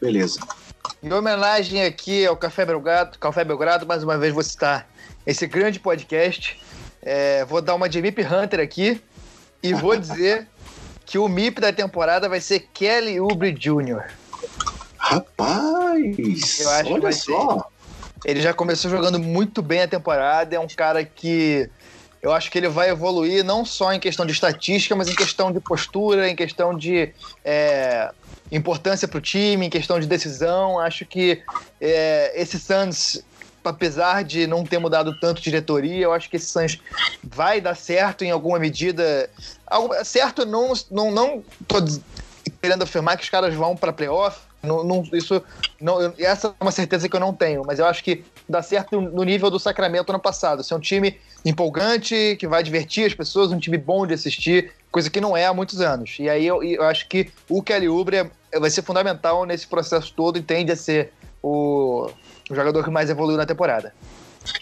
Beleza. 0.00 0.38
Em 1.02 1.12
homenagem 1.12 1.84
aqui 1.84 2.24
ao 2.24 2.36
Café 2.36 2.64
Belgrado, 2.64 3.18
Café 3.18 3.44
Belgrado, 3.44 3.86
mais 3.86 4.04
uma 4.04 4.16
vez 4.16 4.32
vou 4.32 4.42
citar 4.42 4.88
esse 5.26 5.46
grande 5.46 5.80
podcast. 5.80 6.60
É, 7.02 7.44
vou 7.44 7.60
dar 7.60 7.74
uma 7.74 7.88
de 7.88 8.00
Mip 8.00 8.20
Hunter 8.22 8.60
aqui 8.60 9.02
e 9.60 9.74
vou 9.74 9.94
dizer 9.98 10.46
que 11.04 11.18
o 11.18 11.26
MIP 11.26 11.60
da 11.60 11.72
temporada 11.72 12.28
vai 12.28 12.40
ser 12.40 12.68
Kelly 12.72 13.18
Oubre 13.18 13.50
Jr. 13.52 14.04
Rapaz! 15.08 16.60
Olha 16.86 17.12
só! 17.12 17.54
Ser. 17.54 18.30
Ele 18.30 18.42
já 18.42 18.52
começou 18.52 18.90
jogando 18.90 19.18
muito 19.18 19.62
bem 19.62 19.80
a 19.80 19.88
temporada, 19.88 20.54
é 20.54 20.60
um 20.60 20.68
cara 20.68 21.02
que 21.02 21.70
eu 22.20 22.30
acho 22.30 22.50
que 22.50 22.58
ele 22.58 22.68
vai 22.68 22.90
evoluir 22.90 23.42
não 23.42 23.64
só 23.64 23.90
em 23.92 24.00
questão 24.00 24.26
de 24.26 24.32
estatística, 24.32 24.94
mas 24.94 25.08
em 25.08 25.14
questão 25.14 25.50
de 25.50 25.60
postura, 25.60 26.28
em 26.28 26.36
questão 26.36 26.76
de 26.76 27.10
é, 27.42 28.10
importância 28.52 29.08
para 29.08 29.16
o 29.16 29.20
time, 29.20 29.64
em 29.64 29.70
questão 29.70 29.98
de 29.98 30.06
decisão. 30.06 30.78
Acho 30.78 31.06
que 31.06 31.42
é, 31.80 32.38
esse 32.38 32.58
Suns, 32.58 33.22
apesar 33.64 34.24
de 34.24 34.46
não 34.46 34.62
ter 34.62 34.78
mudado 34.78 35.18
tanto 35.18 35.40
diretoria, 35.40 36.04
eu 36.04 36.12
acho 36.12 36.28
que 36.28 36.36
esse 36.36 36.48
Suns 36.48 36.78
vai 37.24 37.62
dar 37.62 37.76
certo 37.76 38.24
em 38.24 38.30
alguma 38.30 38.58
medida. 38.58 39.30
certo, 40.04 40.44
não, 40.44 40.74
não, 40.90 41.10
não 41.10 41.42
tô 41.66 41.76
querendo 42.60 42.82
afirmar 42.82 43.16
que 43.16 43.22
os 43.22 43.30
caras 43.30 43.54
vão 43.54 43.74
para 43.74 43.90
playoff, 43.90 44.47
não, 44.62 44.82
não, 44.82 45.08
isso, 45.12 45.42
não, 45.80 46.12
essa 46.18 46.48
é 46.48 46.64
uma 46.64 46.72
certeza 46.72 47.08
que 47.08 47.14
eu 47.14 47.20
não 47.20 47.32
tenho, 47.32 47.62
mas 47.64 47.78
eu 47.78 47.86
acho 47.86 48.02
que 48.02 48.24
dá 48.48 48.60
certo 48.60 49.00
no 49.00 49.22
nível 49.22 49.50
do 49.50 49.58
Sacramento 49.58 50.10
ano 50.10 50.18
passado. 50.18 50.64
Ser 50.64 50.74
é 50.74 50.76
um 50.76 50.80
time 50.80 51.16
empolgante, 51.44 52.36
que 52.38 52.46
vai 52.46 52.62
divertir 52.62 53.06
as 53.06 53.14
pessoas, 53.14 53.52
um 53.52 53.58
time 53.58 53.78
bom 53.78 54.06
de 54.06 54.14
assistir, 54.14 54.72
coisa 54.90 55.08
que 55.08 55.20
não 55.20 55.36
é 55.36 55.46
há 55.46 55.54
muitos 55.54 55.80
anos. 55.80 56.16
E 56.18 56.28
aí 56.28 56.46
eu, 56.46 56.62
eu 56.62 56.82
acho 56.82 57.08
que 57.08 57.30
o 57.48 57.62
Kelly 57.62 57.88
Oubre 57.88 58.16
é, 58.16 58.58
vai 58.58 58.70
ser 58.70 58.82
fundamental 58.82 59.44
nesse 59.44 59.66
processo 59.66 60.12
todo 60.14 60.38
e 60.38 60.42
tende 60.42 60.72
a 60.72 60.76
ser 60.76 61.12
o, 61.40 62.10
o 62.50 62.54
jogador 62.54 62.82
que 62.82 62.90
mais 62.90 63.08
evoluiu 63.10 63.36
na 63.36 63.46
temporada. 63.46 63.94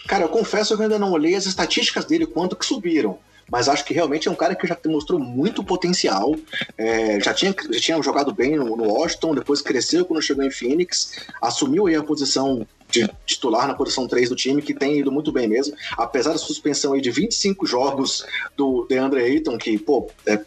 Cara, 0.07 0.25
eu 0.25 0.29
confesso 0.29 0.75
que 0.75 0.81
eu 0.81 0.85
ainda 0.85 0.99
não 0.99 1.11
olhei 1.11 1.33
as 1.33 1.45
estatísticas 1.45 2.05
dele 2.05 2.25
quanto 2.25 2.55
que 2.55 2.65
subiram 2.65 3.17
mas 3.51 3.69
acho 3.69 3.85
que 3.85 3.93
realmente 3.93 4.27
é 4.27 4.31
um 4.31 4.35
cara 4.35 4.55
que 4.55 4.67
já 4.67 4.77
mostrou 4.85 5.19
muito 5.19 5.63
potencial. 5.63 6.35
É, 6.77 7.19
já, 7.19 7.33
tinha, 7.33 7.53
já 7.71 7.79
tinha 7.79 8.01
jogado 8.01 8.33
bem 8.33 8.55
no, 8.55 8.75
no, 8.75 8.93
Washington, 8.93 9.35
depois 9.35 9.61
cresceu 9.61 10.05
quando 10.05 10.21
chegou 10.21 10.43
em 10.43 10.51
Phoenix, 10.51 11.27
assumiu 11.41 11.87
aí 11.87 11.95
a 11.95 12.03
posição 12.03 12.65
de 12.89 13.09
titular 13.25 13.67
na 13.67 13.73
posição 13.73 14.07
3 14.07 14.29
do 14.29 14.35
time, 14.35 14.61
que 14.61 14.73
tem 14.73 14.99
ido 14.99 15.11
muito 15.11 15.31
bem 15.31 15.47
mesmo, 15.47 15.75
apesar 15.97 16.31
da 16.31 16.37
suspensão 16.37 16.93
aí 16.93 17.01
de 17.01 17.11
25 17.11 17.65
jogos 17.65 18.25
do 18.55 18.85
DeAndre 18.87 19.21
Ayton, 19.21 19.57
que, 19.57 19.77
pô, 19.77 20.09
é 20.25 20.39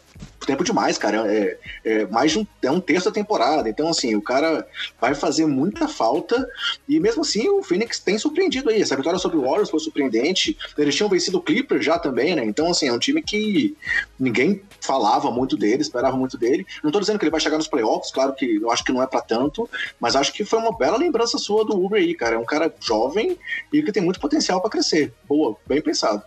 tempo 0.45 0.63
demais, 0.63 0.97
cara. 0.97 1.31
É, 1.31 1.57
é 1.85 2.05
mais 2.07 2.31
de 2.31 2.39
um, 2.39 2.47
é 2.61 2.71
um 2.71 2.79
terço 2.79 3.05
da 3.05 3.11
temporada. 3.11 3.69
Então, 3.69 3.89
assim, 3.89 4.15
o 4.15 4.21
cara 4.21 4.67
vai 4.99 5.15
fazer 5.15 5.45
muita 5.45 5.87
falta. 5.87 6.47
E 6.87 6.99
mesmo 6.99 7.21
assim, 7.21 7.47
o 7.49 7.63
Phoenix 7.63 7.99
tem 7.99 8.17
surpreendido 8.17 8.69
aí. 8.69 8.81
Essa 8.81 8.95
vitória 8.95 9.19
sobre 9.19 9.37
o 9.37 9.41
Warriors 9.41 9.69
foi 9.69 9.79
surpreendente. 9.79 10.57
Eles 10.77 10.95
tinham 10.95 11.09
vencido 11.09 11.37
o 11.37 11.41
Clippers 11.41 11.85
já 11.85 11.97
também, 11.99 12.35
né? 12.35 12.43
Então, 12.43 12.69
assim, 12.69 12.87
é 12.87 12.93
um 12.93 12.99
time 12.99 13.21
que 13.21 13.75
ninguém 14.19 14.61
falava 14.79 15.31
muito 15.31 15.55
dele, 15.55 15.81
esperava 15.81 16.17
muito 16.17 16.37
dele. 16.37 16.65
Não 16.83 16.91
tô 16.91 16.99
dizendo 16.99 17.19
que 17.19 17.25
ele 17.25 17.31
vai 17.31 17.39
chegar 17.39 17.57
nos 17.57 17.67
playoffs, 17.67 18.11
claro 18.11 18.33
que 18.33 18.55
eu 18.55 18.71
acho 18.71 18.83
que 18.83 18.91
não 18.91 19.01
é 19.01 19.07
para 19.07 19.21
tanto, 19.21 19.69
mas 19.99 20.15
acho 20.15 20.33
que 20.33 20.43
foi 20.43 20.59
uma 20.59 20.75
bela 20.75 20.97
lembrança 20.97 21.37
sua 21.37 21.63
do 21.63 21.79
Uber 21.79 22.01
aí, 22.01 22.13
cara. 22.15 22.35
É 22.35 22.39
um 22.39 22.45
cara 22.45 22.73
jovem 22.79 23.37
e 23.71 23.81
que 23.81 23.91
tem 23.91 24.03
muito 24.03 24.19
potencial 24.19 24.59
para 24.59 24.69
crescer. 24.69 25.13
Boa, 25.27 25.55
bem 25.67 25.81
pensado. 25.81 26.23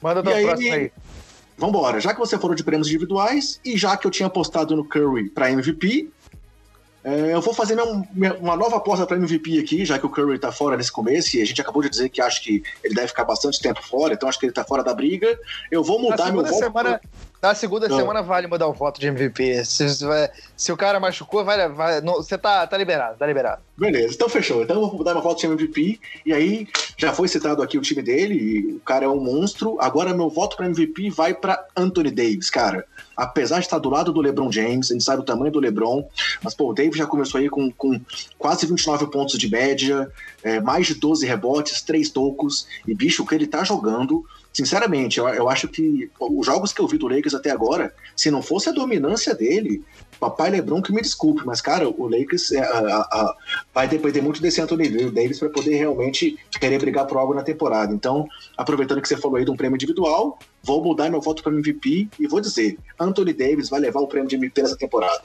Manda 0.00 0.22
da 0.22 0.30
próxima 0.30 0.74
aí. 0.74 0.92
Vambora, 1.60 2.00
já 2.00 2.14
que 2.14 2.18
você 2.18 2.38
falou 2.38 2.56
de 2.56 2.64
prêmios 2.64 2.88
individuais 2.88 3.60
e 3.62 3.76
já 3.76 3.94
que 3.94 4.06
eu 4.06 4.10
tinha 4.10 4.28
apostado 4.28 4.74
no 4.74 4.82
Curry 4.82 5.28
para 5.28 5.50
MVP, 5.50 6.10
é, 7.02 7.32
eu 7.32 7.40
vou 7.40 7.54
fazer 7.54 7.74
minha, 7.74 8.06
minha, 8.12 8.34
uma 8.34 8.56
nova 8.56 8.76
aposta 8.76 9.06
para 9.06 9.16
MVP 9.16 9.58
aqui, 9.58 9.84
já 9.86 9.98
que 9.98 10.04
o 10.04 10.10
Curry 10.10 10.38
tá 10.38 10.52
fora 10.52 10.76
nesse 10.76 10.92
começo 10.92 11.36
e 11.36 11.40
a 11.40 11.46
gente 11.46 11.60
acabou 11.60 11.82
de 11.82 11.88
dizer 11.88 12.10
que 12.10 12.20
acho 12.20 12.42
que 12.42 12.62
ele 12.84 12.94
deve 12.94 13.08
ficar 13.08 13.24
bastante 13.24 13.60
tempo 13.60 13.82
fora, 13.82 14.12
então 14.12 14.28
acho 14.28 14.38
que 14.38 14.46
ele 14.46 14.52
tá 14.52 14.64
fora 14.64 14.84
da 14.84 14.92
briga. 14.92 15.38
Eu 15.70 15.82
vou 15.82 15.98
mudar 15.98 16.30
meu 16.30 16.44
voto. 16.44 16.58
Semana, 16.58 17.00
na 17.42 17.54
segunda 17.54 17.88
não. 17.88 17.96
semana 17.96 18.22
vale 18.22 18.46
mudar 18.46 18.66
o 18.66 18.74
voto 18.74 19.00
de 19.00 19.06
MVP. 19.06 19.64
Se, 19.64 19.86
se 20.54 20.72
o 20.72 20.76
cara 20.76 21.00
machucou, 21.00 21.42
vai, 21.42 22.00
não, 22.02 22.16
você 22.16 22.36
tá, 22.36 22.66
tá 22.66 22.76
liberado, 22.76 23.16
tá 23.16 23.26
liberado. 23.26 23.62
Beleza, 23.78 24.14
então 24.14 24.28
fechou. 24.28 24.62
Então 24.62 24.76
eu 24.76 24.82
vou 24.82 24.98
mudar 24.98 25.14
meu 25.14 25.22
voto 25.22 25.40
de 25.40 25.46
MVP. 25.46 25.98
E 26.26 26.34
aí, 26.34 26.68
já 26.98 27.14
foi 27.14 27.28
citado 27.28 27.62
aqui 27.62 27.78
o 27.78 27.82
time 27.82 28.02
dele, 28.02 28.74
o 28.74 28.80
cara 28.80 29.06
é 29.06 29.08
um 29.08 29.18
monstro. 29.18 29.78
Agora 29.80 30.12
meu 30.12 30.28
voto 30.28 30.54
para 30.54 30.66
MVP 30.66 31.08
vai 31.08 31.32
para 31.32 31.66
Anthony 31.74 32.10
Davis, 32.10 32.50
cara. 32.50 32.84
Apesar 33.20 33.58
de 33.58 33.66
estar 33.66 33.78
do 33.78 33.90
lado 33.90 34.12
do 34.12 34.20
LeBron 34.20 34.50
James, 34.50 34.90
a 34.90 34.94
gente 34.94 35.04
sabe 35.04 35.20
o 35.20 35.24
tamanho 35.24 35.52
do 35.52 35.60
LeBron, 35.60 36.08
mas 36.42 36.54
pô, 36.54 36.70
o 36.70 36.72
Davis 36.72 36.96
já 36.96 37.06
começou 37.06 37.38
aí 37.38 37.50
com, 37.50 37.70
com 37.70 38.00
quase 38.38 38.66
29 38.66 39.08
pontos 39.10 39.38
de 39.38 39.50
média, 39.50 40.10
é, 40.42 40.58
mais 40.58 40.86
de 40.86 40.94
12 40.94 41.26
rebotes, 41.26 41.82
3 41.82 42.08
tocos. 42.08 42.66
E 42.88 42.94
bicho, 42.94 43.22
o 43.22 43.26
que 43.26 43.34
ele 43.34 43.46
tá 43.46 43.62
jogando 43.62 44.24
sinceramente, 44.52 45.18
eu, 45.18 45.28
eu 45.28 45.48
acho 45.48 45.68
que 45.68 46.10
os 46.18 46.44
jogos 46.44 46.72
que 46.72 46.80
eu 46.80 46.88
vi 46.88 46.98
do 46.98 47.08
Lakers 47.08 47.34
até 47.34 47.50
agora, 47.50 47.94
se 48.16 48.30
não 48.30 48.42
fosse 48.42 48.68
a 48.68 48.72
dominância 48.72 49.34
dele, 49.34 49.84
papai 50.18 50.50
LeBron 50.50 50.82
que 50.82 50.92
me 50.92 51.00
desculpe, 51.00 51.42
mas 51.46 51.60
cara, 51.60 51.88
o 51.88 52.08
Lakers 52.08 52.52
é, 52.52 52.60
a, 52.60 52.96
a, 53.00 53.36
vai 53.72 53.88
depender 53.88 54.20
muito 54.20 54.42
desse 54.42 54.60
Anthony 54.60 54.88
Davis 55.10 55.38
para 55.38 55.48
poder 55.48 55.76
realmente 55.76 56.36
querer 56.60 56.78
brigar 56.78 57.06
por 57.06 57.16
algo 57.16 57.34
na 57.34 57.42
temporada. 57.42 57.92
Então, 57.94 58.26
aproveitando 58.56 59.00
que 59.00 59.08
você 59.08 59.16
falou 59.16 59.36
aí 59.36 59.44
de 59.44 59.50
um 59.50 59.56
prêmio 59.56 59.76
individual, 59.76 60.38
vou 60.62 60.82
mudar 60.82 61.10
meu 61.10 61.20
voto 61.20 61.42
para 61.42 61.52
MVP 61.52 62.08
e 62.18 62.26
vou 62.26 62.40
dizer, 62.40 62.78
Anthony 62.98 63.32
Davis 63.32 63.68
vai 63.68 63.80
levar 63.80 64.00
o 64.00 64.06
prêmio 64.06 64.28
de 64.28 64.36
MVP 64.36 64.62
nessa 64.62 64.76
temporada. 64.76 65.22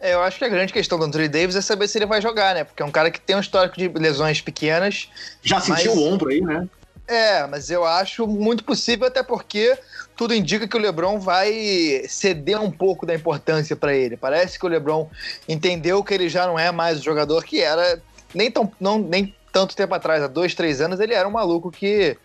É, 0.00 0.14
eu 0.14 0.22
acho 0.22 0.38
que 0.38 0.44
a 0.44 0.48
grande 0.48 0.72
questão 0.72 0.98
do 0.98 1.04
Anthony 1.04 1.28
Davis 1.28 1.56
é 1.56 1.60
saber 1.60 1.86
se 1.86 1.98
ele 1.98 2.06
vai 2.06 2.22
jogar, 2.22 2.54
né? 2.54 2.64
Porque 2.64 2.82
é 2.82 2.86
um 2.86 2.90
cara 2.90 3.10
que 3.10 3.20
tem 3.20 3.36
um 3.36 3.40
histórico 3.40 3.76
de 3.76 3.88
lesões 3.88 4.40
pequenas. 4.40 5.08
Já 5.42 5.60
sentiu 5.60 5.94
mas... 5.94 6.02
o 6.02 6.04
ombro 6.04 6.30
aí, 6.30 6.40
né? 6.40 6.66
É, 7.06 7.44
mas 7.46 7.70
eu 7.70 7.84
acho 7.84 8.24
muito 8.26 8.62
possível, 8.62 9.08
até 9.08 9.20
porque 9.20 9.76
tudo 10.16 10.32
indica 10.32 10.68
que 10.68 10.76
o 10.76 10.80
LeBron 10.80 11.18
vai 11.18 12.04
ceder 12.08 12.62
um 12.62 12.70
pouco 12.70 13.04
da 13.04 13.14
importância 13.14 13.74
para 13.74 13.92
ele. 13.92 14.16
Parece 14.16 14.58
que 14.58 14.64
o 14.64 14.68
LeBron 14.68 15.10
entendeu 15.48 16.04
que 16.04 16.14
ele 16.14 16.28
já 16.28 16.46
não 16.46 16.56
é 16.56 16.70
mais 16.70 17.00
o 17.00 17.02
jogador 17.02 17.44
que 17.44 17.60
era 17.60 18.00
nem, 18.32 18.48
tão, 18.48 18.70
não, 18.78 18.96
nem 18.96 19.34
tanto 19.52 19.74
tempo 19.74 19.92
atrás, 19.92 20.22
há 20.22 20.28
dois, 20.28 20.54
três 20.54 20.80
anos, 20.80 21.00
ele 21.00 21.12
era 21.12 21.26
um 21.26 21.32
maluco 21.32 21.70
que, 21.70 22.16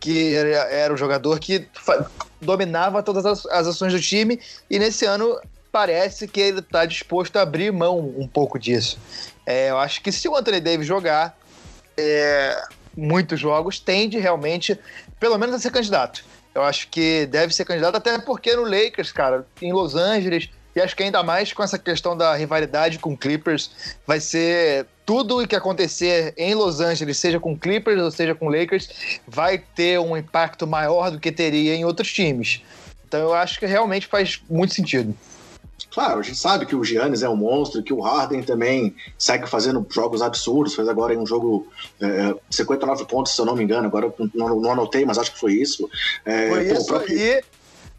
que 0.00 0.34
era, 0.34 0.92
o 0.92 0.96
jogador 0.96 1.38
que 1.38 1.66
dominava 2.40 3.02
todas 3.02 3.24
as, 3.26 3.46
as 3.46 3.66
ações 3.66 3.92
do 3.92 4.00
time 4.00 4.40
e 4.70 4.78
nesse 4.78 5.04
ano 5.04 5.40
parece 5.72 6.26
que 6.26 6.40
ele 6.40 6.60
está 6.60 6.86
disposto 6.86 7.36
a 7.36 7.42
abrir 7.42 7.72
mão 7.72 7.98
um 8.16 8.26
pouco 8.26 8.58
disso. 8.58 8.98
É, 9.44 9.70
eu 9.70 9.78
acho 9.78 10.02
que 10.02 10.10
se 10.10 10.28
o 10.28 10.34
Anthony 10.34 10.60
Davis 10.60 10.86
jogar, 10.86 11.38
é, 11.96 12.62
muitos 12.96 13.38
jogos, 13.38 13.78
tende 13.78 14.18
realmente, 14.18 14.78
pelo 15.20 15.38
menos, 15.38 15.54
a 15.54 15.58
ser 15.58 15.70
candidato. 15.70 16.24
Eu 16.54 16.62
acho 16.62 16.88
que 16.88 17.26
deve 17.26 17.54
ser 17.54 17.66
candidato, 17.66 17.96
até 17.96 18.18
porque 18.18 18.56
no 18.56 18.62
Lakers, 18.62 19.12
cara, 19.12 19.46
em 19.60 19.72
Los 19.72 19.94
Angeles, 19.94 20.48
e 20.76 20.80
acho 20.80 20.94
que 20.94 21.02
ainda 21.02 21.22
mais 21.22 21.54
com 21.54 21.62
essa 21.62 21.78
questão 21.78 22.14
da 22.14 22.34
rivalidade 22.34 22.98
com 22.98 23.16
Clippers, 23.16 23.70
vai 24.06 24.20
ser 24.20 24.86
tudo 25.06 25.40
o 25.40 25.48
que 25.48 25.56
acontecer 25.56 26.34
em 26.36 26.54
Los 26.54 26.80
Angeles, 26.80 27.16
seja 27.16 27.40
com 27.40 27.58
Clippers 27.58 28.00
ou 28.00 28.10
seja 28.10 28.34
com 28.34 28.50
Lakers, 28.50 29.18
vai 29.26 29.56
ter 29.56 29.98
um 29.98 30.14
impacto 30.14 30.66
maior 30.66 31.10
do 31.10 31.18
que 31.18 31.32
teria 31.32 31.74
em 31.74 31.86
outros 31.86 32.12
times. 32.12 32.62
Então 33.08 33.20
eu 33.20 33.32
acho 33.32 33.58
que 33.58 33.64
realmente 33.64 34.06
faz 34.06 34.42
muito 34.50 34.74
sentido. 34.74 35.16
Claro, 35.90 36.20
a 36.20 36.22
gente 36.22 36.36
sabe 36.36 36.66
que 36.66 36.76
o 36.76 36.84
Giannis 36.84 37.22
é 37.22 37.28
um 37.28 37.36
monstro, 37.36 37.82
que 37.82 37.92
o 37.92 38.02
Harden 38.02 38.42
também 38.42 38.94
segue 39.16 39.46
fazendo 39.46 39.86
jogos 39.90 40.20
absurdos, 40.20 40.74
fez 40.74 40.86
agora 40.88 41.18
um 41.18 41.26
jogo 41.26 41.68
é, 41.98 42.34
59 42.50 43.06
pontos, 43.06 43.34
se 43.34 43.40
eu 43.40 43.46
não 43.46 43.56
me 43.56 43.64
engano, 43.64 43.86
agora 43.86 44.12
não, 44.34 44.60
não 44.60 44.72
anotei, 44.72 45.06
mas 45.06 45.16
acho 45.16 45.32
que 45.32 45.38
foi 45.38 45.54
isso. 45.54 45.88
É, 46.22 46.50
foi 46.50 46.70
isso, 46.70 46.86
próprio... 46.86 47.18
e, 47.18 47.42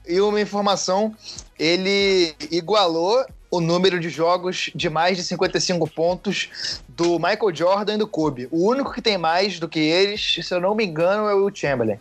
e 0.08 0.22
uma 0.22 0.40
informação, 0.40 1.14
ele 1.60 2.34
igualou 2.52 3.26
o 3.50 3.62
número 3.62 4.00
de 4.00 4.10
jogos 4.10 4.70
de 4.76 4.90
mais 4.90 5.18
de 5.18 5.24
55 5.24 5.90
pontos 5.90 6.82
do 6.88 7.18
Michael 7.18 7.56
Jordan 7.56 7.96
e 7.96 7.98
do 7.98 8.08
Kobe. 8.08 8.48
O 8.52 8.68
único 8.68 8.94
que 8.94 9.02
tem 9.02 9.18
mais 9.18 9.60
do 9.60 9.70
que 9.70 9.80
eles, 9.80 10.38
se 10.42 10.54
eu 10.54 10.60
não 10.60 10.76
me 10.76 10.86
engano, 10.86 11.28
é 11.28 11.34
o 11.34 11.54
Chamberlain. 11.54 12.00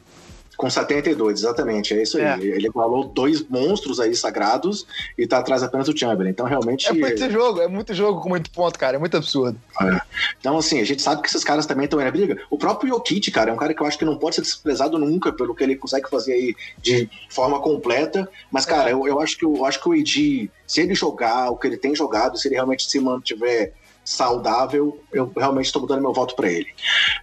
Com 0.57 0.71
72, 0.71 1.41
exatamente, 1.41 1.95
é 1.95 2.03
isso 2.03 2.17
aí. 2.19 2.25
É. 2.25 2.39
Ele 2.41 2.67
igualou 2.67 3.05
dois 3.05 3.47
monstros 3.49 4.01
aí 4.01 4.15
sagrados 4.15 4.87
e 5.17 5.27
tá 5.27 5.39
atrás 5.39 5.63
apenas 5.63 5.87
do 5.87 5.97
Chamberlain. 5.97 6.31
Então, 6.31 6.47
realmente. 6.47 6.89
É 6.89 6.93
muito 6.93 7.31
jogo, 7.31 7.61
é 7.61 7.69
muito 7.69 7.95
jogo 7.95 8.21
com 8.21 8.29
muito 8.29 8.51
ponto, 8.51 8.79
cara. 8.79 8.97
É 8.97 8.99
muito 8.99 9.17
absurdo. 9.17 9.61
É. 9.83 10.01
Então, 10.39 10.57
assim, 10.57 10.81
a 10.81 10.85
gente 10.85 11.03
sabe 11.03 11.23
que 11.23 11.29
esses 11.29 11.45
caras 11.45 11.67
também 11.67 11.85
estão 11.85 11.99
aí 11.99 12.05
na 12.05 12.11
briga. 12.11 12.41
O 12.51 12.59
próprio 12.59 12.91
Jokic, 12.91 13.31
cara, 13.31 13.51
é 13.51 13.53
um 13.53 13.57
cara 13.57 13.75
que 13.75 13.83
eu 13.83 13.87
acho 13.87 13.99
que 13.99 14.05
não 14.05 14.17
pode 14.17 14.37
ser 14.37 14.43
desprezado 14.43 14.99
nunca 14.99 15.33
pelo 15.33 15.55
que 15.55 15.63
ele 15.63 15.77
consegue 15.77 16.09
fazer 16.09 16.33
aí 16.33 16.57
de 16.79 17.09
forma 17.29 17.61
completa. 17.61 18.29
Mas, 18.51 18.65
cara, 18.65 18.91
é. 18.91 18.93
eu, 18.93 19.07
eu, 19.07 19.21
acho 19.21 19.37
que, 19.37 19.45
eu 19.45 19.65
acho 19.65 19.81
que 19.81 19.89
o 19.89 19.95
Edi, 19.95 20.51
se 20.67 20.81
ele 20.81 20.95
jogar 20.95 21.51
o 21.51 21.57
que 21.57 21.67
ele 21.67 21.77
tem 21.77 21.95
jogado, 21.95 22.39
se 22.39 22.49
ele 22.49 22.55
realmente 22.55 22.91
se 22.91 22.99
mantiver 22.99 23.73
saudável, 24.07 25.01
eu 25.13 25.31
realmente 25.37 25.67
estou 25.67 25.83
mudando 25.83 26.01
meu 26.01 26.13
voto 26.13 26.37
para 26.37 26.49
ele. 26.49 26.69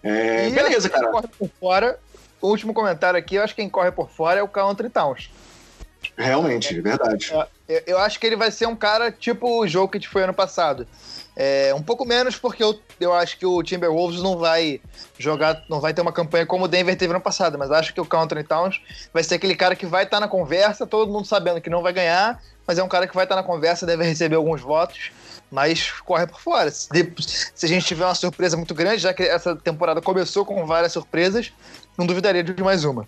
É, 0.03 0.49
beleza, 0.49 0.89
cara. 0.89 1.09
Por 1.09 1.49
fora, 1.59 1.97
o 2.43 2.49
último 2.49 2.73
comentário 2.73 3.17
aqui, 3.17 3.35
eu 3.35 3.43
acho 3.43 3.55
que 3.55 3.61
quem 3.61 3.69
corre 3.69 3.89
por 3.89 4.09
fora 4.09 4.41
é 4.41 4.43
o 4.43 4.47
Country 4.49 4.89
Towns. 4.89 5.31
Realmente, 6.17 6.77
é, 6.77 6.81
verdade. 6.81 7.31
É, 7.69 7.83
eu 7.87 7.97
acho 7.97 8.19
que 8.19 8.27
ele 8.27 8.35
vai 8.35 8.51
ser 8.51 8.67
um 8.67 8.75
cara 8.75 9.09
tipo 9.09 9.61
o 9.61 9.65
jogo 9.65 9.97
que 9.97 10.07
foi 10.07 10.23
ano 10.23 10.33
passado. 10.33 10.85
É, 11.35 11.73
um 11.73 11.81
pouco 11.81 12.05
menos 12.05 12.35
porque 12.35 12.61
eu, 12.61 12.77
eu 12.99 13.13
acho 13.13 13.39
que 13.39 13.45
o 13.45 13.63
Timberwolves 13.63 14.21
não 14.21 14.37
vai 14.37 14.81
jogar, 15.17 15.63
não 15.69 15.79
vai 15.79 15.93
ter 15.93 16.01
uma 16.01 16.11
campanha 16.11 16.45
como 16.45 16.65
o 16.65 16.67
Denver 16.67 16.97
teve 16.97 17.13
ano 17.13 17.21
passado, 17.21 17.57
mas 17.57 17.71
acho 17.71 17.93
que 17.93 18.01
o 18.01 18.05
Country 18.05 18.43
Towns 18.43 18.81
vai 19.13 19.23
ser 19.23 19.35
aquele 19.35 19.55
cara 19.55 19.75
que 19.75 19.85
vai 19.85 20.03
estar 20.03 20.17
tá 20.17 20.21
na 20.21 20.27
conversa, 20.27 20.85
todo 20.85 21.11
mundo 21.11 21.25
sabendo 21.25 21.61
que 21.61 21.69
não 21.69 21.81
vai 21.81 21.93
ganhar, 21.93 22.39
mas 22.67 22.77
é 22.77 22.83
um 22.83 22.89
cara 22.89 23.07
que 23.07 23.15
vai 23.15 23.23
estar 23.23 23.35
tá 23.35 23.41
na 23.41 23.47
conversa, 23.47 23.85
deve 23.85 24.03
receber 24.03 24.35
alguns 24.35 24.61
votos, 24.61 25.11
mas 25.49 25.91
corre 26.01 26.27
por 26.27 26.39
fora. 26.39 26.69
Se, 26.69 26.89
se 27.55 27.65
a 27.65 27.69
gente 27.69 27.85
tiver 27.85 28.05
uma 28.05 28.15
surpresa 28.15 28.57
muito 28.57 28.75
grande, 28.75 28.97
já 28.97 29.13
que 29.13 29.23
essa 29.23 29.55
temporada 29.55 30.01
começou 30.01 30.45
com 30.45 30.65
várias 30.65 30.91
surpresas, 30.91 31.51
não 31.97 32.05
duvidaria 32.05 32.43
de 32.43 32.63
mais 32.63 32.83
uma. 32.83 33.07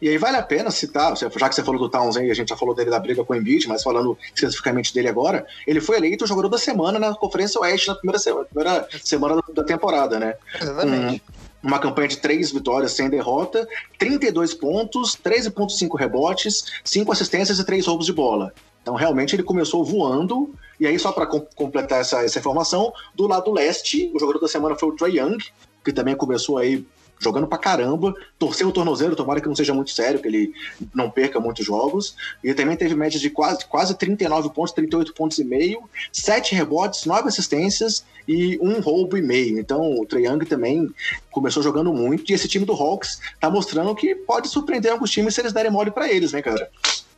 E 0.00 0.08
aí 0.08 0.16
vale 0.16 0.36
a 0.36 0.42
pena 0.42 0.70
citar, 0.70 1.16
já 1.16 1.28
que 1.28 1.54
você 1.54 1.62
falou 1.62 1.80
do 1.80 1.88
Townsend 1.88 2.26
e 2.26 2.30
a 2.30 2.34
gente 2.34 2.48
já 2.48 2.56
falou 2.56 2.74
dele 2.74 2.90
da 2.90 2.98
briga 2.98 3.24
com 3.24 3.32
o 3.32 3.36
Embiid, 3.36 3.66
mas 3.68 3.82
falando 3.82 4.16
especificamente 4.34 4.94
dele 4.94 5.08
agora, 5.08 5.46
ele 5.66 5.80
foi 5.80 5.96
eleito 5.96 6.24
o 6.24 6.28
jogador 6.28 6.48
da 6.48 6.58
semana 6.58 6.98
na 6.98 7.14
Conferência 7.14 7.60
Oeste 7.60 7.88
na 7.88 7.94
primeira 7.96 8.18
semana, 8.18 8.44
primeira 8.44 8.88
semana 9.02 9.42
da 9.52 9.64
temporada, 9.64 10.20
né? 10.20 10.36
Exatamente. 10.60 11.22
Um, 11.62 11.68
uma 11.68 11.80
campanha 11.80 12.06
de 12.06 12.18
três 12.18 12.52
vitórias 12.52 12.92
sem 12.92 13.10
derrota, 13.10 13.66
32 13.98 14.54
pontos, 14.54 15.16
13,5 15.16 15.98
rebotes, 15.98 16.64
5 16.84 17.10
assistências 17.10 17.58
e 17.58 17.64
3 17.64 17.84
roubos 17.86 18.06
de 18.06 18.12
bola. 18.12 18.52
Então, 18.80 18.94
realmente, 18.94 19.34
ele 19.34 19.42
começou 19.42 19.84
voando. 19.84 20.54
E 20.78 20.86
aí, 20.86 20.96
só 20.98 21.10
para 21.10 21.26
completar 21.26 22.00
essa, 22.00 22.24
essa 22.24 22.38
informação, 22.38 22.92
do 23.14 23.26
lado 23.26 23.50
leste, 23.52 24.10
o 24.14 24.20
jogador 24.20 24.38
da 24.38 24.48
semana 24.48 24.76
foi 24.76 24.88
o 24.88 24.92
Trey 24.92 25.18
Young, 25.18 25.38
que 25.84 25.92
também 25.92 26.14
começou 26.14 26.58
aí 26.58 26.86
jogando 27.18 27.46
pra 27.46 27.58
caramba, 27.58 28.14
torceu 28.38 28.68
o 28.68 28.72
tornozeiro, 28.72 29.16
tomara 29.16 29.40
que 29.40 29.48
não 29.48 29.54
seja 29.54 29.74
muito 29.74 29.90
sério, 29.90 30.20
que 30.20 30.28
ele 30.28 30.52
não 30.94 31.10
perca 31.10 31.40
muitos 31.40 31.64
jogos. 31.64 32.16
E 32.42 32.54
também 32.54 32.76
teve 32.76 32.94
média 32.94 33.18
de 33.18 33.30
quase, 33.30 33.64
quase 33.66 33.96
39 33.96 34.50
pontos, 34.50 34.72
38 34.72 35.14
pontos 35.14 35.38
e 35.38 35.44
meio, 35.44 35.82
7 36.12 36.54
rebotes, 36.54 37.04
9 37.04 37.28
assistências 37.28 38.04
e 38.26 38.58
um 38.60 38.80
roubo 38.80 39.16
e 39.16 39.22
meio. 39.22 39.58
Então 39.58 39.98
o 40.00 40.06
Trae 40.06 40.26
Young 40.26 40.44
também 40.44 40.88
começou 41.30 41.62
jogando 41.62 41.92
muito. 41.92 42.30
E 42.30 42.34
esse 42.34 42.48
time 42.48 42.64
do 42.64 42.72
Hawks 42.72 43.20
tá 43.40 43.50
mostrando 43.50 43.94
que 43.94 44.14
pode 44.14 44.48
surpreender 44.48 44.92
alguns 44.92 45.10
times 45.10 45.34
se 45.34 45.40
eles 45.40 45.52
derem 45.52 45.70
mole 45.70 45.90
para 45.90 46.10
eles, 46.10 46.32
né, 46.32 46.42
cara? 46.42 46.70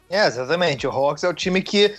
É, 0.08 0.26
exatamente. 0.26 0.86
O 0.86 0.90
Hawks 0.90 1.24
é 1.24 1.28
o 1.28 1.34
time 1.34 1.62
que 1.62 1.94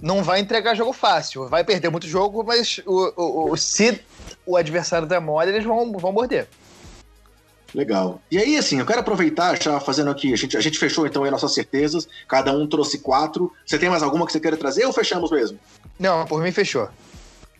não 0.00 0.22
vai 0.22 0.40
entregar 0.40 0.74
jogo 0.74 0.92
fácil. 0.92 1.48
Vai 1.48 1.64
perder 1.64 1.90
muito 1.90 2.06
jogo, 2.06 2.44
mas 2.44 2.80
o, 2.86 3.12
o, 3.16 3.52
o 3.52 3.56
se 3.56 4.00
o 4.46 4.56
adversário 4.56 5.06
der 5.06 5.20
mole, 5.20 5.50
eles 5.50 5.64
vão, 5.64 5.92
vão 5.92 6.12
morder. 6.12 6.48
Legal. 7.74 8.20
E 8.30 8.38
aí, 8.38 8.56
assim, 8.56 8.78
eu 8.78 8.86
quero 8.86 9.00
aproveitar, 9.00 9.60
já 9.60 9.78
fazendo 9.78 10.10
aqui, 10.10 10.32
a 10.32 10.36
gente, 10.36 10.56
a 10.56 10.60
gente 10.60 10.78
fechou 10.78 11.06
então 11.06 11.24
aí 11.24 11.30
nossas 11.30 11.52
certezas, 11.52 12.08
cada 12.26 12.52
um 12.52 12.66
trouxe 12.66 12.98
quatro. 12.98 13.52
Você 13.64 13.78
tem 13.78 13.90
mais 13.90 14.02
alguma 14.02 14.26
que 14.26 14.32
você 14.32 14.40
queira 14.40 14.56
trazer 14.56 14.86
ou 14.86 14.92
fechamos 14.92 15.30
mesmo? 15.30 15.58
Não, 15.98 16.24
por 16.26 16.42
mim 16.42 16.50
fechou. 16.50 16.88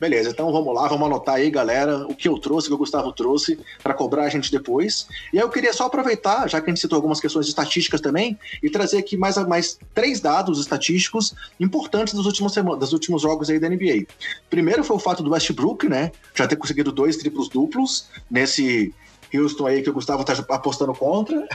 Beleza, 0.01 0.31
então 0.31 0.53
vamos 0.53 0.73
lá, 0.73 0.87
vamos 0.87 1.07
anotar 1.07 1.35
aí, 1.35 1.51
galera, 1.51 2.07
o 2.07 2.15
que 2.15 2.29
eu 2.29 2.39
trouxe, 2.39 2.69
o 2.69 2.71
que 2.71 2.75
o 2.75 2.79
Gustavo 2.79 3.13
trouxe, 3.13 3.59
para 3.83 3.93
cobrar 3.93 4.25
a 4.25 4.29
gente 4.29 4.51
depois. 4.51 5.09
E 5.33 5.39
aí 5.39 5.43
eu 5.43 5.51
queria 5.51 5.73
só 5.73 5.87
aproveitar, 5.87 6.49
já 6.49 6.61
que 6.61 6.71
a 6.71 6.73
gente 6.73 6.81
citou 6.81 6.95
algumas 6.95 7.21
questões 7.21 7.49
estatísticas 7.49 8.01
também, 8.01 8.39
e 8.63 8.71
trazer 8.71 8.99
aqui 8.99 9.17
mais, 9.17 9.37
mais 9.49 9.77
três 9.93 10.21
dados 10.21 10.61
estatísticos 10.61 11.35
importantes 11.59 12.15
dos 12.15 12.27
últimos, 12.27 12.55
dos 12.55 12.93
últimos 12.93 13.23
jogos 13.23 13.51
aí 13.51 13.59
da 13.59 13.69
NBA. 13.69 14.07
Primeiro 14.49 14.85
foi 14.85 14.95
o 14.95 15.01
fato 15.01 15.21
do 15.21 15.33
Westbrook, 15.33 15.89
né, 15.89 16.13
já 16.33 16.47
ter 16.47 16.55
conseguido 16.55 16.93
dois 16.93 17.17
triplos 17.17 17.49
duplos 17.49 18.07
nesse 18.31 18.95
Houston 19.35 19.66
aí 19.66 19.83
que 19.83 19.91
o 19.91 19.93
Gustavo 19.93 20.24
tá 20.24 20.33
apostando 20.49 20.95
contra. 20.95 21.47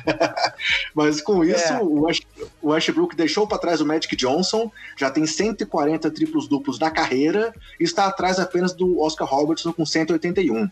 Mas 0.93 1.21
com 1.21 1.43
isso, 1.43 1.73
é. 1.73 1.79
o 1.81 2.69
Westbrook 2.69 3.15
deixou 3.15 3.47
para 3.47 3.57
trás 3.57 3.81
o 3.81 3.85
Magic 3.85 4.15
Johnson, 4.15 4.71
já 4.97 5.09
tem 5.09 5.25
140 5.25 6.09
triplos 6.11 6.47
duplos 6.47 6.79
na 6.79 6.91
carreira 6.91 7.53
e 7.79 7.83
está 7.83 8.05
atrás 8.05 8.39
apenas 8.39 8.73
do 8.73 8.99
Oscar 9.01 9.27
Robertson 9.27 9.73
com 9.73 9.85
181. 9.85 10.69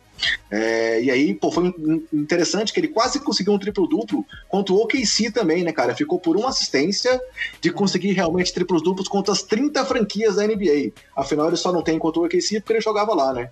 É, 0.49 1.01
e 1.01 1.11
aí, 1.11 1.33
pô, 1.33 1.51
foi 1.51 1.73
interessante 2.13 2.71
que 2.73 2.79
ele 2.79 2.87
quase 2.87 3.19
conseguiu 3.19 3.53
um 3.53 3.59
triplo 3.59 3.87
duplo 3.87 4.25
contra 4.47 4.73
o 4.73 4.81
OKC 4.81 5.31
também, 5.31 5.63
né, 5.63 5.71
cara? 5.71 5.95
Ficou 5.95 6.19
por 6.19 6.37
uma 6.37 6.49
assistência 6.49 7.19
de 7.59 7.71
conseguir 7.71 8.13
realmente 8.13 8.53
triplos 8.53 8.83
duplos 8.83 9.07
contra 9.07 9.33
as 9.33 9.41
30 9.41 9.83
franquias 9.85 10.35
da 10.35 10.45
NBA. 10.45 10.91
Afinal, 11.15 11.47
ele 11.47 11.57
só 11.57 11.71
não 11.71 11.81
tem 11.81 11.97
contra 11.97 12.21
o 12.21 12.25
OKC 12.25 12.59
porque 12.59 12.73
ele 12.73 12.81
jogava 12.81 13.13
lá, 13.13 13.33
né? 13.33 13.49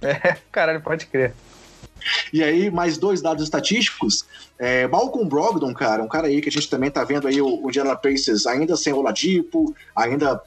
É, 0.00 0.36
caralho, 0.50 0.80
pode 0.80 1.06
crer. 1.06 1.34
E 2.32 2.42
aí, 2.42 2.70
mais 2.70 2.98
dois 2.98 3.20
dados 3.20 3.44
estatísticos. 3.44 4.24
É, 4.58 4.86
Malcolm 4.88 5.28
Brogdon, 5.28 5.72
cara, 5.72 6.02
um 6.02 6.08
cara 6.08 6.26
aí 6.26 6.40
que 6.40 6.48
a 6.48 6.52
gente 6.52 6.68
também 6.68 6.90
tá 6.90 7.04
vendo 7.04 7.28
aí 7.28 7.40
o, 7.40 7.64
o 7.64 7.68
Indiana 7.68 7.96
Pacers 7.96 8.46
ainda 8.46 8.76
sem 8.76 8.92
o 8.92 9.02
Ladipo, 9.02 9.74
ainda 9.94 10.40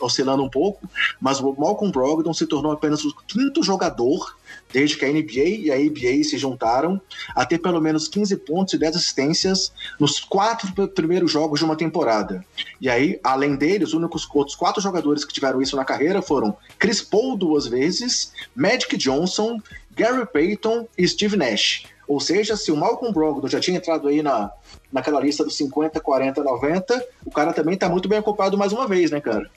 oscilando 0.00 0.42
um 0.42 0.48
pouco, 0.48 0.88
mas 1.20 1.40
o 1.40 1.54
Malcolm 1.58 1.92
Brogdon 1.92 2.32
se 2.32 2.46
tornou 2.46 2.72
apenas 2.72 3.04
o 3.04 3.14
quinto 3.26 3.62
jogador 3.62 4.34
desde 4.72 4.96
que 4.96 5.04
a 5.04 5.08
NBA 5.08 5.48
e 5.48 5.70
a 5.70 5.74
ABA 5.74 6.24
se 6.24 6.38
juntaram 6.38 7.00
a 7.34 7.44
ter 7.44 7.58
pelo 7.58 7.80
menos 7.80 8.08
15 8.08 8.36
pontos 8.38 8.74
e 8.74 8.78
10 8.78 8.96
assistências 8.96 9.72
nos 9.98 10.20
quatro 10.20 10.88
primeiros 10.88 11.30
jogos 11.30 11.58
de 11.58 11.64
uma 11.64 11.76
temporada. 11.76 12.44
E 12.80 12.88
aí, 12.88 13.18
além 13.22 13.56
dele, 13.56 13.84
os 13.84 13.92
únicos 13.92 14.28
outros 14.32 14.56
quatro 14.56 14.80
jogadores 14.80 15.24
que 15.24 15.32
tiveram 15.32 15.60
isso 15.60 15.76
na 15.76 15.84
carreira 15.84 16.22
foram 16.22 16.56
Chris 16.78 17.02
Paul 17.02 17.36
duas 17.36 17.66
vezes, 17.66 18.32
Magic 18.54 18.96
Johnson, 18.96 19.60
Gary 19.94 20.26
Payton 20.26 20.88
e 20.96 21.06
Steve 21.06 21.36
Nash. 21.36 21.84
Ou 22.10 22.18
seja, 22.18 22.56
se 22.56 22.72
o 22.72 22.76
Malcolm 22.76 23.14
Brogdon 23.14 23.46
já 23.46 23.60
tinha 23.60 23.76
entrado 23.76 24.08
aí 24.08 24.20
na, 24.20 24.50
naquela 24.92 25.20
lista 25.20 25.44
dos 25.44 25.56
50, 25.56 26.00
40, 26.00 26.42
90, 26.42 27.06
o 27.24 27.30
cara 27.30 27.52
também 27.52 27.76
tá 27.78 27.88
muito 27.88 28.08
bem 28.08 28.18
ocupado 28.18 28.58
mais 28.58 28.72
uma 28.72 28.88
vez, 28.88 29.12
né, 29.12 29.20
cara? 29.20 29.48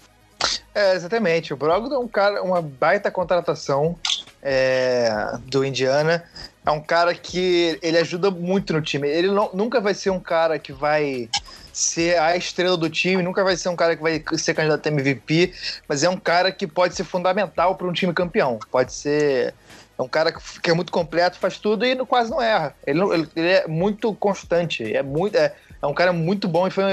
É, 0.75 0.93
exatamente. 0.93 1.51
O 1.51 1.57
Brogdon 1.57 1.95
é 1.95 1.97
um 1.97 2.07
cara, 2.07 2.43
uma 2.43 2.61
baita 2.61 3.09
contratação 3.09 3.97
é, 4.39 5.35
do 5.47 5.65
Indiana. 5.65 6.23
É 6.63 6.69
um 6.69 6.79
cara 6.79 7.15
que 7.15 7.79
ele 7.81 7.97
ajuda 7.97 8.29
muito 8.29 8.71
no 8.71 8.83
time. 8.83 9.09
Ele 9.09 9.31
não, 9.31 9.49
nunca 9.51 9.81
vai 9.81 9.95
ser 9.95 10.11
um 10.11 10.19
cara 10.19 10.59
que 10.59 10.71
vai 10.71 11.27
ser 11.73 12.19
a 12.19 12.37
estrela 12.37 12.77
do 12.77 12.87
time, 12.87 13.23
nunca 13.23 13.43
vai 13.43 13.57
ser 13.57 13.69
um 13.69 13.75
cara 13.75 13.95
que 13.95 14.03
vai 14.03 14.23
ser 14.37 14.53
candidato 14.53 14.85
a 14.85 14.91
MVP, 14.91 15.51
mas 15.89 16.03
é 16.03 16.09
um 16.09 16.17
cara 16.17 16.51
que 16.51 16.67
pode 16.67 16.93
ser 16.93 17.03
fundamental 17.03 17.75
para 17.75 17.87
um 17.87 17.91
time 17.91 18.13
campeão. 18.13 18.59
Pode 18.69 18.93
ser 18.93 19.55
é 19.97 20.01
um 20.01 20.07
cara 20.07 20.31
que 20.31 20.69
é 20.69 20.73
muito 20.73 20.91
completo, 20.91 21.37
faz 21.37 21.57
tudo 21.57 21.85
e 21.85 21.95
quase 22.05 22.31
não 22.31 22.41
erra. 22.41 22.75
Ele, 22.85 23.01
ele, 23.01 23.29
ele 23.35 23.47
é 23.47 23.67
muito 23.67 24.13
constante, 24.15 24.95
é, 24.95 25.03
muito, 25.03 25.35
é, 25.35 25.53
é, 25.81 25.87
um 25.87 25.93
cara 25.93 26.11
muito 26.11 26.47
bom 26.47 26.67
e 26.67 26.71
foi 26.71 26.83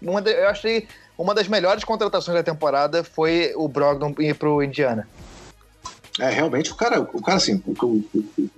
uma 0.00 0.20
eu 0.20 0.48
achei 0.48 0.88
uma 1.18 1.34
das 1.34 1.48
melhores 1.48 1.84
contratações 1.84 2.36
da 2.36 2.42
temporada 2.42 3.02
foi 3.02 3.52
o 3.56 3.68
Brogdon 3.68 4.14
ir 4.18 4.34
pro 4.34 4.62
Indiana. 4.62 5.08
É, 6.18 6.30
realmente, 6.30 6.72
o 6.72 6.74
cara, 6.74 7.00
o 7.00 7.22
cara 7.22 7.36
assim, 7.36 7.62
o, 7.66 7.72
o, 7.84 8.04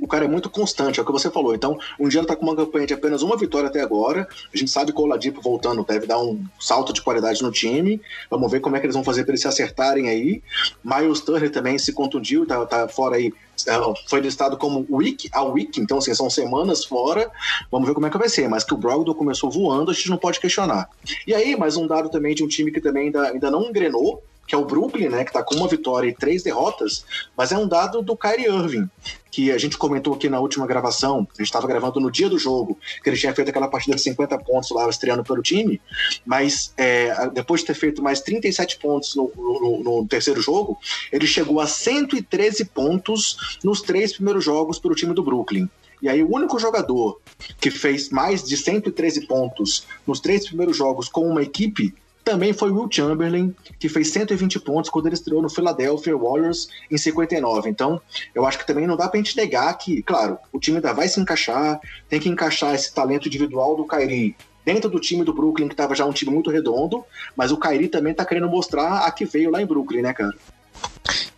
o, 0.00 0.06
cara 0.06 0.24
é 0.24 0.28
muito 0.28 0.48
constante, 0.48 1.00
é 1.00 1.02
o 1.02 1.06
que 1.06 1.10
você 1.10 1.28
falou. 1.28 1.54
Então, 1.54 1.76
o 1.98 2.06
Indiana 2.06 2.26
tá 2.26 2.36
com 2.36 2.44
uma 2.46 2.54
campanha 2.54 2.86
de 2.86 2.94
apenas 2.94 3.22
uma 3.22 3.36
vitória 3.36 3.68
até 3.68 3.80
agora. 3.80 4.28
A 4.52 4.56
gente 4.56 4.70
sabe 4.70 4.92
que 4.92 5.00
o 5.00 5.04
Oladipo 5.04 5.40
voltando 5.40 5.84
deve 5.84 6.06
dar 6.06 6.20
um 6.20 6.44
salto 6.60 6.92
de 6.92 7.02
qualidade 7.02 7.42
no 7.42 7.50
time. 7.50 8.00
Vamos 8.30 8.50
ver 8.50 8.60
como 8.60 8.76
é 8.76 8.80
que 8.80 8.86
eles 8.86 8.94
vão 8.94 9.02
fazer 9.02 9.24
para 9.24 9.32
eles 9.32 9.40
se 9.40 9.48
acertarem 9.48 10.08
aí. 10.08 10.42
Miles 10.84 11.20
Turner 11.20 11.50
também 11.50 11.78
se 11.78 11.92
contundiu, 11.92 12.46
tá, 12.46 12.64
tá 12.64 12.86
fora 12.86 13.16
aí 13.16 13.32
é, 13.66 13.72
foi 14.06 14.20
listado 14.20 14.56
como 14.56 14.86
week 14.88 15.28
a 15.32 15.42
week, 15.42 15.80
então 15.80 15.98
assim, 15.98 16.14
são 16.14 16.30
semanas 16.30 16.84
fora. 16.84 17.30
Vamos 17.70 17.88
ver 17.88 17.94
como 17.94 18.06
é 18.06 18.10
que 18.10 18.18
vai 18.18 18.28
ser. 18.28 18.48
Mas 18.48 18.62
que 18.62 18.74
o 18.74 18.76
Brogdon 18.76 19.14
começou 19.14 19.50
voando, 19.50 19.90
a 19.90 19.94
gente 19.94 20.10
não 20.10 20.18
pode 20.18 20.38
questionar. 20.38 20.88
E 21.26 21.34
aí, 21.34 21.56
mais 21.56 21.76
um 21.76 21.86
dado 21.86 22.08
também 22.08 22.34
de 22.34 22.44
um 22.44 22.48
time 22.48 22.70
que 22.70 22.80
também 22.80 23.06
ainda, 23.06 23.30
ainda 23.30 23.50
não 23.50 23.64
engrenou, 23.64 24.22
que 24.48 24.54
é 24.54 24.58
o 24.58 24.64
Brooklyn, 24.64 25.10
né, 25.10 25.24
que 25.24 25.30
está 25.30 25.42
com 25.42 25.54
uma 25.54 25.68
vitória 25.68 26.08
e 26.08 26.14
três 26.14 26.42
derrotas, 26.42 27.04
mas 27.36 27.52
é 27.52 27.58
um 27.58 27.68
dado 27.68 28.00
do 28.00 28.16
Kyrie 28.16 28.46
Irving, 28.46 28.88
que 29.30 29.52
a 29.52 29.58
gente 29.58 29.76
comentou 29.76 30.14
aqui 30.14 30.26
na 30.30 30.40
última 30.40 30.66
gravação, 30.66 31.28
a 31.30 31.42
gente 31.42 31.48
estava 31.48 31.66
gravando 31.66 32.00
no 32.00 32.10
dia 32.10 32.30
do 32.30 32.38
jogo, 32.38 32.78
que 33.04 33.10
ele 33.10 33.16
tinha 33.18 33.34
feito 33.34 33.50
aquela 33.50 33.68
partida 33.68 33.94
de 33.94 34.02
50 34.02 34.38
pontos 34.38 34.70
lá 34.70 34.88
estreando 34.88 35.22
pelo 35.22 35.42
time, 35.42 35.78
mas 36.24 36.72
é, 36.78 37.28
depois 37.28 37.60
de 37.60 37.66
ter 37.66 37.74
feito 37.74 38.02
mais 38.02 38.22
37 38.22 38.78
pontos 38.78 39.14
no, 39.14 39.30
no, 39.36 39.82
no, 39.84 40.08
terceiro 40.08 40.40
jogo, 40.40 40.78
ele 41.12 41.26
chegou 41.26 41.60
a 41.60 41.66
113 41.66 42.64
pontos 42.64 43.58
nos 43.62 43.82
três 43.82 44.14
primeiros 44.14 44.42
jogos 44.42 44.78
pelo 44.78 44.94
time 44.94 45.12
do 45.12 45.22
Brooklyn. 45.22 45.68
E 46.00 46.08
aí 46.08 46.22
o 46.22 46.32
único 46.32 46.58
jogador 46.58 47.20
que 47.60 47.70
fez 47.70 48.08
mais 48.08 48.42
de 48.42 48.56
113 48.56 49.26
pontos 49.26 49.84
nos 50.06 50.20
três 50.20 50.46
primeiros 50.46 50.76
jogos 50.76 51.08
com 51.08 51.28
uma 51.28 51.42
equipe 51.42 51.92
também 52.28 52.52
foi 52.52 52.70
Will 52.70 52.88
Chamberlain, 52.90 53.56
que 53.78 53.88
fez 53.88 54.10
120 54.10 54.60
pontos 54.60 54.90
quando 54.90 55.06
ele 55.06 55.14
estreou 55.14 55.40
no 55.40 55.48
Philadelphia 55.48 56.14
Warriors 56.14 56.68
em 56.90 56.98
59. 56.98 57.70
Então, 57.70 57.98
eu 58.34 58.44
acho 58.44 58.58
que 58.58 58.66
também 58.66 58.86
não 58.86 58.98
dá 58.98 59.08
pra 59.08 59.16
gente 59.16 59.34
negar 59.34 59.72
que, 59.78 60.02
claro, 60.02 60.38
o 60.52 60.60
time 60.60 60.76
ainda 60.76 60.92
vai 60.92 61.08
se 61.08 61.18
encaixar, 61.18 61.80
tem 62.06 62.20
que 62.20 62.28
encaixar 62.28 62.74
esse 62.74 62.92
talento 62.92 63.28
individual 63.28 63.74
do 63.74 63.86
Kyrie 63.86 64.36
dentro 64.62 64.90
do 64.90 65.00
time 65.00 65.24
do 65.24 65.32
Brooklyn, 65.32 65.68
que 65.68 65.72
estava 65.72 65.94
já 65.94 66.04
um 66.04 66.12
time 66.12 66.30
muito 66.30 66.50
redondo, 66.50 67.02
mas 67.34 67.50
o 67.50 67.56
Kyrie 67.56 67.88
também 67.88 68.12
tá 68.12 68.26
querendo 68.26 68.48
mostrar 68.50 69.06
a 69.06 69.10
que 69.10 69.24
veio 69.24 69.50
lá 69.50 69.62
em 69.62 69.66
Brooklyn, 69.66 70.02
né, 70.02 70.12
cara? 70.12 70.34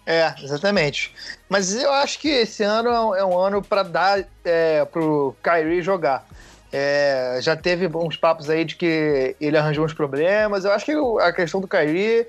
É, 0.04 0.34
exatamente. 0.42 1.14
Mas 1.48 1.72
eu 1.72 1.92
acho 1.92 2.18
que 2.18 2.26
esse 2.26 2.64
ano 2.64 3.14
é 3.14 3.24
um 3.24 3.38
ano 3.38 3.62
para 3.62 3.84
dar 3.84 4.24
é, 4.44 4.84
pro 4.86 5.36
Kyrie 5.40 5.82
jogar. 5.82 6.26
É, 6.72 7.38
já 7.40 7.56
teve 7.56 7.86
uns 7.88 8.16
papos 8.16 8.48
aí 8.48 8.64
de 8.64 8.76
que 8.76 9.34
ele 9.40 9.56
arranjou 9.56 9.84
uns 9.84 9.92
problemas. 9.92 10.64
Eu 10.64 10.72
acho 10.72 10.84
que 10.84 10.94
a 11.20 11.32
questão 11.32 11.60
do 11.60 11.66
Kyrie 11.66 12.26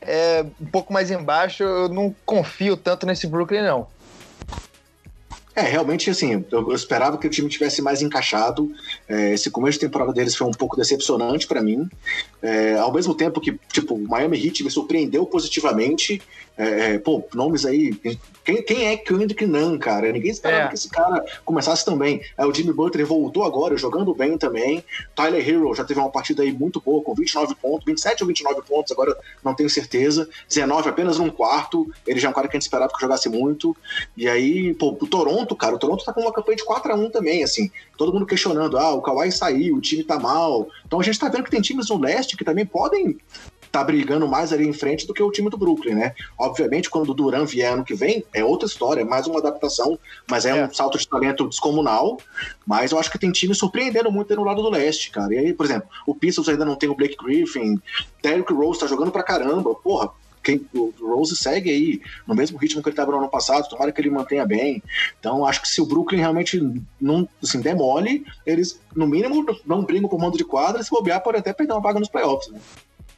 é 0.00 0.44
um 0.60 0.66
pouco 0.66 0.92
mais 0.92 1.10
embaixo. 1.10 1.62
Eu 1.62 1.88
não 1.88 2.14
confio 2.24 2.76
tanto 2.76 3.06
nesse 3.06 3.26
Brooklyn, 3.26 3.62
não. 3.62 3.86
É, 5.58 5.62
realmente, 5.62 6.08
assim, 6.08 6.44
eu, 6.52 6.72
esperava 6.72 7.18
que 7.18 7.26
o 7.26 7.30
time 7.30 7.48
tivesse 7.48 7.82
mais 7.82 8.00
encaixado. 8.00 8.70
É, 9.08 9.32
esse 9.32 9.50
começo 9.50 9.76
de 9.76 9.86
temporada 9.86 10.12
deles 10.12 10.36
foi 10.36 10.46
um 10.46 10.52
pouco 10.52 10.76
decepcionante 10.76 11.48
para 11.48 11.60
mim. 11.60 11.88
É, 12.40 12.74
ao 12.74 12.92
mesmo 12.92 13.12
tempo 13.12 13.40
que, 13.40 13.58
tipo, 13.72 13.94
o 13.94 14.06
Miami 14.06 14.38
Heat 14.46 14.62
me 14.62 14.70
surpreendeu 14.70 15.26
positivamente. 15.26 16.22
É, 16.58 16.94
é, 16.94 16.98
pô, 16.98 17.24
nomes 17.32 17.64
aí. 17.64 17.94
Quem, 18.44 18.62
quem 18.62 18.86
é 18.86 18.96
Kendrick 18.96 19.46
Nunn, 19.46 19.78
cara? 19.78 20.10
Ninguém 20.10 20.32
esperava 20.32 20.64
é. 20.64 20.68
que 20.68 20.74
esse 20.74 20.90
cara 20.90 21.24
começasse 21.44 21.84
também. 21.84 22.20
É, 22.36 22.44
o 22.44 22.52
Jimmy 22.52 22.72
Butler 22.72 23.06
voltou 23.06 23.44
agora, 23.44 23.76
jogando 23.76 24.12
bem 24.12 24.36
também. 24.36 24.84
Tyler 25.14 25.48
Hero 25.48 25.72
já 25.72 25.84
teve 25.84 26.00
uma 26.00 26.10
partida 26.10 26.42
aí 26.42 26.52
muito 26.52 26.80
boa, 26.80 27.00
com 27.04 27.14
29 27.14 27.54
pontos, 27.54 27.84
27 27.84 28.24
ou 28.24 28.26
29 28.26 28.62
pontos, 28.62 28.90
agora 28.90 29.16
não 29.44 29.54
tenho 29.54 29.70
certeza. 29.70 30.28
19 30.48 30.88
apenas 30.88 31.18
num 31.18 31.30
quarto. 31.30 31.88
Ele 32.04 32.18
já 32.18 32.26
é 32.26 32.30
um 32.30 32.34
cara 32.34 32.48
que 32.48 32.56
a 32.56 32.58
gente 32.58 32.66
esperava 32.66 32.92
que 32.92 33.00
jogasse 33.00 33.28
muito. 33.28 33.76
E 34.16 34.28
aí, 34.28 34.74
pô, 34.74 34.96
o 35.00 35.06
Toronto, 35.06 35.54
cara, 35.54 35.76
o 35.76 35.78
Toronto 35.78 36.04
tá 36.04 36.12
com 36.12 36.22
uma 36.22 36.32
campanha 36.32 36.56
de 36.56 36.64
4 36.64 36.92
a 36.92 36.96
1 36.96 37.10
também, 37.10 37.44
assim. 37.44 37.70
Todo 37.96 38.12
mundo 38.12 38.26
questionando, 38.26 38.76
ah, 38.76 38.94
o 38.94 39.02
Kawhi 39.02 39.30
saiu, 39.30 39.76
o 39.76 39.80
time 39.80 40.02
tá 40.02 40.18
mal. 40.18 40.68
Então 40.84 40.98
a 40.98 41.04
gente 41.04 41.20
tá 41.20 41.28
vendo 41.28 41.44
que 41.44 41.50
tem 41.52 41.60
times 41.60 41.88
no 41.88 42.00
leste 42.00 42.36
que 42.36 42.44
também 42.44 42.66
podem 42.66 43.16
tá 43.70 43.82
brigando 43.84 44.26
mais 44.26 44.52
ali 44.52 44.66
em 44.66 44.72
frente 44.72 45.06
do 45.06 45.14
que 45.14 45.22
o 45.22 45.30
time 45.30 45.50
do 45.50 45.56
Brooklyn, 45.56 45.94
né? 45.94 46.14
Obviamente, 46.38 46.90
quando 46.90 47.10
o 47.10 47.14
Duran 47.14 47.44
vier 47.44 47.72
ano 47.72 47.84
que 47.84 47.94
vem, 47.94 48.24
é 48.32 48.44
outra 48.44 48.66
história, 48.66 49.02
é 49.02 49.04
mais 49.04 49.26
uma 49.26 49.38
adaptação, 49.38 49.98
mas 50.28 50.44
é, 50.44 50.58
é, 50.58 50.64
um 50.66 50.72
salto 50.72 50.98
de 50.98 51.06
talento 51.06 51.48
descomunal. 51.48 52.18
Mas 52.66 52.92
eu 52.92 52.98
acho 52.98 53.10
que 53.10 53.18
tem 53.18 53.30
time 53.30 53.54
surpreendendo 53.54 54.10
muito 54.10 54.34
no 54.34 54.44
lado 54.44 54.62
do 54.62 54.70
leste, 54.70 55.10
cara. 55.10 55.34
E 55.34 55.38
aí, 55.38 55.52
por 55.52 55.66
exemplo, 55.66 55.88
o 56.06 56.14
Pistons 56.14 56.48
ainda 56.48 56.64
não 56.64 56.76
tem 56.76 56.88
o 56.88 56.94
Blake 56.94 57.16
Griffin, 57.16 57.80
Derrick 58.22 58.52
Rose 58.52 58.80
tá 58.80 58.86
jogando 58.86 59.10
pra 59.10 59.22
caramba, 59.22 59.74
porra. 59.74 60.10
Quem, 60.42 60.64
o 60.72 60.94
Rose 61.00 61.36
segue 61.36 61.68
aí 61.68 62.00
no 62.26 62.34
mesmo 62.34 62.56
ritmo 62.58 62.82
que 62.82 62.88
ele 62.88 62.94
estava 62.94 63.12
no 63.12 63.18
ano 63.18 63.28
passado, 63.28 63.68
tomara 63.68 63.92
que 63.92 64.00
ele 64.00 64.08
mantenha 64.08 64.46
bem. 64.46 64.82
Então, 65.18 65.44
acho 65.44 65.60
que 65.60 65.68
se 65.68 65.80
o 65.80 65.86
Brooklyn 65.86 66.20
realmente 66.20 66.58
não 66.98 67.28
assim, 67.42 67.60
demole, 67.60 68.24
eles, 68.46 68.80
no 68.94 69.06
mínimo, 69.06 69.44
não 69.66 69.84
brigam 69.84 70.08
por 70.08 70.18
mando 70.18 70.38
de 70.38 70.44
quadra, 70.44 70.82
se 70.82 70.90
bobear, 70.90 71.22
pode 71.22 71.38
até 71.38 71.52
perder 71.52 71.74
uma 71.74 71.82
vaga 71.82 72.00
nos 72.00 72.08
playoffs. 72.08 72.50
Né? 72.50 72.60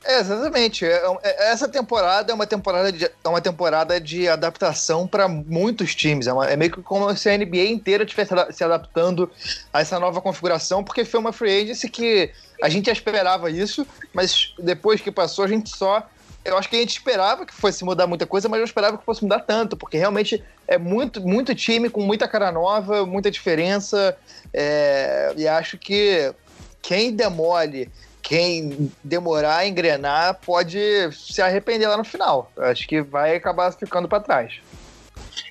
É, 0.05 0.21
exatamente. 0.21 0.85
É, 0.85 1.03
é, 1.23 1.51
essa 1.51 1.69
temporada 1.69 2.33
é 2.33 2.35
uma 2.35 2.47
temporada 2.47 2.91
de, 2.91 3.05
é 3.05 3.29
uma 3.29 3.41
temporada 3.41 4.01
de 4.01 4.29
adaptação 4.29 5.07
para 5.07 5.29
muitos 5.29 5.95
times. 5.95 6.27
É, 6.27 6.33
uma, 6.33 6.49
é, 6.49 6.57
meio 6.57 6.71
que 6.71 6.83
como 6.83 7.15
se 7.15 7.29
a 7.29 7.37
NBA 7.37 7.67
inteira 7.67 8.05
estivesse 8.05 8.35
se 8.53 8.65
adaptando 8.65 9.31
a 9.73 9.81
essa 9.81 10.01
nova 10.01 10.21
configuração, 10.21 10.83
porque 10.83 11.05
foi 11.05 11.21
uma 11.21 11.33
free 11.33 11.63
agency 11.63 11.89
que 11.89 12.31
a 12.63 12.69
gente 12.69 12.91
esperava 12.91 13.51
isso, 13.51 13.87
mas 14.13 14.55
depois 14.59 15.01
que 15.01 15.11
passou, 15.11 15.45
a 15.45 15.49
gente 15.49 15.69
só. 15.71 16.07
Eu 16.43 16.57
acho 16.57 16.71
que 16.71 16.77
a 16.77 16.81
gente 16.81 16.97
esperava 16.97 17.45
que 17.45 17.53
fosse 17.53 17.85
mudar 17.85 18.07
muita 18.07 18.27
coisa, 18.27 18.49
mas 18.49 18.61
não 18.61 18.65
esperava 18.65 18.97
que 18.97 19.05
fosse 19.05 19.23
mudar 19.23 19.41
tanto, 19.41 19.77
porque 19.77 19.99
realmente 19.99 20.43
é 20.67 20.79
muito, 20.79 21.21
muito 21.21 21.55
time 21.55 21.91
com 21.91 22.01
muita 22.01 22.27
cara 22.27 22.51
nova, 22.51 23.05
muita 23.05 23.31
diferença. 23.31 24.17
É, 24.51 25.35
e 25.37 25.47
acho 25.47 25.77
que 25.77 26.33
quem 26.81 27.15
demole 27.15 27.91
quem 28.31 28.93
demorar 29.03 29.57
a 29.57 29.67
engrenar 29.67 30.39
pode 30.47 30.79
se 31.13 31.43
arrepender 31.43 31.89
lá 31.89 31.97
no 31.97 32.05
final. 32.05 32.49
Acho 32.59 32.87
que 32.87 33.03
vai 33.03 33.35
acabar 33.35 33.73
ficando 33.73 34.07
para 34.07 34.23
trás. 34.23 34.61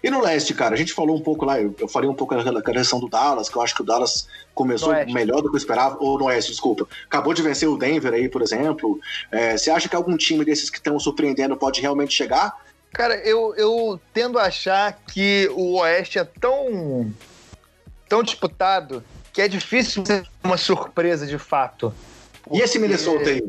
E 0.01 0.09
no 0.09 0.21
leste, 0.21 0.53
cara, 0.53 0.75
a 0.75 0.77
gente 0.77 0.93
falou 0.93 1.17
um 1.17 1.19
pouco 1.19 1.43
lá, 1.43 1.59
eu, 1.59 1.75
falei 1.89 2.09
um 2.09 2.13
pouco 2.13 2.33
da 2.41 2.61
questão 2.61 3.01
do 3.01 3.09
Dallas, 3.09 3.49
que 3.49 3.57
eu 3.57 3.61
acho 3.61 3.75
que 3.75 3.81
o 3.81 3.85
Dallas 3.85 4.29
começou 4.55 4.93
melhor 5.07 5.41
do 5.41 5.49
que 5.49 5.55
eu 5.55 5.57
esperava, 5.57 5.97
ou 5.99 6.17
no 6.17 6.27
oeste, 6.27 6.51
desculpa. 6.51 6.87
Acabou 7.05 7.33
de 7.33 7.41
vencer 7.41 7.67
o 7.67 7.77
Denver 7.77 8.13
aí, 8.13 8.29
por 8.29 8.41
exemplo. 8.41 8.97
É, 9.29 9.57
você 9.57 9.69
acha 9.69 9.89
que 9.89 9.95
algum 9.97 10.15
time 10.15 10.45
desses 10.45 10.69
que 10.69 10.77
estão 10.77 10.97
surpreendendo 10.97 11.57
pode 11.57 11.81
realmente 11.81 12.13
chegar? 12.13 12.55
Cara, 12.93 13.17
eu, 13.27 13.53
eu 13.57 13.99
tendo 14.13 14.39
a 14.39 14.43
achar 14.43 14.97
que 15.05 15.51
o 15.51 15.79
oeste 15.79 16.17
é 16.17 16.23
tão, 16.23 17.13
tão 18.07 18.23
disputado 18.23 19.03
que 19.33 19.41
é 19.41 19.49
difícil 19.49 20.05
ser 20.05 20.25
uma 20.41 20.55
surpresa 20.55 21.27
de 21.27 21.37
fato. 21.37 21.93
E 22.51 22.61
esse 22.61 22.79
Minnesota 22.79 23.29
aí? 23.29 23.43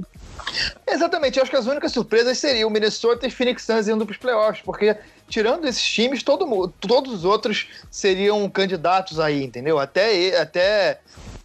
Exatamente, 0.88 1.38
eu 1.38 1.42
acho 1.42 1.50
que 1.50 1.56
as 1.56 1.66
únicas 1.66 1.92
surpresas 1.92 2.38
seriam 2.38 2.68
o 2.68 2.72
Minnesota 2.72 3.26
e 3.26 3.30
Phoenix 3.30 3.62
Suns 3.62 3.88
indo 3.88 4.04
para 4.04 4.12
os 4.12 4.18
playoffs, 4.18 4.62
porque 4.64 4.96
tirando 5.28 5.66
esses 5.66 5.82
times, 5.82 6.22
todo, 6.22 6.68
todos 6.80 7.12
os 7.12 7.24
outros 7.24 7.68
seriam 7.90 8.48
candidatos 8.50 9.20
aí, 9.20 9.44
entendeu? 9.44 9.78
Até, 9.78 10.36
até 10.36 10.98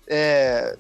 é, 0.08 0.76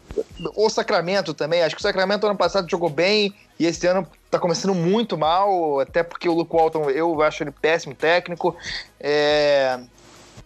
o 0.55 0.69
Sacramento 0.69 1.33
também, 1.33 1.61
acho 1.61 1.75
que 1.75 1.81
o 1.81 1.83
Sacramento 1.83 2.25
ano 2.25 2.37
passado 2.37 2.69
jogou 2.69 2.89
bem 2.89 3.33
e 3.59 3.65
esse 3.65 3.85
ano 3.85 4.07
tá 4.29 4.39
começando 4.39 4.73
muito 4.73 5.17
mal, 5.17 5.79
até 5.79 6.03
porque 6.03 6.27
o 6.27 6.33
Luke 6.33 6.53
Walton 6.53 6.89
eu 6.89 7.21
acho 7.21 7.43
ele 7.43 7.51
péssimo 7.51 7.95
técnico. 7.95 8.55
É, 8.99 9.79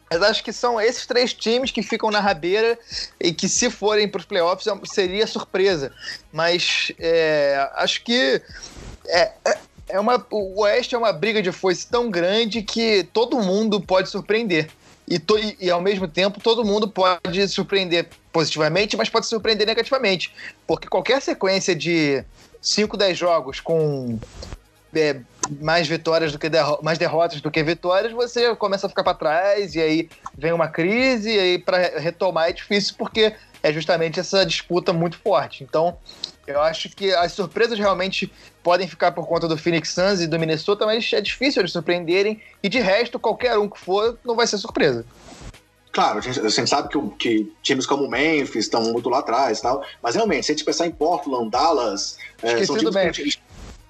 mas 0.10 0.22
acho 0.24 0.44
que 0.44 0.52
são 0.52 0.82
esses 0.82 1.06
três 1.06 1.34
times 1.34 1.72
que 1.72 1.84
ficam 1.84 2.10
na 2.10 2.20
rabeira 2.20 2.78
e 3.20 3.32
que, 3.32 3.48
se 3.48 3.70
forem 3.70 4.08
para 4.08 4.20
os 4.20 4.26
playoffs, 4.26 4.66
é 4.66 4.74
seria 4.86 5.28
surpresa. 5.28 5.92
Mas 6.32 6.92
é, 6.98 7.70
acho 7.76 8.04
que 8.04 8.42
é, 9.06 9.32
é, 9.46 9.58
é 9.90 10.00
uma, 10.00 10.26
o 10.32 10.62
Oeste 10.62 10.96
é 10.96 10.98
uma 10.98 11.14
briga 11.14 11.42
de 11.42 11.52
foice 11.52 11.86
tão 11.86 12.10
grande 12.10 12.64
que 12.64 13.08
todo 13.14 13.40
mundo 13.40 13.80
pode 13.80 14.10
surpreender. 14.10 14.70
E, 15.08 15.18
to, 15.18 15.38
e, 15.38 15.58
e, 15.60 15.72
ao 15.72 15.82
mesmo 15.82 16.08
tempo 16.08 16.40
todo 16.40 16.64
mundo 16.64 16.88
pode 16.88 17.48
surpreender 17.48 18.08
positivamente, 18.32 18.96
mas 18.96 19.10
pode 19.10 19.26
surpreender 19.26 19.66
negativamente. 19.66 20.34
Porque 20.68 20.88
qualquer 20.88 21.22
sequência 21.22 21.76
de 21.76 22.24
5, 22.62 22.96
10 22.98 23.18
jogos 23.18 23.60
com 23.60 24.20
é, 24.94 25.22
mais 25.60 25.88
vitórias 25.88 26.32
do 26.32 26.40
que 26.40 26.50
derro 26.50 26.80
mais 26.82 26.98
derrotas 26.98 27.42
do 27.42 27.52
que 27.52 27.64
vitórias, 27.64 28.12
você 28.12 28.56
começa 28.56 28.88
a 28.88 28.90
ficar 28.90 29.04
para 29.04 29.14
trás 29.14 29.76
e 29.76 29.82
aí 29.82 30.10
vem 30.38 30.52
uma 30.52 30.68
crise 30.68 31.30
e 31.30 31.40
aí 31.40 31.60
para 31.60 32.00
retomar 32.00 32.50
é 32.50 32.54
difícil 32.54 32.96
porque 32.98 33.34
é 33.62 33.74
justamente 33.74 34.20
essa 34.20 34.46
disputa 34.46 34.94
muito 34.94 35.18
forte. 35.18 35.64
Então, 35.64 35.98
eu 36.48 36.62
acho 36.62 36.90
que 36.90 37.14
as 37.14 37.34
surpresas 37.34 37.78
realmente 37.78 38.32
podem 38.64 38.88
ficar 38.88 39.12
por 39.12 39.28
conta 39.28 39.48
do 39.48 39.58
Phoenix 39.58 39.90
Suns 39.90 40.22
e 40.22 40.28
do 40.28 40.40
Minnesota, 40.40 40.86
mas 40.86 41.12
é 41.14 41.22
difícil 41.22 41.62
eles 41.62 41.72
surpreenderem 41.72 42.42
e 42.64 42.70
de 42.70 42.80
resto 42.80 43.20
qualquer 43.20 43.58
um 43.58 43.70
que 43.70 43.80
for 43.80 44.18
não 44.24 44.36
vai 44.36 44.48
ser 44.48 44.58
surpresa. 44.58 45.06
Claro, 45.92 46.20
a 46.20 46.22
gente, 46.22 46.40
a 46.40 46.50
gente 46.50 46.70
sabe 46.70 46.88
que, 46.88 47.00
que, 47.18 47.54
times 47.64 47.86
como 47.86 48.06
o 48.06 48.10
Memphis 48.10 48.66
estão 48.66 48.82
muito 48.84 49.10
lá 49.10 49.20
atrás 49.20 49.60
tal, 49.60 49.84
mas 50.02 50.16
realmente, 50.16 50.46
se 50.46 50.52
a 50.52 50.56
gente 50.56 50.64
pensar 50.64 50.86
em 50.86 50.92
Portland, 50.92 51.50
Dallas, 51.50 52.18
é, 52.44 52.64
são 52.64 52.78
times 52.78 53.18
que 53.18 53.40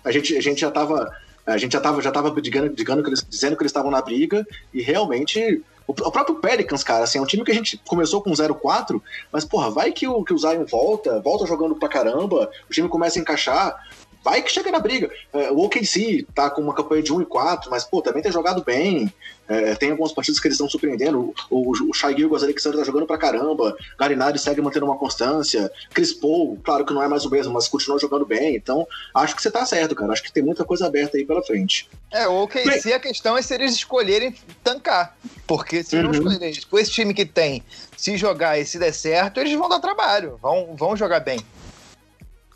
a 0.10 0.12
gente, 0.12 0.36
a 0.36 0.42
gente, 0.42 0.62
já 0.62 0.70
estava 0.70 1.12
a 1.46 1.58
gente 1.58 1.72
já 1.72 1.78
estava 1.78 2.02
já 2.02 2.12
tava 2.12 2.42
digando, 2.42 2.70
digando 2.76 3.04
que 3.04 3.10
eles, 3.10 3.26
dizendo 3.28 3.56
que 3.56 3.64
eles 3.64 3.70
estavam 3.70 3.92
na 3.92 4.02
briga 4.02 4.46
e 4.74 4.82
realmente 4.82 5.64
o, 5.88 5.92
o, 5.92 6.12
próprio 6.12 6.36
Pelicans, 6.36 6.84
cara, 6.84 7.04
assim, 7.04 7.18
é 7.18 7.22
um 7.22 7.26
time 7.26 7.44
que 7.44 7.52
a 7.52 7.54
gente 7.54 7.82
começou 7.88 8.22
com 8.22 8.30
0-4, 8.32 9.02
mas 9.32 9.44
porra, 9.44 9.72
vai 9.72 9.92
que 9.92 10.08
o, 10.08 10.24
que 10.24 10.34
o 10.34 10.38
Zion 10.38 10.64
volta, 10.66 11.20
volta 11.20 11.48
jogando 11.48 11.76
pra 11.76 11.90
caramba, 11.90 12.50
o 12.70 12.72
time 12.72 12.88
começa 12.88 13.18
a 13.18 13.22
encaixar, 13.22 13.88
vai 14.24 14.42
que 14.42 14.52
chega 14.52 14.72
na 14.72 14.80
briga. 14.80 15.10
É, 15.34 15.52
o 15.52 15.60
OKC 15.60 16.26
tá 16.34 16.50
com 16.50 16.62
uma 16.62 16.74
campanha 16.74 17.04
de 17.04 17.14
1 17.14 17.22
e 17.22 17.26
4, 17.26 17.70
mas 17.70 17.84
pô, 17.84 18.02
também 18.02 18.22
tem 18.22 18.32
jogado 18.32 18.64
bem. 18.64 19.12
É, 19.48 19.74
tem 19.74 19.90
algumas 19.90 20.12
partidas 20.12 20.40
que 20.40 20.48
eles 20.48 20.56
estão 20.56 20.70
surpreendendo. 20.70 21.34
O, 21.50 21.72
o, 21.72 21.90
o 21.90 21.94
Shai 21.94 22.16
Gilgas 22.16 22.44
Alexander 22.44 22.80
tá 22.80 22.86
jogando 22.86 23.08
pra 23.08 23.18
caramba. 23.18 23.76
Garinari 23.98 24.38
segue 24.38 24.62
mantendo 24.62 24.86
uma 24.86 24.98
constância. 24.98 25.72
Chris 25.92 26.14
Paul, 26.14 26.60
claro 26.64 26.86
que 26.86 26.94
não 26.94 27.02
é 27.02 27.08
mais 27.08 27.26
o 27.26 27.32
mesmo, 27.32 27.52
mas 27.52 27.68
continua 27.68 27.98
jogando 27.98 28.28
bem. 28.28 28.56
Então, 28.56 28.88
acho 29.16 29.36
que 29.36 29.42
você 29.42 29.50
tá 29.50 29.66
certo, 29.66 29.96
cara. 29.96 30.14
Acho 30.14 30.22
que 30.22 30.32
tem 30.32 30.44
muita 30.44 30.64
coisa 30.64 30.86
aberta 30.86 31.18
aí 31.18 31.26
pela 31.26 31.42
frente. 31.42 31.90
É, 32.12 32.28
o 32.28 32.44
OKC, 32.44 32.84
bem, 32.84 32.94
a 32.94 33.00
questão 33.00 33.36
é 33.36 33.42
se 33.42 33.54
eles 33.56 33.74
escolherem 33.74 34.36
tancar. 34.64 35.18
Porque 35.48 35.84
se 35.84 35.96
uhum. 35.96 36.04
não 36.04 36.12
escolherem, 36.12 36.54
com 36.70 36.78
esse 36.78 36.92
time 36.92 37.12
que 37.12 37.26
tem, 37.26 37.64
se 37.98 38.18
jogar 38.18 38.60
e 38.60 38.66
se 38.66 38.78
der 38.78 38.94
certo, 38.94 39.40
eles 39.40 39.58
vão 39.58 39.68
dar 39.68 39.80
trabalho. 39.80 40.38
Vão, 40.40 40.76
vão 40.76 40.96
jogar 40.96 41.22
bem. 41.22 41.40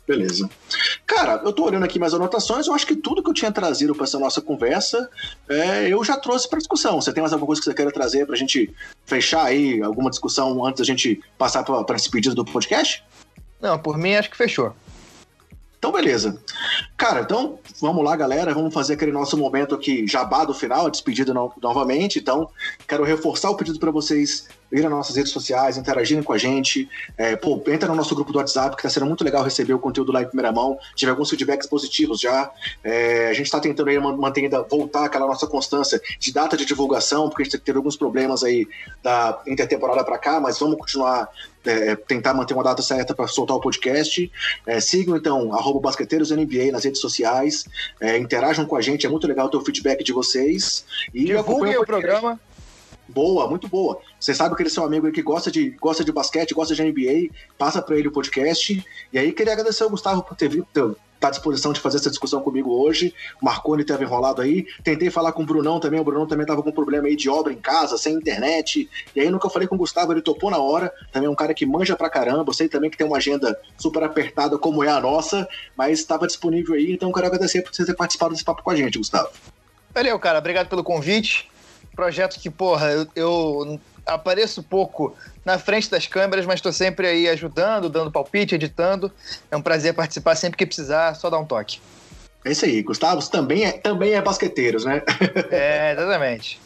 Beleza. 0.06 0.48
Cara, 1.06 1.40
eu 1.44 1.52
tô 1.52 1.64
olhando 1.64 1.84
aqui 1.84 1.98
mais 1.98 2.12
anotações, 2.12 2.66
eu 2.66 2.74
acho 2.74 2.86
que 2.86 2.94
tudo 2.94 3.22
que 3.22 3.30
eu 3.30 3.34
tinha 3.34 3.50
trazido 3.50 3.94
para 3.94 4.04
essa 4.04 4.18
nossa 4.18 4.40
conversa, 4.40 5.08
é, 5.48 5.88
eu 5.88 6.04
já 6.04 6.16
trouxe 6.16 6.48
para 6.48 6.58
discussão. 6.58 7.00
Você 7.00 7.12
tem 7.12 7.22
mais 7.22 7.32
alguma 7.32 7.46
coisa 7.46 7.60
que 7.60 7.64
você 7.64 7.74
queira 7.74 7.90
trazer 7.90 8.26
pra 8.26 8.36
gente 8.36 8.74
fechar 9.06 9.44
aí, 9.44 9.82
alguma 9.82 10.10
discussão 10.10 10.64
antes 10.64 10.80
da 10.80 10.84
gente 10.84 11.22
passar 11.38 11.62
para 11.62 11.96
despedida 11.96 12.34
do 12.34 12.44
podcast? 12.44 13.02
Não, 13.60 13.78
por 13.78 13.96
mim 13.96 14.14
acho 14.14 14.30
que 14.30 14.36
fechou. 14.36 14.74
Então, 15.84 15.92
beleza. 15.92 16.38
Cara, 16.96 17.20
então 17.20 17.58
vamos 17.78 18.02
lá, 18.02 18.16
galera. 18.16 18.54
Vamos 18.54 18.72
fazer 18.72 18.94
aquele 18.94 19.12
nosso 19.12 19.36
momento 19.36 19.74
aqui, 19.74 20.06
jabá 20.06 20.42
do 20.42 20.54
final, 20.54 20.86
a 20.86 20.90
despedida 20.90 21.34
no, 21.34 21.52
novamente. 21.62 22.18
Então, 22.18 22.48
quero 22.88 23.04
reforçar 23.04 23.50
o 23.50 23.54
pedido 23.54 23.78
para 23.78 23.90
vocês 23.90 24.48
irem 24.74 24.88
nas 24.88 24.98
nossas 24.98 25.16
redes 25.16 25.32
sociais, 25.32 25.76
interagirem 25.76 26.22
com 26.22 26.32
a 26.32 26.38
gente. 26.38 26.88
É, 27.16 27.36
pô, 27.36 27.62
entra 27.68 27.88
no 27.88 27.94
nosso 27.94 28.14
grupo 28.14 28.32
do 28.32 28.38
WhatsApp, 28.38 28.76
que 28.76 28.82
tá 28.82 28.90
sendo 28.90 29.06
muito 29.06 29.22
legal 29.22 29.42
receber 29.44 29.72
o 29.72 29.78
conteúdo 29.78 30.12
lá 30.12 30.22
em 30.22 30.26
primeira 30.26 30.50
mão. 30.50 30.76
Tive 30.96 31.10
alguns 31.10 31.30
feedbacks 31.30 31.66
positivos 31.66 32.20
já. 32.20 32.50
É, 32.82 33.28
a 33.28 33.32
gente 33.32 33.46
está 33.46 33.60
tentando 33.60 33.88
aí 33.88 33.98
manter, 33.98 34.50
voltar 34.68 35.04
aquela 35.04 35.26
nossa 35.26 35.46
constância 35.46 36.00
de 36.18 36.32
data 36.32 36.56
de 36.56 36.64
divulgação, 36.64 37.28
porque 37.28 37.42
a 37.42 37.44
gente 37.44 37.58
teve 37.58 37.78
alguns 37.78 37.96
problemas 37.96 38.42
aí 38.42 38.66
da 39.02 39.40
intertemporada 39.46 40.04
para 40.04 40.18
cá, 40.18 40.40
mas 40.40 40.58
vamos 40.58 40.76
continuar 40.76 41.28
é, 41.64 41.96
tentar 41.96 42.34
manter 42.34 42.54
uma 42.54 42.62
data 42.62 42.82
certa 42.82 43.14
para 43.14 43.26
soltar 43.26 43.56
o 43.56 43.60
podcast. 43.60 44.30
É, 44.66 44.80
sigam 44.80 45.16
então, 45.16 45.54
arroba 45.54 45.80
Basqueteiros 45.80 46.30
NBA 46.30 46.72
nas 46.72 46.84
redes 46.84 47.00
sociais, 47.00 47.64
é, 48.00 48.18
interajam 48.18 48.66
com 48.66 48.76
a 48.76 48.80
gente, 48.80 49.06
é 49.06 49.08
muito 49.08 49.26
legal 49.26 49.48
ter 49.48 49.56
o 49.56 49.64
feedback 49.64 50.02
de 50.02 50.12
vocês. 50.12 50.84
E 51.12 51.24
Divulguem 51.24 51.76
o 51.76 51.86
programa. 51.86 52.40
Boa, 53.08 53.48
muito 53.48 53.68
boa. 53.68 54.00
Você 54.18 54.34
sabe 54.34 54.54
que 54.56 54.62
ele 54.62 54.68
é 54.68 54.72
seu 54.72 54.84
amigo 54.84 55.10
que 55.12 55.22
gosta 55.22 55.50
de, 55.50 55.70
gosta 55.70 56.04
de 56.04 56.10
basquete, 56.10 56.54
gosta 56.54 56.74
de 56.74 56.82
NBA, 56.82 57.34
passa 57.58 57.82
para 57.82 57.96
ele 57.96 58.08
o 58.08 58.12
podcast. 58.12 58.84
E 59.12 59.18
aí 59.18 59.32
queria 59.32 59.52
agradecer 59.52 59.82
ao 59.82 59.90
Gustavo 59.90 60.22
por 60.22 60.36
ter 60.36 60.48
vindo, 60.48 60.66
tá 61.24 61.28
à 61.28 61.30
disposição 61.30 61.72
de 61.72 61.80
fazer 61.80 61.96
essa 61.96 62.10
discussão 62.10 62.40
comigo 62.42 62.70
hoje. 62.70 63.14
O 63.40 63.44
Marconi 63.44 63.82
estava 63.82 64.02
enrolado 64.02 64.42
aí. 64.42 64.66
Tentei 64.82 65.10
falar 65.10 65.32
com 65.32 65.42
o 65.42 65.46
Brunão 65.46 65.80
também. 65.80 65.98
O 65.98 66.04
Brunão 66.04 66.26
também 66.26 66.44
estava 66.44 66.62
com 66.62 66.70
problema 66.70 67.08
aí 67.08 67.16
de 67.16 67.30
obra 67.30 67.52
em 67.52 67.56
casa, 67.56 67.96
sem 67.96 68.14
internet. 68.14 68.88
E 69.16 69.20
aí, 69.20 69.26
eu 69.26 69.50
falei 69.50 69.66
com 69.66 69.74
o 69.74 69.78
Gustavo, 69.78 70.12
ele 70.12 70.20
topou 70.20 70.50
na 70.50 70.58
hora. 70.58 70.92
Também 71.12 71.26
é 71.26 71.30
um 71.30 71.34
cara 71.34 71.54
que 71.54 71.64
manja 71.64 71.96
pra 71.96 72.10
caramba. 72.10 72.52
Sei 72.52 72.68
também 72.68 72.90
que 72.90 72.96
tem 72.96 73.06
uma 73.06 73.16
agenda 73.16 73.58
super 73.78 74.02
apertada, 74.02 74.58
como 74.58 74.84
é 74.84 74.88
a 74.88 75.00
nossa, 75.00 75.48
mas 75.76 75.98
estava 75.98 76.26
disponível 76.26 76.74
aí. 76.74 76.92
Então, 76.92 77.10
quero 77.12 77.26
agradecer 77.26 77.62
por 77.62 77.74
você 77.74 77.84
ter 77.86 77.94
participado 77.94 78.32
desse 78.32 78.44
papo 78.44 78.62
com 78.62 78.70
a 78.70 78.76
gente, 78.76 78.98
Gustavo. 78.98 79.30
Valeu, 79.94 80.18
cara. 80.18 80.38
Obrigado 80.38 80.68
pelo 80.68 80.84
convite. 80.84 81.48
Projeto 81.94 82.38
que, 82.40 82.50
porra, 82.50 82.90
eu, 82.90 83.06
eu 83.14 83.80
apareço 84.06 84.62
pouco 84.62 85.16
na 85.44 85.58
frente 85.58 85.90
das 85.90 86.06
câmeras, 86.06 86.46
mas 86.46 86.56
estou 86.56 86.72
sempre 86.72 87.06
aí 87.06 87.28
ajudando, 87.28 87.88
dando 87.88 88.10
palpite, 88.10 88.54
editando. 88.54 89.10
É 89.50 89.56
um 89.56 89.62
prazer 89.62 89.94
participar 89.94 90.34
sempre 90.34 90.56
que 90.56 90.66
precisar, 90.66 91.14
só 91.14 91.30
dar 91.30 91.38
um 91.38 91.44
toque. 91.44 91.80
É 92.44 92.52
isso 92.52 92.64
aí, 92.64 92.82
Gustavo 92.82 93.26
também 93.30 93.64
é, 93.64 93.72
também 93.72 94.12
é 94.12 94.20
basqueteiros, 94.20 94.84
né? 94.84 95.02
é, 95.50 95.92
exatamente. 95.92 96.60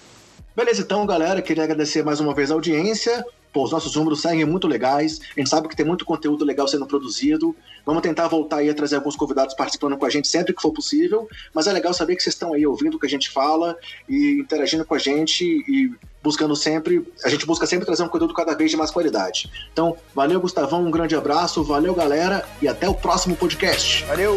Beleza, 0.56 0.82
então, 0.82 1.06
galera, 1.06 1.40
queria 1.40 1.62
agradecer 1.62 2.02
mais 2.02 2.18
uma 2.18 2.34
vez 2.34 2.50
a 2.50 2.54
audiência. 2.54 3.24
Pô, 3.52 3.64
os 3.64 3.72
nossos 3.72 3.94
números 3.94 4.20
seguem 4.20 4.44
muito 4.44 4.66
legais. 4.66 5.20
A 5.36 5.40
gente 5.40 5.50
sabe 5.50 5.68
que 5.68 5.76
tem 5.76 5.86
muito 5.86 6.04
conteúdo 6.04 6.44
legal 6.44 6.68
sendo 6.68 6.86
produzido. 6.86 7.54
Vamos 7.84 8.02
tentar 8.02 8.28
voltar 8.28 8.58
aí 8.58 8.70
a 8.70 8.74
trazer 8.74 8.96
alguns 8.96 9.16
convidados 9.16 9.54
participando 9.54 9.96
com 9.96 10.04
a 10.04 10.10
gente 10.10 10.28
sempre 10.28 10.52
que 10.52 10.60
for 10.60 10.72
possível. 10.72 11.28
Mas 11.54 11.66
é 11.66 11.72
legal 11.72 11.94
saber 11.94 12.16
que 12.16 12.22
vocês 12.22 12.34
estão 12.34 12.52
aí 12.52 12.66
ouvindo 12.66 12.96
o 12.96 12.98
que 12.98 13.06
a 13.06 13.10
gente 13.10 13.30
fala 13.30 13.76
e 14.08 14.40
interagindo 14.40 14.84
com 14.84 14.94
a 14.94 14.98
gente 14.98 15.44
e 15.44 15.92
buscando 16.22 16.54
sempre. 16.54 17.06
A 17.24 17.28
gente 17.28 17.46
busca 17.46 17.66
sempre 17.66 17.86
trazer 17.86 18.02
um 18.02 18.08
conteúdo 18.08 18.34
cada 18.34 18.54
vez 18.54 18.70
de 18.70 18.76
mais 18.76 18.90
qualidade. 18.90 19.50
Então, 19.72 19.96
valeu, 20.14 20.40
Gustavão, 20.40 20.84
um 20.84 20.90
grande 20.90 21.16
abraço, 21.16 21.62
valeu, 21.64 21.94
galera, 21.94 22.46
e 22.60 22.68
até 22.68 22.88
o 22.88 22.94
próximo 22.94 23.36
podcast. 23.36 24.04
Valeu! 24.04 24.36